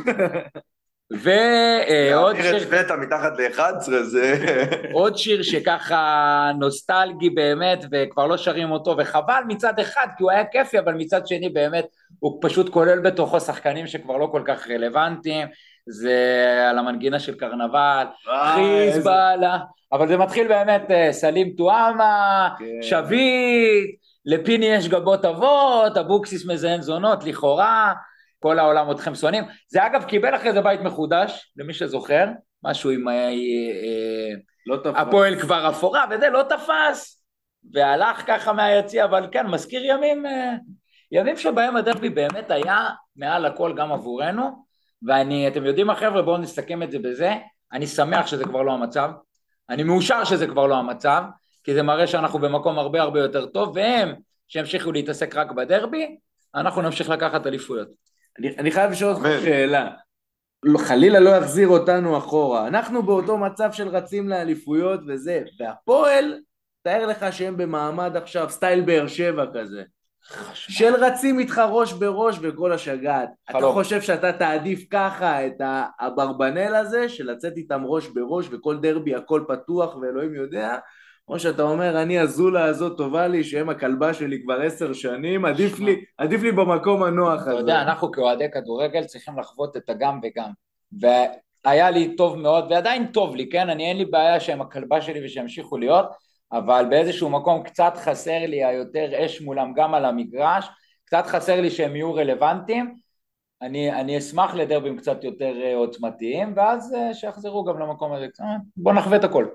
[1.10, 4.34] ועוד להעביר את שיר, פטה מתחת ל-11 זה...
[4.92, 10.44] עוד שיר שככה נוסטלגי באמת, וכבר לא שרים אותו, וחבל מצד אחד, כי הוא היה
[10.44, 11.86] כיפי, אבל מצד שני באמת,
[12.18, 15.48] הוא פשוט כולל בתוכו שחקנים שכבר לא כל כך רלוונטיים.
[15.86, 18.04] זה על המנגינה של קרנבל,
[18.54, 19.58] חיזבאללה,
[19.92, 22.82] אבל זה מתחיל באמת אה, סלים טועמה, כן.
[22.82, 23.90] שביט,
[24.24, 27.92] לפיני יש גבות אבות, אבוקסיס מזיין זונות, לכאורה,
[28.38, 29.44] כל העולם אתכם שונאים.
[29.68, 32.26] זה אגב קיבל אחרי זה בית מחודש, למי שזוכר,
[32.64, 34.34] משהו עם אה, אה,
[34.66, 34.76] לא.
[34.96, 37.24] הפועל כבר אפורה, וזה לא תפס,
[37.72, 40.24] והלך ככה מהיציע, אבל כן, מזכיר ימים,
[41.12, 44.65] ימים שבהם הדרבי באמת היה מעל הכל גם עבורנו,
[45.02, 47.32] ואני, אתם יודעים מה חבר'ה, בואו נסכם את זה בזה,
[47.72, 49.10] אני שמח שזה כבר לא המצב,
[49.70, 51.22] אני מאושר שזה כבר לא המצב,
[51.64, 54.14] כי זה מראה שאנחנו במקום הרבה הרבה יותר טוב, והם,
[54.48, 56.16] שימשיכו להתעסק רק בדרבי,
[56.54, 57.88] אנחנו נמשיך לקחת אליפויות.
[58.38, 59.28] אני, אני חייב לשאול אותך.
[59.42, 59.90] שאלה.
[60.62, 62.66] לא, חלילה לא יחזיר אותנו אחורה.
[62.66, 66.38] אנחנו באותו מצב של רצים לאליפויות וזה, והפועל,
[66.82, 69.82] תאר לך שהם במעמד עכשיו סטייל באר שבע כזה.
[70.54, 73.28] של רצים איתך ראש בראש וכל השגעת.
[73.50, 73.66] אתה.
[73.66, 79.44] חושב שאתה תעדיף ככה את האברבנל הזה, של לצאת איתם ראש בראש וכל דרבי הכל
[79.48, 80.76] פתוח ואלוהים יודע,
[81.28, 85.78] או שאתה אומר, אני הזולה הזאת טובה לי, שהם הכלבה שלי כבר עשר שנים, עדיף
[85.78, 87.60] לי, עדיף לי במקום הנוח אתה הזה.
[87.60, 90.50] יודע, אנחנו כאוהדי כדורגל צריכים לחוות את הגם וגם.
[91.00, 93.70] והיה לי טוב מאוד, ועדיין טוב לי, כן?
[93.70, 96.06] אני אין לי בעיה שהם הכלבה שלי ושימשיכו להיות,
[96.52, 100.68] אבל באיזשהו מקום קצת חסר לי היותר אש מולם גם על המגרש,
[101.04, 102.94] קצת חסר לי שהם יהיו רלוונטיים.
[103.62, 108.26] אני, אני אשמח לדרבים קצת יותר אה, עוצמתיים, ואז אה, שיחזרו גם למקום הזה.
[108.40, 108.46] אה,
[108.76, 109.46] בוא נחווה את הכל.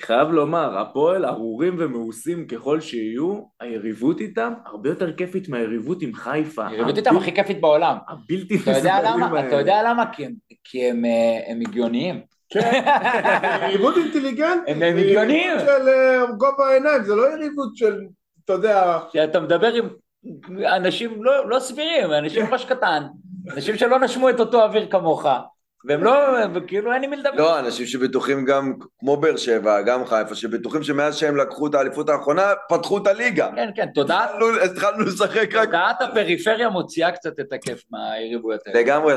[0.00, 6.66] חייב לומר, הפועל ארורים ומאוסים ככל שיהיו, היריבות איתם הרבה יותר כיפית מהיריבות עם חיפה.
[6.66, 7.96] היריבות איתם הכי כיפית בעולם.
[8.08, 9.26] הבלתי נסבלים למה?
[9.26, 9.48] האלה.
[9.48, 10.12] אתה יודע למה?
[10.12, 10.32] כי הם,
[10.64, 11.02] כי הם,
[11.46, 12.35] הם הגיוניים.
[13.68, 15.50] יריבות אינטליגנט, הם הגיוניים.
[15.50, 18.00] יריבות של אה, גובה העיניים, זה לא יריבות של,
[18.44, 19.88] אתה יודע, שאתה מדבר עם
[20.76, 23.02] אנשים לא, לא סבירים, אנשים ראש קטן,
[23.54, 25.26] אנשים שלא נשמו את אותו אוויר כמוך,
[25.86, 26.12] והם לא,
[26.54, 27.34] וכאילו אין עם מי לדבר.
[27.36, 32.08] לא, אנשים שבטוחים גם, כמו באר שבע, גם חיפה, שבטוחים שמאז שהם לקחו את האליפות
[32.08, 33.50] האחרונה, פתחו את הליגה.
[33.56, 34.30] כן, כן, תודעת,
[34.64, 35.64] התחלנו- לשחק רק...
[35.66, 38.80] תודעת הפריפריה מוציאה קצת את הכיף מהיריבויות האלה.
[38.80, 39.14] לגמרי,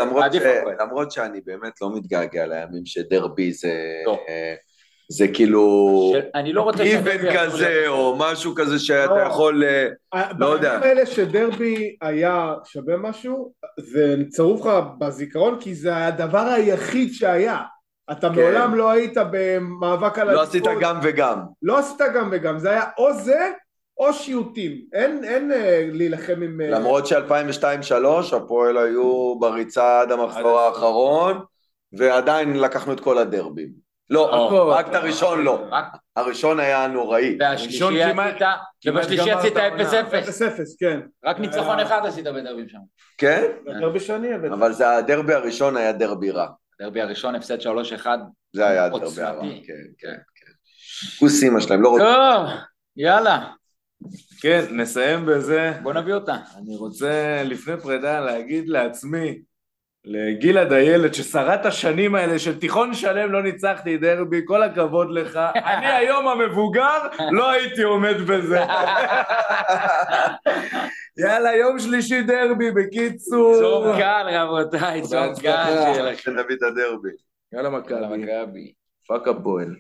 [0.80, 3.74] למרות, שאני באמת לא מתגעגע לימים שדרבי זה...
[5.11, 6.14] זה כאילו...
[6.36, 9.19] אני לא רוצה איבן כזה, או משהו כזה שאתה לא.
[9.19, 9.64] יכול...
[10.14, 10.69] אה, לא יודע.
[10.69, 17.60] בימים האלה שדרבי היה שווה משהו, זה צרוף לך בזיכרון, כי זה הדבר היחיד שהיה.
[18.11, 18.36] אתה כן.
[18.36, 21.40] מעולם לא היית במאבק על לא עשית גם וגם.
[21.61, 23.52] לא עשית גם וגם, זה היה או זה
[23.98, 24.72] או שיוטים.
[24.94, 26.61] אין, אין אה, להילחם עם...
[26.61, 31.40] אה, למרות ש-2002-2003 הפועל היו בריצה עד המחזור האחרון,
[31.94, 33.89] ועדיין לקחנו את כל הדרבים.
[34.10, 34.69] לא.
[34.72, 35.65] רק את הראשון לא.
[36.15, 37.38] הראשון היה נוראי.
[38.11, 38.36] כמעט-
[38.81, 39.84] כמעט ובשלישי עשית את העונה.
[39.84, 40.03] 0-0,
[40.41, 40.99] 0-0, כן.
[41.26, 42.77] רק ניצחון אחד עשית בדרבים שם.
[43.18, 43.44] כן?
[43.80, 44.53] דרבי שני הבאתי.
[44.53, 46.48] אבל זה הדרבי הראשון היה דרבי רע.
[46.81, 47.65] דרבי הראשון הפסד 3-1.
[48.53, 49.22] זה היה הדרבי.
[49.22, 49.41] הרע.
[49.41, 49.48] כן,
[49.99, 50.52] כן, כן.
[51.19, 52.03] כוס אימא שלהם, לא רוצה...
[52.03, 52.48] טוב,
[52.98, 53.48] יאללה,
[54.41, 55.73] כן, נסיים בזה.
[55.84, 56.36] בוא נביא אותה.
[56.57, 59.40] אני רוצה לפני פרידה להגיד לעצמי,
[60.06, 65.40] לגלעד הילד, ששרת השנים האלה של תיכון שלם לא ניצחתי דרבי, כל הכבוד לך.
[65.72, 67.00] אני היום המבוגר,
[67.32, 68.60] לא הייתי עומד בזה.
[71.18, 73.56] יאללה, יום שלישי דרבי, בקיצור.
[73.60, 75.66] צום קל רבותיי, צום קל.
[75.68, 76.32] שיהיה לכם.
[76.32, 77.10] את הדרבי.
[77.54, 77.70] יאללה.
[77.70, 78.74] מכבי.
[79.08, 79.76] פאק הפועל.